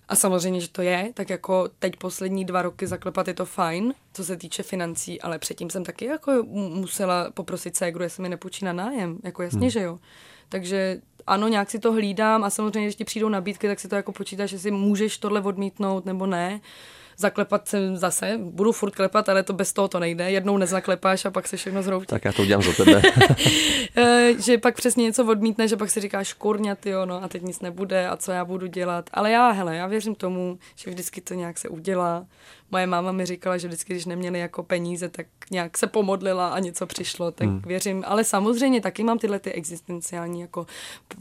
A 0.08 0.16
samozřejmě, 0.16 0.62
že 0.62 0.70
to 0.70 0.82
je, 0.82 1.12
tak 1.14 1.30
jako 1.30 1.70
teď 1.80 1.96
poslední 1.96 2.46
dva 2.46 2.62
roky 2.62 2.88
zaklepat 2.88 3.28
je 3.28 3.34
to 3.34 3.46
fajn, 3.46 3.94
co 4.14 4.26
se 4.26 4.38
týče 4.38 4.64
financí, 4.64 5.22
ale 5.22 5.40
předtím 5.40 5.70
jsem 5.70 5.84
taky 5.84 6.06
jako 6.06 6.44
musela 6.54 7.32
poprosit 7.32 7.76
ségru, 7.76 8.04
jestli 8.04 8.24
mi 8.24 8.30
nepůjčí 8.30 8.66
na 8.66 8.74
nájem. 8.74 9.20
Jako 9.24 9.44
jasně, 9.44 9.60
hmm. 9.60 9.70
že 9.70 9.82
jo. 9.82 10.00
Takže 10.50 11.02
ano, 11.28 11.48
nějak 11.48 11.72
si 11.72 11.80
to 11.80 11.92
hlídám 11.92 12.44
a 12.44 12.50
samozřejmě, 12.50 12.86
když 12.88 12.96
ti 12.96 13.04
přijdou 13.04 13.30
nabídky, 13.30 13.68
tak 13.68 13.80
si 13.80 13.88
to 13.88 13.96
jako 13.96 14.12
počítáš, 14.12 14.52
jestli 14.52 14.72
můžeš 14.72 15.18
tohle 15.18 15.42
odmítnout 15.42 16.06
nebo 16.06 16.26
ne 16.26 16.62
zaklepat 17.18 17.68
jsem 17.68 17.98
zase, 17.98 18.40
budu 18.44 18.72
furt 18.72 18.96
klepat, 18.96 19.30
ale 19.30 19.44
to 19.44 19.54
bez 19.54 19.74
toho 19.74 19.88
to 19.88 20.00
nejde. 20.00 20.32
Jednou 20.32 20.58
nezaklepáš 20.58 21.26
a 21.26 21.32
pak 21.32 21.48
se 21.48 21.58
všechno 21.58 21.84
zhroutí. 21.84 22.06
Tak 22.06 22.26
já 22.26 22.34
to 22.34 22.42
udělám 22.42 22.64
za 22.64 22.74
tebe. 22.74 23.02
Eh, 24.00 24.34
že 24.40 24.58
pak 24.58 24.76
přesně 24.76 25.04
něco 25.04 25.26
odmítne, 25.26 25.68
že 25.68 25.78
pak 25.78 25.90
si 25.90 26.00
říkáš 26.00 26.34
kurňa, 26.34 26.76
ty 26.76 26.92
no 27.06 27.24
a 27.24 27.28
teď 27.28 27.42
nic 27.42 27.60
nebude 27.60 28.08
a 28.08 28.18
co 28.18 28.32
já 28.32 28.46
budu 28.46 28.68
dělat. 28.68 29.10
Ale 29.14 29.32
já, 29.32 29.52
hele, 29.52 29.76
já 29.76 29.88
věřím 29.88 30.16
tomu, 30.16 30.60
že 30.76 30.92
vždycky 30.92 31.22
to 31.22 31.34
nějak 31.34 31.58
se 31.58 31.70
udělá. 31.70 32.26
Moje 32.72 32.88
máma 32.88 33.12
mi 33.12 33.26
říkala, 33.26 33.58
že 33.58 33.68
vždycky, 33.68 33.94
když 33.94 34.06
neměli 34.06 34.40
jako 34.40 34.64
peníze, 34.64 35.10
tak 35.10 35.28
nějak 35.52 35.78
se 35.78 35.88
pomodlila 35.88 36.48
a 36.48 36.60
něco 36.60 36.86
přišlo, 36.86 37.32
tak 37.32 37.48
hmm. 37.48 37.62
věřím. 37.66 38.04
Ale 38.08 38.24
samozřejmě 38.24 38.82
taky 38.82 39.04
mám 39.04 39.20
tyhle 39.20 39.40
ty 39.40 39.52
existenciální 39.52 40.42
jako 40.42 40.66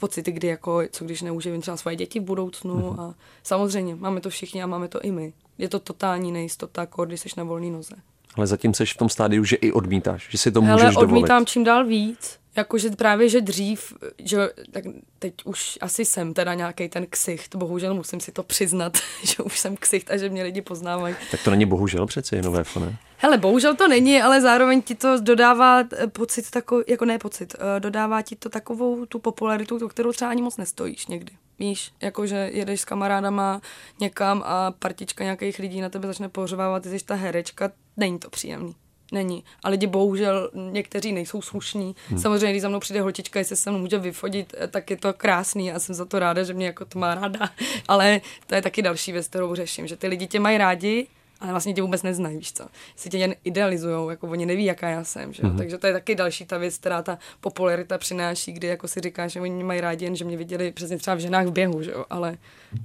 pocity, 0.00 0.32
kdy 0.32 0.48
jako, 0.48 0.80
co 0.90 1.04
když 1.04 1.22
neuživím 1.22 1.60
třeba 1.60 1.76
svoje 1.76 1.96
děti 1.96 2.20
v 2.20 2.24
budoucnu 2.24 2.74
hmm. 2.74 3.00
a 3.00 3.14
samozřejmě 3.42 3.94
máme 3.94 4.20
to 4.20 4.30
všichni 4.30 4.62
a 4.62 4.66
máme 4.66 4.88
to 4.88 5.00
i 5.00 5.10
my 5.10 5.32
je 5.58 5.68
to 5.68 5.78
totální 5.78 6.32
nejistota, 6.32 6.80
jako 6.80 7.04
když 7.04 7.20
jsi 7.20 7.28
na 7.36 7.44
volné 7.44 7.70
noze. 7.70 7.94
Ale 8.34 8.46
zatím 8.46 8.74
jsi 8.74 8.86
v 8.86 8.96
tom 8.96 9.08
stádiu, 9.08 9.44
že 9.44 9.56
i 9.56 9.72
odmítáš, 9.72 10.28
že 10.30 10.38
si 10.38 10.52
to 10.52 10.60
můžeš 10.60 10.80
Hele, 10.80 10.96
odmítám 10.96 11.28
dovolit. 11.28 11.48
čím 11.48 11.64
dál 11.64 11.84
víc. 11.84 12.38
Jakože 12.56 12.90
právě, 12.90 13.28
že 13.28 13.40
dřív, 13.40 13.92
že 14.18 14.48
tak 14.70 14.84
teď 15.18 15.34
už 15.44 15.78
asi 15.80 16.04
jsem 16.04 16.34
teda 16.34 16.54
nějaký 16.54 16.88
ten 16.88 17.06
ksicht, 17.10 17.56
bohužel 17.56 17.94
musím 17.94 18.20
si 18.20 18.32
to 18.32 18.42
přiznat, 18.42 18.98
že 19.24 19.42
už 19.42 19.58
jsem 19.58 19.76
ksicht 19.76 20.10
a 20.10 20.16
že 20.16 20.28
mě 20.28 20.42
lidi 20.42 20.62
poznávají. 20.62 21.14
Tak 21.30 21.44
to 21.44 21.50
není 21.50 21.66
bohužel 21.66 22.06
přece 22.06 22.36
jenom 22.36 22.54
ne? 22.54 22.96
Hele, 23.18 23.38
bohužel 23.38 23.74
to 23.74 23.88
není, 23.88 24.22
ale 24.22 24.40
zároveň 24.40 24.82
ti 24.82 24.94
to 24.94 25.20
dodává 25.20 25.80
eh, 25.80 26.06
pocit 26.06 26.50
takový, 26.50 26.84
jako 26.88 27.04
ne 27.04 27.18
pocit, 27.18 27.54
eh, 27.58 27.80
dodává 27.80 28.22
ti 28.22 28.36
to 28.36 28.48
takovou 28.48 29.06
tu 29.06 29.18
popularitu, 29.18 29.88
kterou 29.88 30.12
třeba 30.12 30.30
ani 30.30 30.42
moc 30.42 30.56
nestojíš 30.56 31.06
někdy. 31.06 31.32
Víš, 31.58 31.92
jakože 32.02 32.50
jedeš 32.52 32.80
s 32.80 32.84
kamarádama 32.84 33.60
někam 34.00 34.42
a 34.46 34.70
partička 34.70 35.24
nějakých 35.24 35.58
lidí 35.58 35.80
na 35.80 35.88
tebe 35.88 36.06
začne 36.06 36.28
pohřovávat, 36.28 36.82
ty 36.82 36.98
jsi 36.98 37.04
ta 37.04 37.14
herečka, 37.14 37.72
není 37.96 38.18
to 38.18 38.30
příjemný. 38.30 38.74
Není. 39.12 39.44
A 39.64 39.68
lidi 39.68 39.86
bohužel 39.86 40.50
někteří 40.54 41.12
nejsou 41.12 41.42
slušní. 41.42 41.96
Hmm. 42.08 42.18
Samozřejmě, 42.18 42.50
když 42.50 42.62
za 42.62 42.68
mnou 42.68 42.80
přijde 42.80 43.00
holčička, 43.00 43.38
jestli 43.38 43.56
se 43.56 43.70
mnou 43.70 43.78
může 43.78 43.98
vyfodit, 43.98 44.54
eh, 44.58 44.66
tak 44.68 44.90
je 44.90 44.96
to 44.96 45.12
krásný 45.12 45.72
a 45.72 45.78
jsem 45.78 45.94
za 45.94 46.04
to 46.04 46.18
ráda, 46.18 46.42
že 46.42 46.54
mě 46.54 46.66
jako 46.66 46.84
to 46.84 46.98
má 46.98 47.14
ráda. 47.14 47.50
Ale 47.88 48.20
to 48.46 48.54
je 48.54 48.62
taky 48.62 48.82
další 48.82 49.12
věc, 49.12 49.28
kterou 49.28 49.54
řeším, 49.54 49.86
že 49.86 49.96
ty 49.96 50.06
lidi 50.06 50.26
tě 50.26 50.40
mají 50.40 50.58
rádi, 50.58 51.06
ale 51.40 51.50
vlastně 51.50 51.74
tě 51.74 51.82
vůbec 51.82 52.02
neznají, 52.02 52.36
víš 52.36 52.52
co. 52.52 52.66
Si 52.96 53.08
tě 53.08 53.18
jen 53.18 53.34
idealizují, 53.44 54.10
jako 54.10 54.26
oni 54.26 54.46
neví, 54.46 54.64
jaká 54.64 54.88
já 54.88 55.04
jsem, 55.04 55.32
že? 55.32 55.42
Mm-hmm. 55.42 55.58
Takže 55.58 55.78
to 55.78 55.86
je 55.86 55.92
taky 55.92 56.14
další 56.14 56.44
ta 56.44 56.58
věc, 56.58 56.78
která 56.78 57.02
ta 57.02 57.18
popularita 57.40 57.98
přináší, 57.98 58.52
kdy 58.52 58.66
jako 58.66 58.88
si 58.88 59.00
říká, 59.00 59.28
že 59.28 59.40
oni 59.40 59.64
mají 59.64 59.80
rádi 59.80 60.04
jen, 60.04 60.16
že 60.16 60.24
mě 60.24 60.36
viděli 60.36 60.72
přesně 60.72 60.98
třeba 60.98 61.16
v 61.16 61.18
ženách 61.18 61.46
v 61.46 61.50
běhu, 61.50 61.82
že 61.82 61.90
jo, 61.90 62.04
ale 62.10 62.36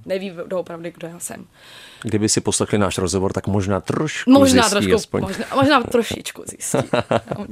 neví 0.06 0.34
doopravdy, 0.48 0.92
kdo 0.92 1.08
já 1.08 1.20
jsem. 1.20 1.46
Kdyby 2.04 2.30
si 2.30 2.42
poslechli 2.42 2.78
náš 2.78 2.98
rozhovor, 2.98 3.34
tak 3.34 3.48
možná 3.48 3.82
trošku 3.82 4.32
Možná 4.32 4.62
zjistí 4.62 4.72
trošku, 4.72 4.96
aspoň. 4.96 5.22
možná, 5.22 5.46
možná 5.56 5.84
trošičku 5.84 6.44
zjistí. 6.48 6.78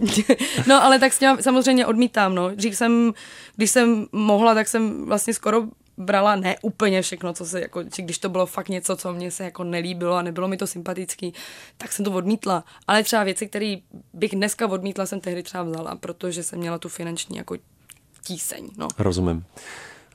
no 0.67 0.83
ale 0.83 0.99
tak 0.99 1.13
s 1.13 1.19
tím 1.19 1.37
samozřejmě 1.41 1.85
odmítám, 1.85 2.35
no. 2.35 2.55
Dřív 2.55 2.75
jsem, 2.75 3.13
když 3.55 3.71
jsem 3.71 4.07
mohla, 4.11 4.53
tak 4.53 4.67
jsem 4.67 5.05
vlastně 5.05 5.33
skoro 5.33 5.63
brala 5.99 6.35
ne 6.35 6.55
úplně 6.61 7.01
všechno, 7.01 7.33
co 7.33 7.45
se 7.45 7.61
jako, 7.61 7.83
či 7.83 8.01
když 8.01 8.17
to 8.17 8.29
bylo 8.29 8.45
fakt 8.45 8.69
něco, 8.69 8.95
co 8.95 9.13
mě 9.13 9.31
se 9.31 9.43
jako 9.43 9.63
nelíbilo 9.63 10.15
a 10.15 10.21
nebylo 10.21 10.47
mi 10.47 10.57
to 10.57 10.67
sympatický, 10.67 11.33
tak 11.77 11.91
jsem 11.91 12.05
to 12.05 12.11
odmítla. 12.11 12.63
Ale 12.87 13.03
třeba 13.03 13.23
věci, 13.23 13.47
které 13.47 13.75
bych 14.13 14.31
dneska 14.31 14.67
odmítla, 14.67 15.05
jsem 15.05 15.19
tehdy 15.19 15.43
třeba 15.43 15.63
vzala, 15.63 15.95
protože 15.95 16.43
jsem 16.43 16.59
měla 16.59 16.77
tu 16.77 16.89
finanční 16.89 17.37
jako 17.37 17.57
tíseň. 18.23 18.69
No. 18.77 18.87
Rozumím. 18.97 19.45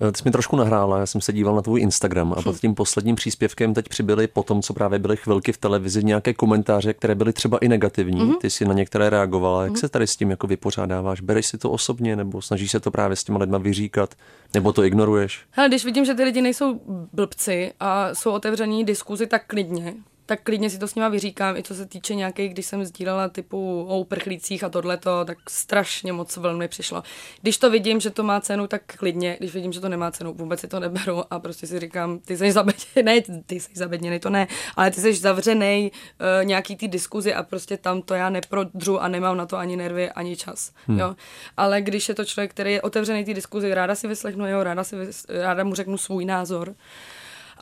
Eh, 0.00 0.12
ty 0.12 0.18
jsi 0.18 0.22
mi 0.24 0.30
trošku 0.30 0.56
nahrála, 0.56 0.98
já 0.98 1.06
jsem 1.06 1.20
se 1.20 1.32
díval 1.32 1.54
na 1.54 1.62
tvůj 1.62 1.80
Instagram 1.80 2.34
a 2.36 2.42
pod 2.42 2.60
tím 2.60 2.74
posledním 2.74 3.16
příspěvkem 3.16 3.74
teď 3.74 3.88
přibyly 3.88 4.26
po 4.26 4.42
tom, 4.42 4.62
co 4.62 4.74
právě 4.74 4.98
byly 4.98 5.16
chvilky 5.16 5.52
v 5.52 5.58
televizi, 5.58 6.04
nějaké 6.04 6.34
komentáře, 6.34 6.94
které 6.94 7.14
byly 7.14 7.32
třeba 7.32 7.58
i 7.58 7.68
negativní. 7.68 8.20
Mm-hmm. 8.20 8.38
Ty 8.38 8.50
si 8.50 8.64
na 8.64 8.74
některé 8.74 9.10
reagovala. 9.10 9.64
Jak 9.64 9.72
mm-hmm. 9.72 9.80
se 9.80 9.88
tady 9.88 10.06
s 10.06 10.16
tím 10.16 10.30
jako 10.30 10.46
vypořádáváš? 10.46 11.20
Bereš 11.20 11.46
si 11.46 11.58
to 11.58 11.70
osobně 11.70 12.16
nebo 12.16 12.42
snažíš 12.42 12.70
se 12.70 12.80
to 12.80 12.90
právě 12.90 13.16
s 13.16 13.24
těma 13.24 13.38
lidma 13.38 13.58
vyříkat? 13.58 14.14
Nebo 14.54 14.72
to 14.72 14.84
ignoruješ? 14.84 15.40
Hele, 15.50 15.68
když 15.68 15.84
vidím, 15.84 16.04
že 16.04 16.14
ty 16.14 16.24
lidi 16.24 16.42
nejsou 16.42 16.80
blbci 17.12 17.72
a 17.80 18.14
jsou 18.14 18.30
otevření 18.30 18.84
diskuzi, 18.84 19.26
tak 19.26 19.46
klidně 19.46 19.94
tak 20.26 20.42
klidně 20.42 20.70
si 20.70 20.78
to 20.78 20.88
s 20.88 20.94
nima 20.94 21.08
vyříkám, 21.08 21.56
i 21.56 21.62
co 21.62 21.74
se 21.74 21.86
týče 21.86 22.14
nějakých, 22.14 22.52
když 22.52 22.66
jsem 22.66 22.84
sdílela 22.84 23.28
typu 23.28 23.84
o 23.88 23.98
uprchlících 23.98 24.64
a 24.64 24.68
tohleto, 24.68 25.24
tak 25.24 25.38
strašně 25.50 26.12
moc 26.12 26.36
velmi 26.36 26.68
přišlo. 26.68 27.02
Když 27.42 27.58
to 27.58 27.70
vidím, 27.70 28.00
že 28.00 28.10
to 28.10 28.22
má 28.22 28.40
cenu, 28.40 28.66
tak 28.66 28.82
klidně, 28.86 29.36
když 29.38 29.54
vidím, 29.54 29.72
že 29.72 29.80
to 29.80 29.88
nemá 29.88 30.10
cenu, 30.10 30.34
vůbec 30.34 30.60
si 30.60 30.68
to 30.68 30.80
neberu 30.80 31.22
a 31.30 31.38
prostě 31.38 31.66
si 31.66 31.80
říkám, 31.80 32.18
ty 32.18 32.36
jsi 32.36 32.52
zabedněný, 32.52 33.02
ne, 33.02 33.20
ty 33.46 33.60
jsi 33.60 33.70
zabedněný, 33.74 34.18
to 34.18 34.30
ne, 34.30 34.46
ale 34.76 34.90
ty 34.90 35.00
jsi 35.00 35.14
zavřený 35.14 35.92
uh, 35.92 36.44
nějaký 36.44 36.76
ty 36.76 36.88
diskuzi 36.88 37.34
a 37.34 37.42
prostě 37.42 37.76
tam 37.76 38.02
to 38.02 38.14
já 38.14 38.30
neprodřu 38.30 39.00
a 39.00 39.08
nemám 39.08 39.36
na 39.36 39.46
to 39.46 39.56
ani 39.56 39.76
nervy, 39.76 40.10
ani 40.10 40.36
čas, 40.36 40.72
hmm. 40.86 40.98
jo. 40.98 41.16
Ale 41.56 41.82
když 41.82 42.08
je 42.08 42.14
to 42.14 42.24
člověk, 42.24 42.50
který 42.50 42.72
je 42.72 42.82
otevřený 42.82 43.24
ty 43.24 43.34
diskuzi, 43.34 43.74
ráda 43.74 43.94
si 43.94 44.08
vyslechnu 44.08 44.46
jeho, 44.46 44.64
ráda, 44.64 44.84
si 44.84 44.96
vys, 44.96 45.26
ráda 45.28 45.64
mu 45.64 45.74
řeknu 45.74 45.98
svůj 45.98 46.24
názor, 46.24 46.74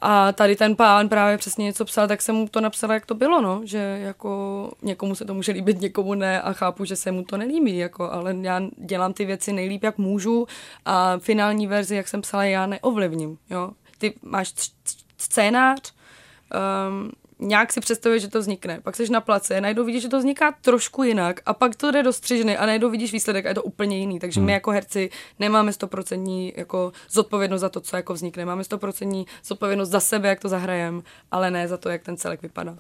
a 0.05 0.33
tady 0.33 0.57
ten 0.57 0.77
pán 0.77 1.09
právě 1.09 1.39
přesně 1.39 1.65
něco 1.65 1.85
psal, 1.85 2.09
tak 2.09 2.23
jsem 2.23 2.35
mu 2.35 2.49
to 2.49 2.61
napsala, 2.61 2.95
jak 2.95 3.07
to 3.07 3.15
bylo, 3.15 3.41
no, 3.41 3.61
že 3.65 3.79
jako 4.03 4.73
někomu 4.83 5.15
se 5.15 5.25
to 5.25 5.35
může 5.35 5.53
líbit, 5.53 5.81
někomu 5.81 6.15
ne 6.15 6.43
a 6.43 6.53
chápu, 6.53 6.85
že 6.85 6.97
se 6.97 7.13
mu 7.13 7.25
to 7.25 7.37
nelíbí, 7.37 7.77
jako, 7.77 8.13
ale 8.13 8.37
já 8.41 8.63
dělám 8.77 9.13
ty 9.13 9.25
věci 9.25 9.53
nejlíp, 9.53 9.83
jak 9.85 9.99
můžu 9.99 10.47
a 10.85 11.19
finální 11.19 11.67
verzi, 11.67 11.97
jak 11.97 12.09
jsem 12.09 12.21
psala, 12.21 12.45
já 12.45 12.67
neovlivním, 12.67 13.39
jo. 13.51 13.71
Ty 13.99 14.15
máš 14.23 14.55
scénář, 15.19 15.93
um, 16.89 17.11
nějak 17.43 17.73
si 17.73 17.81
představuje, 17.81 18.19
že 18.19 18.29
to 18.29 18.41
vznikne. 18.41 18.81
Pak 18.81 18.97
jsi 18.97 19.13
na 19.13 19.21
place, 19.21 19.61
najednou 19.61 19.85
vidíš, 19.85 20.03
že 20.03 20.09
to 20.09 20.19
vzniká 20.19 20.55
trošku 20.61 21.03
jinak 21.03 21.41
a 21.47 21.55
pak 21.55 21.77
to 21.77 21.91
jde 21.91 22.03
do 22.03 22.13
střižny 22.13 22.57
a 22.57 22.67
najednou 22.67 22.91
vidíš 22.91 23.13
výsledek 23.13 23.47
a 23.47 23.49
je 23.49 23.55
to 23.55 23.63
úplně 23.63 23.99
jiný. 23.99 24.19
Takže 24.19 24.41
hmm. 24.41 24.47
my 24.47 24.53
jako 24.53 24.71
herci 24.71 25.11
nemáme 25.39 25.73
stoprocentní 25.73 26.53
jako 26.57 26.93
zodpovědnost 27.11 27.61
za 27.61 27.69
to, 27.69 27.81
co 27.81 27.97
jako 27.97 28.15
vznikne. 28.15 28.45
Máme 28.45 28.65
stoprocentní 28.65 29.27
zodpovědnost 29.45 29.89
za 29.89 30.01
sebe, 30.01 30.29
jak 30.29 30.41
to 30.41 30.49
zahrajeme, 30.49 31.03
ale 31.31 31.51
ne 31.51 31.69
za 31.69 31.77
to, 31.77 31.89
jak 31.89 32.03
ten 32.03 32.17
celek 32.17 32.43
vypadá. 32.43 32.77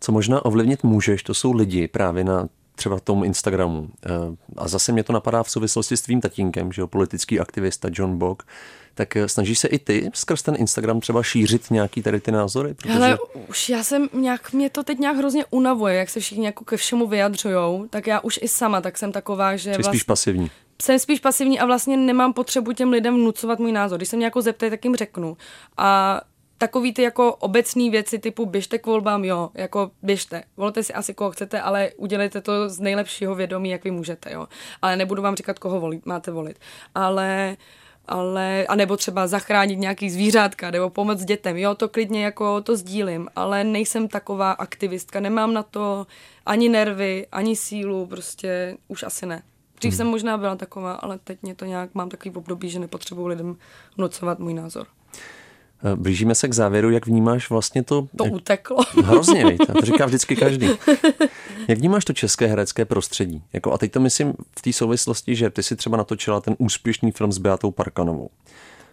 Co 0.00 0.12
možná 0.12 0.44
ovlivnit 0.44 0.82
můžeš, 0.82 1.22
to 1.22 1.34
jsou 1.34 1.52
lidi 1.52 1.88
právě 1.88 2.24
na 2.24 2.48
třeba 2.74 3.00
tomu 3.00 3.24
Instagramu. 3.24 3.88
Eh, 4.06 4.10
a 4.56 4.68
zase 4.68 4.92
mě 4.92 5.02
to 5.02 5.12
napadá 5.12 5.42
v 5.42 5.50
souvislosti 5.50 5.96
s 5.96 6.02
tvým 6.02 6.20
tatínkem, 6.20 6.72
že 6.72 6.82
jo, 6.82 6.86
politický 6.86 7.40
aktivista 7.40 7.88
John 7.92 8.18
Bock, 8.18 8.42
tak 9.00 9.16
eh, 9.16 9.28
snažíš 9.28 9.58
se 9.58 9.68
i 9.68 9.78
ty 9.78 10.10
skrz 10.14 10.42
ten 10.42 10.56
Instagram 10.58 11.00
třeba 11.00 11.22
šířit 11.22 11.70
nějaký 11.70 12.02
tady 12.02 12.20
ty 12.20 12.32
názory? 12.32 12.74
Protože... 12.74 12.94
Ale 12.94 13.18
už 13.48 13.68
já 13.68 13.82
jsem 13.82 14.08
nějak, 14.12 14.52
mě 14.52 14.70
to 14.70 14.82
teď 14.82 14.98
nějak 14.98 15.16
hrozně 15.16 15.44
unavuje, 15.50 15.94
jak 15.94 16.10
se 16.10 16.20
všichni 16.20 16.46
jako 16.46 16.64
ke 16.64 16.76
všemu 16.76 17.06
vyjadřujou, 17.06 17.86
tak 17.90 18.06
já 18.06 18.20
už 18.20 18.38
i 18.42 18.48
sama, 18.48 18.80
tak 18.80 18.98
jsem 18.98 19.12
taková, 19.12 19.56
že 19.56 19.62
Jsi 19.62 19.68
vlastně... 19.68 19.90
spíš 19.90 20.02
pasivní 20.02 20.50
jsem 20.82 20.98
spíš 20.98 21.20
pasivní 21.20 21.60
a 21.60 21.66
vlastně 21.66 21.96
nemám 21.96 22.32
potřebu 22.32 22.72
těm 22.72 22.90
lidem 22.90 23.14
vnucovat 23.14 23.58
můj 23.58 23.72
názor. 23.72 23.98
Když 23.98 24.08
se 24.08 24.16
mě 24.16 24.24
jako 24.24 24.42
zeptají, 24.42 24.70
tak 24.70 24.84
jim 24.84 24.96
řeknu. 24.96 25.36
A 25.76 26.20
takový 26.58 26.94
ty 26.94 27.02
jako 27.02 27.34
obecné 27.34 27.90
věci 27.90 28.18
typu 28.18 28.46
běžte 28.46 28.78
k 28.78 28.86
volbám, 28.86 29.24
jo, 29.24 29.50
jako 29.54 29.90
běžte, 30.02 30.42
volte 30.56 30.82
si 30.82 30.94
asi 30.94 31.14
koho 31.14 31.30
chcete, 31.30 31.60
ale 31.60 31.90
udělejte 31.96 32.40
to 32.40 32.68
z 32.68 32.80
nejlepšího 32.80 33.34
vědomí, 33.34 33.70
jak 33.70 33.84
vy 33.84 33.90
můžete, 33.90 34.32
jo. 34.32 34.46
Ale 34.82 34.96
nebudu 34.96 35.22
vám 35.22 35.36
říkat, 35.36 35.58
koho 35.58 35.80
volit, 35.80 36.06
máte 36.06 36.30
volit. 36.30 36.58
Ale 36.94 37.56
ale, 38.10 38.66
a 38.66 38.74
nebo 38.74 38.96
třeba 38.96 39.26
zachránit 39.26 39.78
nějaký 39.78 40.10
zvířátka, 40.10 40.70
nebo 40.70 40.90
pomoct 40.90 41.24
dětem, 41.24 41.56
jo, 41.56 41.74
to 41.74 41.88
klidně 41.88 42.24
jako 42.24 42.60
to 42.60 42.76
sdílím, 42.76 43.28
ale 43.36 43.64
nejsem 43.64 44.08
taková 44.08 44.52
aktivistka, 44.52 45.20
nemám 45.20 45.54
na 45.54 45.62
to 45.62 46.06
ani 46.46 46.68
nervy, 46.68 47.26
ani 47.32 47.56
sílu, 47.56 48.06
prostě 48.06 48.76
už 48.88 49.02
asi 49.02 49.26
ne. 49.26 49.42
Dřív 49.78 49.92
hmm. 49.92 49.96
jsem 49.96 50.06
možná 50.06 50.38
byla 50.38 50.56
taková, 50.56 50.92
ale 50.92 51.18
teď 51.24 51.42
mě 51.42 51.54
to 51.54 51.64
nějak, 51.64 51.94
mám 51.94 52.08
takový 52.08 52.34
období, 52.34 52.70
že 52.70 52.78
nepotřebuji 52.78 53.26
lidem 53.26 53.56
nocovat 53.98 54.38
můj 54.38 54.54
názor. 54.54 54.86
Eh, 55.84 55.96
blížíme 55.96 56.34
se 56.34 56.48
k 56.48 56.52
závěru, 56.52 56.90
jak 56.90 57.06
vnímáš 57.06 57.50
vlastně 57.50 57.82
to... 57.82 58.06
To 58.16 58.24
jak... 58.24 58.32
uteklo. 58.34 58.78
Hrozně, 59.04 59.46
víte, 59.46 59.72
to 59.72 59.80
říká 59.80 60.06
vždycky 60.06 60.36
každý. 60.36 60.70
Jak 61.68 61.78
vnímáš 61.78 62.04
to 62.04 62.12
české 62.12 62.46
herecké 62.46 62.84
prostředí? 62.84 63.42
Jako, 63.52 63.72
a 63.72 63.78
teď 63.78 63.92
to 63.92 64.00
myslím 64.00 64.34
v 64.58 64.62
té 64.62 64.72
souvislosti, 64.72 65.36
že 65.36 65.50
ty 65.50 65.62
si 65.62 65.76
třeba 65.76 65.96
natočila 65.96 66.40
ten 66.40 66.54
úspěšný 66.58 67.12
film 67.12 67.32
s 67.32 67.38
Beatou 67.38 67.70
Parkanovou. 67.70 68.30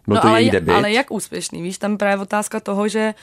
Byl 0.07 0.15
no, 0.15 0.21
to 0.21 0.27
ale, 0.27 0.41
její 0.41 0.51
debit. 0.51 0.73
ale 0.73 0.91
jak 0.91 1.11
úspěšný? 1.11 1.61
Víš, 1.61 1.77
tam 1.77 1.97
právě 1.97 2.21
otázka 2.21 2.59
toho, 2.59 2.87
že 2.87 3.13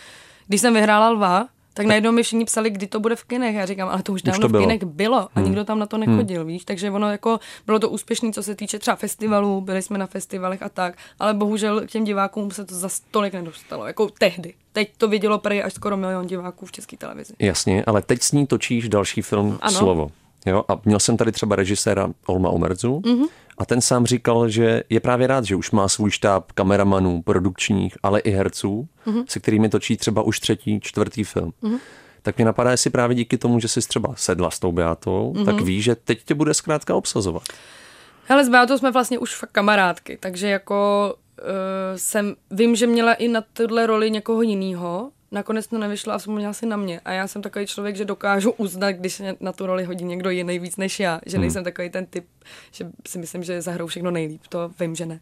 když 0.47 0.61
jsem 0.61 0.75
vyhrála 0.75 1.11
Lva, 1.11 1.49
tak 1.75 1.87
najednou 1.87 2.13
mi 2.13 2.23
všichni 2.23 2.45
psali, 2.45 2.71
kdy 2.71 2.87
to 2.87 3.01
bude 3.01 3.17
v 3.17 3.25
kinech. 3.25 3.55
Já 3.55 3.67
říkám, 3.67 3.89
ale 3.89 4.03
to 4.03 4.13
už 4.13 4.23
dávno 4.23 4.39
už 4.39 4.43
to 4.43 4.49
bylo. 4.49 4.63
v 4.63 4.67
kinech 4.67 4.85
bylo 4.85 5.17
a 5.17 5.31
hmm. 5.35 5.45
nikdo 5.45 5.65
tam 5.65 5.79
na 5.79 5.87
to 5.87 5.97
hmm. 5.97 6.07
nechodil, 6.07 6.41
hmm. 6.41 6.49
víš. 6.49 6.65
Takže 6.65 6.91
ono 6.91 7.11
jako 7.11 7.39
bylo 7.67 7.79
to 7.79 7.89
úspěšné, 7.91 8.33
co 8.33 8.43
se 8.43 8.55
týče 8.55 8.79
třeba 8.79 8.97
festivalů, 8.97 9.61
byli 9.61 9.83
jsme 9.83 9.99
na 9.99 10.07
festivalech 10.07 10.63
a 10.63 10.69
tak, 10.69 10.95
ale 11.19 11.35
bohužel 11.35 11.87
těm 11.87 12.05
divákům 12.05 12.51
se 12.51 12.65
to 12.65 12.75
za 12.75 12.89
tolik 13.11 13.35
nedostalo, 13.35 13.87
jako 13.87 14.09
tehdy. 14.19 14.55
Teď 14.73 14.91
to 14.99 15.09
vidělo 15.09 15.39
prý 15.39 15.63
až 15.63 15.73
skoro 15.73 15.97
milion 15.97 16.27
diváků 16.27 16.67
v 16.67 16.73
české 16.73 16.97
televizi. 16.97 17.33
Jasně, 17.39 17.85
ale 17.85 18.03
teď 18.03 18.23
s 18.23 18.33
ní 18.33 18.47
točíš 18.47 18.89
další 18.89 19.23
film 19.23 19.59
ano. 19.61 19.79
Slovo. 19.79 20.11
Jo? 20.47 20.65
A 20.69 20.81
měl 20.85 21.01
jsem 21.01 21.17
tady 21.17 21.33
třeba 21.33 21.57
režiséra 21.57 22.11
Olma 22.27 22.51
Omerzu 22.51 22.99
mm-hmm. 22.99 23.29
a 23.59 23.67
ten 23.67 23.81
sám 23.81 24.07
říkal, 24.07 24.49
že 24.49 24.83
je 24.91 25.01
právě 25.01 25.27
rád, 25.27 25.45
že 25.45 25.57
už 25.57 25.71
má 25.71 25.89
svůj 25.89 26.11
štáb 26.11 26.53
kameramanů, 26.53 27.23
produkčních, 27.23 27.97
ale 28.03 28.21
i 28.21 28.31
herců, 28.31 28.89
mm-hmm. 29.07 29.25
se 29.29 29.41
kterými 29.41 29.69
točí 29.69 29.97
třeba 29.97 30.23
už 30.23 30.41
třetí, 30.41 30.81
čtvrtý 30.81 31.25
film. 31.25 31.53
Mm-hmm. 31.63 31.79
Tak 32.23 32.37
mě 32.37 32.45
napadá, 32.45 32.71
jestli 32.71 32.91
právě 32.91 33.15
díky 33.15 33.39
tomu, 33.39 33.61
že 33.61 33.69
jsi 33.69 33.81
třeba 33.81 34.15
sedla 34.17 34.51
s 34.51 34.59
tou 34.59 34.73
Beatou, 34.73 35.33
mm-hmm. 35.33 35.45
tak 35.45 35.61
ví, 35.61 35.83
že 35.83 35.95
teď 35.95 36.25
tě 36.25 36.35
bude 36.35 36.55
zkrátka 36.55 36.95
obsazovat. 36.95 37.43
Hele, 38.27 38.45
s 38.45 38.49
Beatou 38.49 38.79
jsme 38.79 38.91
vlastně 38.91 39.19
už 39.19 39.35
fakt 39.35 39.51
kamarádky, 39.53 40.19
takže 40.21 40.49
jako 40.49 41.15
uh, 41.41 41.47
jsem, 41.97 42.35
vím, 42.51 42.77
že 42.77 42.87
měla 42.87 43.15
i 43.15 43.29
na 43.29 43.41
tuhle 43.53 43.87
roli 43.87 44.11
někoho 44.11 44.43
jiného, 44.43 45.11
nakonec 45.35 45.67
to 45.67 45.79
nevyšlo 45.79 46.13
a 46.13 46.19
vzpomněla 46.19 46.53
si 46.53 46.67
na 46.67 46.77
mě. 46.77 47.01
A 47.05 47.13
já 47.13 47.27
jsem 47.27 47.43
takový 47.43 47.67
člověk, 47.67 47.97
že 47.97 48.05
dokážu 48.05 48.51
uznat, 48.51 48.93
když 48.93 49.23
na 49.41 49.53
tu 49.53 49.67
roli 49.67 49.85
hodí 49.85 50.05
někdo 50.05 50.31
jiný 50.31 50.59
víc 50.59 50.77
než 50.77 51.01
já. 51.01 51.21
Že 51.27 51.37
hmm. 51.37 51.41
nejsem 51.41 51.65
takový 51.65 51.91
ten 51.91 52.07
typ, 52.07 52.27
že 52.73 52.87
si 53.09 53.19
myslím, 53.19 53.43
že 53.43 53.63
zahrou 53.63 53.87
všechno 53.87 54.11
nejlíp. 54.11 54.41
To 54.49 54.71
vím, 54.81 54.95
že 54.95 55.07
ne. 55.07 55.21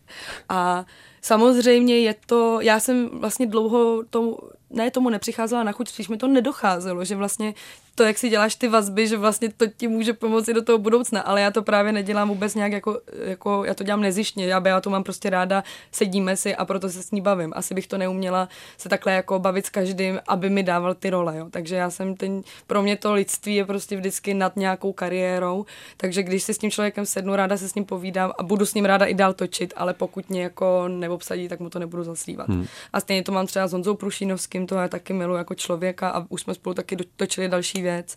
A 0.48 0.84
samozřejmě 1.22 1.98
je 1.98 2.14
to, 2.26 2.60
já 2.60 2.80
jsem 2.80 3.08
vlastně 3.20 3.46
dlouho 3.46 4.04
to, 4.10 4.38
ne 4.72 4.90
tomu 4.90 5.10
nepřicházela 5.10 5.62
na 5.62 5.72
chuť, 5.72 5.88
spíš 5.88 6.08
mi 6.08 6.16
to 6.16 6.28
nedocházelo, 6.28 7.04
že 7.04 7.16
vlastně 7.16 7.54
to, 7.94 8.02
jak 8.02 8.18
si 8.18 8.28
děláš 8.28 8.54
ty 8.54 8.68
vazby, 8.68 9.08
že 9.08 9.16
vlastně 9.16 9.48
to 9.56 9.66
ti 9.66 9.88
může 9.88 10.12
pomoci 10.12 10.54
do 10.54 10.62
toho 10.62 10.78
budoucna, 10.78 11.20
ale 11.20 11.40
já 11.40 11.50
to 11.50 11.62
právě 11.62 11.92
nedělám 11.92 12.28
vůbec 12.28 12.54
nějak 12.54 12.72
jako, 12.72 13.00
jako 13.24 13.64
já 13.64 13.74
to 13.74 13.84
dělám 13.84 14.00
nezištně, 14.00 14.46
já, 14.46 14.62
já 14.68 14.80
to 14.80 14.90
mám 14.90 15.04
prostě 15.04 15.30
ráda, 15.30 15.64
sedíme 15.92 16.36
si 16.36 16.56
a 16.56 16.64
proto 16.64 16.88
se 16.88 17.02
s 17.02 17.10
ní 17.10 17.20
bavím. 17.20 17.52
Asi 17.56 17.74
bych 17.74 17.86
to 17.86 17.98
neuměla 17.98 18.48
se 18.78 18.88
takhle 18.88 19.12
jako 19.12 19.38
bavit 19.38 19.66
s 19.66 19.70
každým, 19.70 20.20
aby 20.28 20.50
mi 20.50 20.62
dával 20.62 20.94
ty 20.94 21.10
role, 21.10 21.38
jo. 21.38 21.46
Takže 21.50 21.76
já 21.76 21.90
jsem 21.90 22.16
ten, 22.16 22.42
pro 22.66 22.82
mě 22.82 22.96
to 22.96 23.12
lidství 23.12 23.54
je 23.54 23.64
prostě 23.64 23.96
vždycky 23.96 24.34
nad 24.34 24.56
nějakou 24.56 24.92
kariérou, 24.92 25.66
takže 25.96 26.22
když 26.22 26.42
si 26.42 26.54
s 26.54 26.58
tím 26.58 26.70
člověkem 26.70 27.06
sednu, 27.06 27.36
ráda 27.36 27.56
se 27.56 27.68
s 27.68 27.74
ním 27.74 27.84
povídám 27.84 28.32
a 28.38 28.42
budu 28.42 28.66
s 28.66 28.74
ním 28.74 28.84
ráda 28.84 29.06
i 29.06 29.14
dál 29.14 29.32
točit, 29.32 29.74
ale 29.76 29.94
pokud 29.94 30.30
mě 30.30 30.42
jako 30.42 30.88
neobsadí, 30.88 31.48
tak 31.48 31.60
mu 31.60 31.70
to 31.70 31.78
nebudu 31.78 32.04
zaslívat. 32.04 32.48
Hmm. 32.48 32.66
A 32.92 33.00
stejně 33.00 33.22
to 33.22 33.32
mám 33.32 33.46
třeba 33.46 33.66
s 33.66 33.72
Honzou 33.72 33.94
Prušínovským, 33.94 34.61
to 34.66 34.74
já 34.74 34.88
taky 34.88 35.12
miluji 35.12 35.36
jako 35.36 35.54
člověka 35.54 36.08
a 36.08 36.24
už 36.28 36.40
jsme 36.40 36.54
spolu 36.54 36.74
taky 36.74 36.96
točili 37.16 37.48
další 37.48 37.82
věc. 37.82 38.16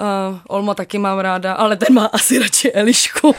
Uh, 0.00 0.38
Olma 0.48 0.74
taky 0.74 0.98
mám 0.98 1.18
ráda, 1.18 1.52
ale 1.52 1.76
ten 1.76 1.94
má 1.94 2.06
asi 2.06 2.38
radši 2.38 2.72
Elišku. 2.72 3.34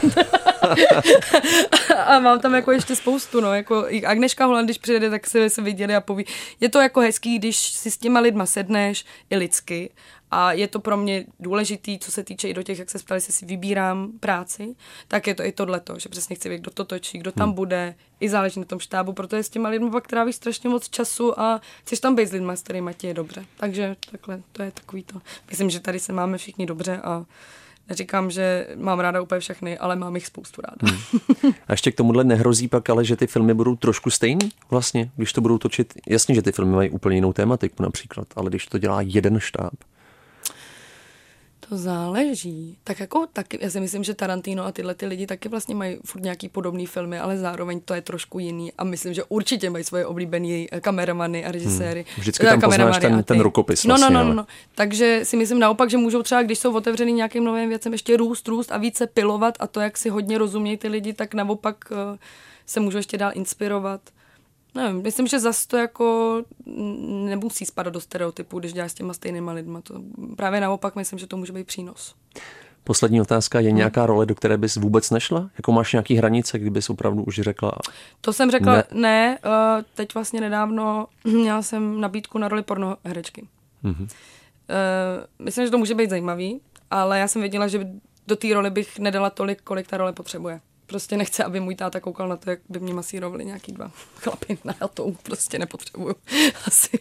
a 2.06 2.18
mám 2.18 2.40
tam 2.40 2.54
jako 2.54 2.72
ještě 2.72 2.96
spoustu, 2.96 3.40
no, 3.40 3.54
jako 3.54 3.84
i 3.88 4.04
Agneška 4.04 4.46
Holand, 4.46 4.66
když 4.66 4.78
přijede, 4.78 5.10
tak 5.10 5.26
se, 5.26 5.50
se 5.50 5.62
viděli 5.62 5.94
a 5.94 6.00
poví. 6.00 6.24
Je 6.60 6.68
to 6.68 6.80
jako 6.80 7.00
hezký, 7.00 7.38
když 7.38 7.56
si 7.56 7.90
s 7.90 7.98
těma 7.98 8.20
lidma 8.20 8.46
sedneš 8.46 9.04
i 9.30 9.36
lidsky 9.36 9.90
a 10.32 10.52
je 10.52 10.68
to 10.68 10.80
pro 10.80 10.96
mě 10.96 11.24
důležitý, 11.40 11.98
co 11.98 12.10
se 12.10 12.24
týče 12.24 12.48
i 12.48 12.54
do 12.54 12.62
těch, 12.62 12.78
jak 12.78 12.90
se 12.90 12.98
ptali, 12.98 13.16
jestli 13.16 13.32
si 13.32 13.46
vybírám 13.46 14.12
práci, 14.20 14.74
tak 15.08 15.26
je 15.26 15.34
to 15.34 15.44
i 15.44 15.52
tohleto, 15.52 15.98
že 15.98 16.08
přesně 16.08 16.36
chci 16.36 16.48
vědět, 16.48 16.62
kdo 16.62 16.70
to 16.70 16.84
točí, 16.84 17.18
kdo 17.18 17.32
tam 17.32 17.48
hmm. 17.48 17.54
bude, 17.54 17.94
i 18.20 18.28
záleží 18.28 18.60
na 18.60 18.66
tom 18.66 18.78
štábu, 18.78 19.12
protože 19.12 19.42
s 19.42 19.48
těma 19.48 19.68
lidmi 19.68 19.90
pak 19.90 20.06
trávíš 20.06 20.36
strašně 20.36 20.70
moc 20.70 20.88
času 20.88 21.40
a 21.40 21.60
chceš 21.84 22.00
tam 22.00 22.14
být 22.14 22.26
s 22.26 22.32
lidmi, 22.32 22.52
s 22.54 22.62
kterými 22.62 22.94
ti 22.94 23.06
je 23.06 23.14
dobře. 23.14 23.44
Takže 23.56 23.96
takhle, 24.10 24.42
to 24.52 24.62
je 24.62 24.70
takový 24.70 25.02
to. 25.02 25.20
Myslím, 25.50 25.70
že 25.70 25.80
tady 25.80 26.00
se 26.00 26.12
máme 26.12 26.38
všichni 26.38 26.66
dobře 26.66 27.00
a 27.04 27.24
Neříkám, 27.88 28.30
že 28.30 28.66
mám 28.76 29.00
ráda 29.00 29.22
úplně 29.22 29.40
všechny, 29.40 29.78
ale 29.78 29.96
mám 29.96 30.14
jich 30.14 30.26
spoustu 30.26 30.62
ráda. 30.62 30.76
Hmm. 30.82 31.52
A 31.68 31.72
ještě 31.72 31.92
k 31.92 31.94
tomuhle 31.94 32.24
nehrozí 32.24 32.68
pak, 32.68 32.90
ale 32.90 33.04
že 33.04 33.16
ty 33.16 33.26
filmy 33.26 33.54
budou 33.54 33.76
trošku 33.76 34.10
stejný 34.10 34.48
vlastně, 34.70 35.10
když 35.16 35.32
to 35.32 35.40
budou 35.40 35.58
točit. 35.58 35.94
Jasně, 36.08 36.34
že 36.34 36.42
ty 36.42 36.52
filmy 36.52 36.72
mají 36.72 36.90
úplně 36.90 37.16
jinou 37.16 37.32
tématiku 37.32 37.82
například, 37.82 38.28
ale 38.36 38.50
když 38.50 38.66
to 38.66 38.78
dělá 38.78 39.00
jeden 39.00 39.40
štáb. 39.40 39.72
To 41.68 41.76
záleží. 41.76 42.78
Tak 42.84 43.00
jako 43.00 43.26
taky, 43.32 43.58
já 43.60 43.70
si 43.70 43.80
myslím, 43.80 44.04
že 44.04 44.14
Tarantino 44.14 44.64
a 44.64 44.72
tyhle 44.72 44.94
ty 44.94 45.06
lidi 45.06 45.26
taky 45.26 45.48
vlastně 45.48 45.74
mají 45.74 45.98
furt 46.04 46.22
nějaký 46.22 46.48
podobný 46.48 46.86
filmy, 46.86 47.18
ale 47.18 47.38
zároveň 47.38 47.80
to 47.80 47.94
je 47.94 48.00
trošku 48.00 48.38
jiný 48.38 48.72
a 48.78 48.84
myslím, 48.84 49.14
že 49.14 49.24
určitě 49.28 49.70
mají 49.70 49.84
svoje 49.84 50.06
oblíbené 50.06 50.66
kameramany 50.80 51.44
a 51.44 51.52
režiséry. 51.52 52.04
Hmm. 52.08 52.20
Vždycky 52.20 52.46
tam 52.46 52.60
poznáš 52.60 52.98
ten, 52.98 53.24
ten 53.24 53.40
rukopis 53.40 53.84
vlastně, 53.84 54.10
no, 54.10 54.14
no, 54.14 54.24
no, 54.24 54.28
no, 54.28 54.34
no. 54.34 54.46
Takže 54.74 55.20
si 55.22 55.36
myslím 55.36 55.58
naopak, 55.58 55.90
že 55.90 55.96
můžou 55.96 56.22
třeba, 56.22 56.42
když 56.42 56.58
jsou 56.58 56.76
otevřený 56.76 57.12
nějakým 57.12 57.44
novým 57.44 57.68
věcem, 57.68 57.92
ještě 57.92 58.16
růst, 58.16 58.48
růst 58.48 58.72
a 58.72 58.78
více 58.78 59.06
pilovat 59.06 59.54
a 59.60 59.66
to, 59.66 59.80
jak 59.80 59.98
si 59.98 60.08
hodně 60.08 60.38
rozumějí 60.38 60.76
ty 60.76 60.88
lidi, 60.88 61.12
tak 61.12 61.34
naopak 61.34 61.76
uh, 61.90 61.96
se 62.66 62.80
můžou 62.80 62.96
ještě 62.96 63.18
dál 63.18 63.30
inspirovat. 63.34 64.00
Nevím, 64.74 65.02
myslím, 65.02 65.26
že 65.26 65.40
zase 65.40 65.68
to 65.68 65.76
jako 65.76 66.36
nemusí 67.24 67.66
spadat 67.66 67.92
do 67.92 68.00
stereotypů, 68.00 68.58
když 68.58 68.72
děláš 68.72 68.90
s 68.90 68.94
těma 68.94 69.14
stejnýma 69.14 69.52
lidma. 69.52 69.80
To 69.80 70.02
právě 70.36 70.60
naopak 70.60 70.96
myslím, 70.96 71.18
že 71.18 71.26
to 71.26 71.36
může 71.36 71.52
být 71.52 71.66
přínos. 71.66 72.14
Poslední 72.84 73.20
otázka, 73.20 73.60
je 73.60 73.72
nějaká 73.72 74.06
role, 74.06 74.26
do 74.26 74.34
které 74.34 74.56
bys 74.56 74.76
vůbec 74.76 75.10
nešla? 75.10 75.50
Jako 75.56 75.72
máš 75.72 75.92
nějaký 75.92 76.14
hranice, 76.14 76.58
kdybys 76.58 76.90
opravdu 76.90 77.24
už 77.24 77.40
řekla? 77.40 77.72
To 78.20 78.32
jsem 78.32 78.50
řekla, 78.50 78.74
ne, 78.74 78.84
ne 78.92 79.38
uh, 79.44 79.82
teď 79.94 80.14
vlastně 80.14 80.40
nedávno 80.40 81.06
měla 81.24 81.62
jsem 81.62 82.00
nabídku 82.00 82.38
na 82.38 82.48
roli 82.48 82.62
pornoherečky. 82.62 83.48
Mm-hmm. 83.84 84.02
Uh, 84.02 84.08
myslím, 85.38 85.64
že 85.66 85.70
to 85.70 85.78
může 85.78 85.94
být 85.94 86.10
zajímavý, 86.10 86.60
ale 86.90 87.18
já 87.18 87.28
jsem 87.28 87.42
věděla, 87.42 87.68
že 87.68 87.88
do 88.26 88.36
té 88.36 88.54
role 88.54 88.70
bych 88.70 88.98
nedala 88.98 89.30
tolik, 89.30 89.62
kolik 89.62 89.86
ta 89.86 89.96
role 89.96 90.12
potřebuje. 90.12 90.60
Prostě 90.92 91.16
nechce, 91.16 91.44
aby 91.44 91.60
můj 91.60 91.74
táta 91.74 92.00
koukal 92.00 92.28
na 92.28 92.36
to, 92.36 92.50
jak 92.50 92.58
by 92.68 92.80
mě 92.80 92.94
masírovali 92.94 93.44
nějaký 93.44 93.72
dva 93.72 93.90
chlapy 94.16 94.58
na 94.64 94.74
to 94.94 95.12
prostě 95.22 95.58
nepotřebuju. 95.58 96.14
Asi. 96.66 96.98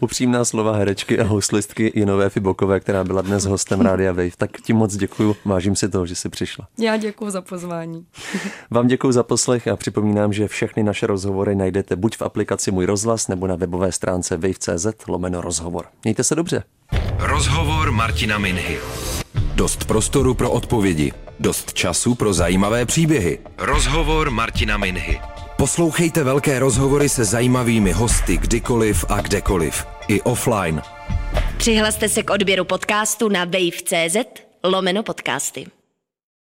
Upřímná 0.00 0.44
slova 0.44 0.76
herečky 0.76 1.20
a 1.20 1.24
houslistky 1.24 1.92
Jinové 1.94 2.30
Fibokové, 2.30 2.80
která 2.80 3.04
byla 3.04 3.22
dnes 3.22 3.44
hostem 3.44 3.80
Rádia 3.80 4.12
Wave. 4.12 4.30
Tak 4.36 4.50
ti 4.60 4.72
moc 4.72 4.96
děkuji, 4.96 5.36
vážím 5.44 5.76
si 5.76 5.88
toho, 5.88 6.06
že 6.06 6.14
jsi 6.14 6.28
přišla. 6.28 6.68
Já 6.78 6.96
děkuji 6.96 7.30
za 7.30 7.40
pozvání. 7.42 8.06
Vám 8.70 8.86
děkuji 8.86 9.12
za 9.12 9.22
poslech 9.22 9.68
a 9.68 9.76
připomínám, 9.76 10.32
že 10.32 10.48
všechny 10.48 10.82
naše 10.82 11.06
rozhovory 11.06 11.54
najdete 11.54 11.96
buď 11.96 12.16
v 12.16 12.22
aplikaci 12.22 12.70
Můj 12.70 12.86
rozhlas 12.86 13.28
nebo 13.28 13.46
na 13.46 13.56
webové 13.56 13.92
stránce 13.92 14.36
wave.cz 14.36 14.86
lomeno 15.08 15.40
rozhovor. 15.40 15.86
Mějte 16.04 16.24
se 16.24 16.34
dobře. 16.34 16.62
Rozhovor 17.18 17.92
Martina 17.92 18.38
Minhy. 18.38 18.78
Dost 19.54 19.84
prostoru 19.84 20.34
pro 20.34 20.50
odpovědi. 20.50 21.12
Dost 21.40 21.72
času 21.72 22.14
pro 22.14 22.32
zajímavé 22.32 22.86
příběhy. 22.86 23.38
Rozhovor 23.58 24.30
Martina 24.30 24.76
Minhy. 24.76 25.20
Poslouchejte 25.56 26.24
velké 26.24 26.58
rozhovory 26.58 27.08
se 27.08 27.24
zajímavými 27.24 27.92
hosty 27.92 28.36
kdykoliv 28.36 29.04
a 29.08 29.20
kdekoliv. 29.20 29.86
I 30.08 30.22
offline. 30.22 30.82
Přihlaste 31.56 32.08
se 32.08 32.22
k 32.22 32.30
odběru 32.30 32.64
podcastu 32.64 33.28
na 33.28 33.44
wave.cz 33.44 34.16
lomeno 34.64 35.02
podcasty. 35.02 35.66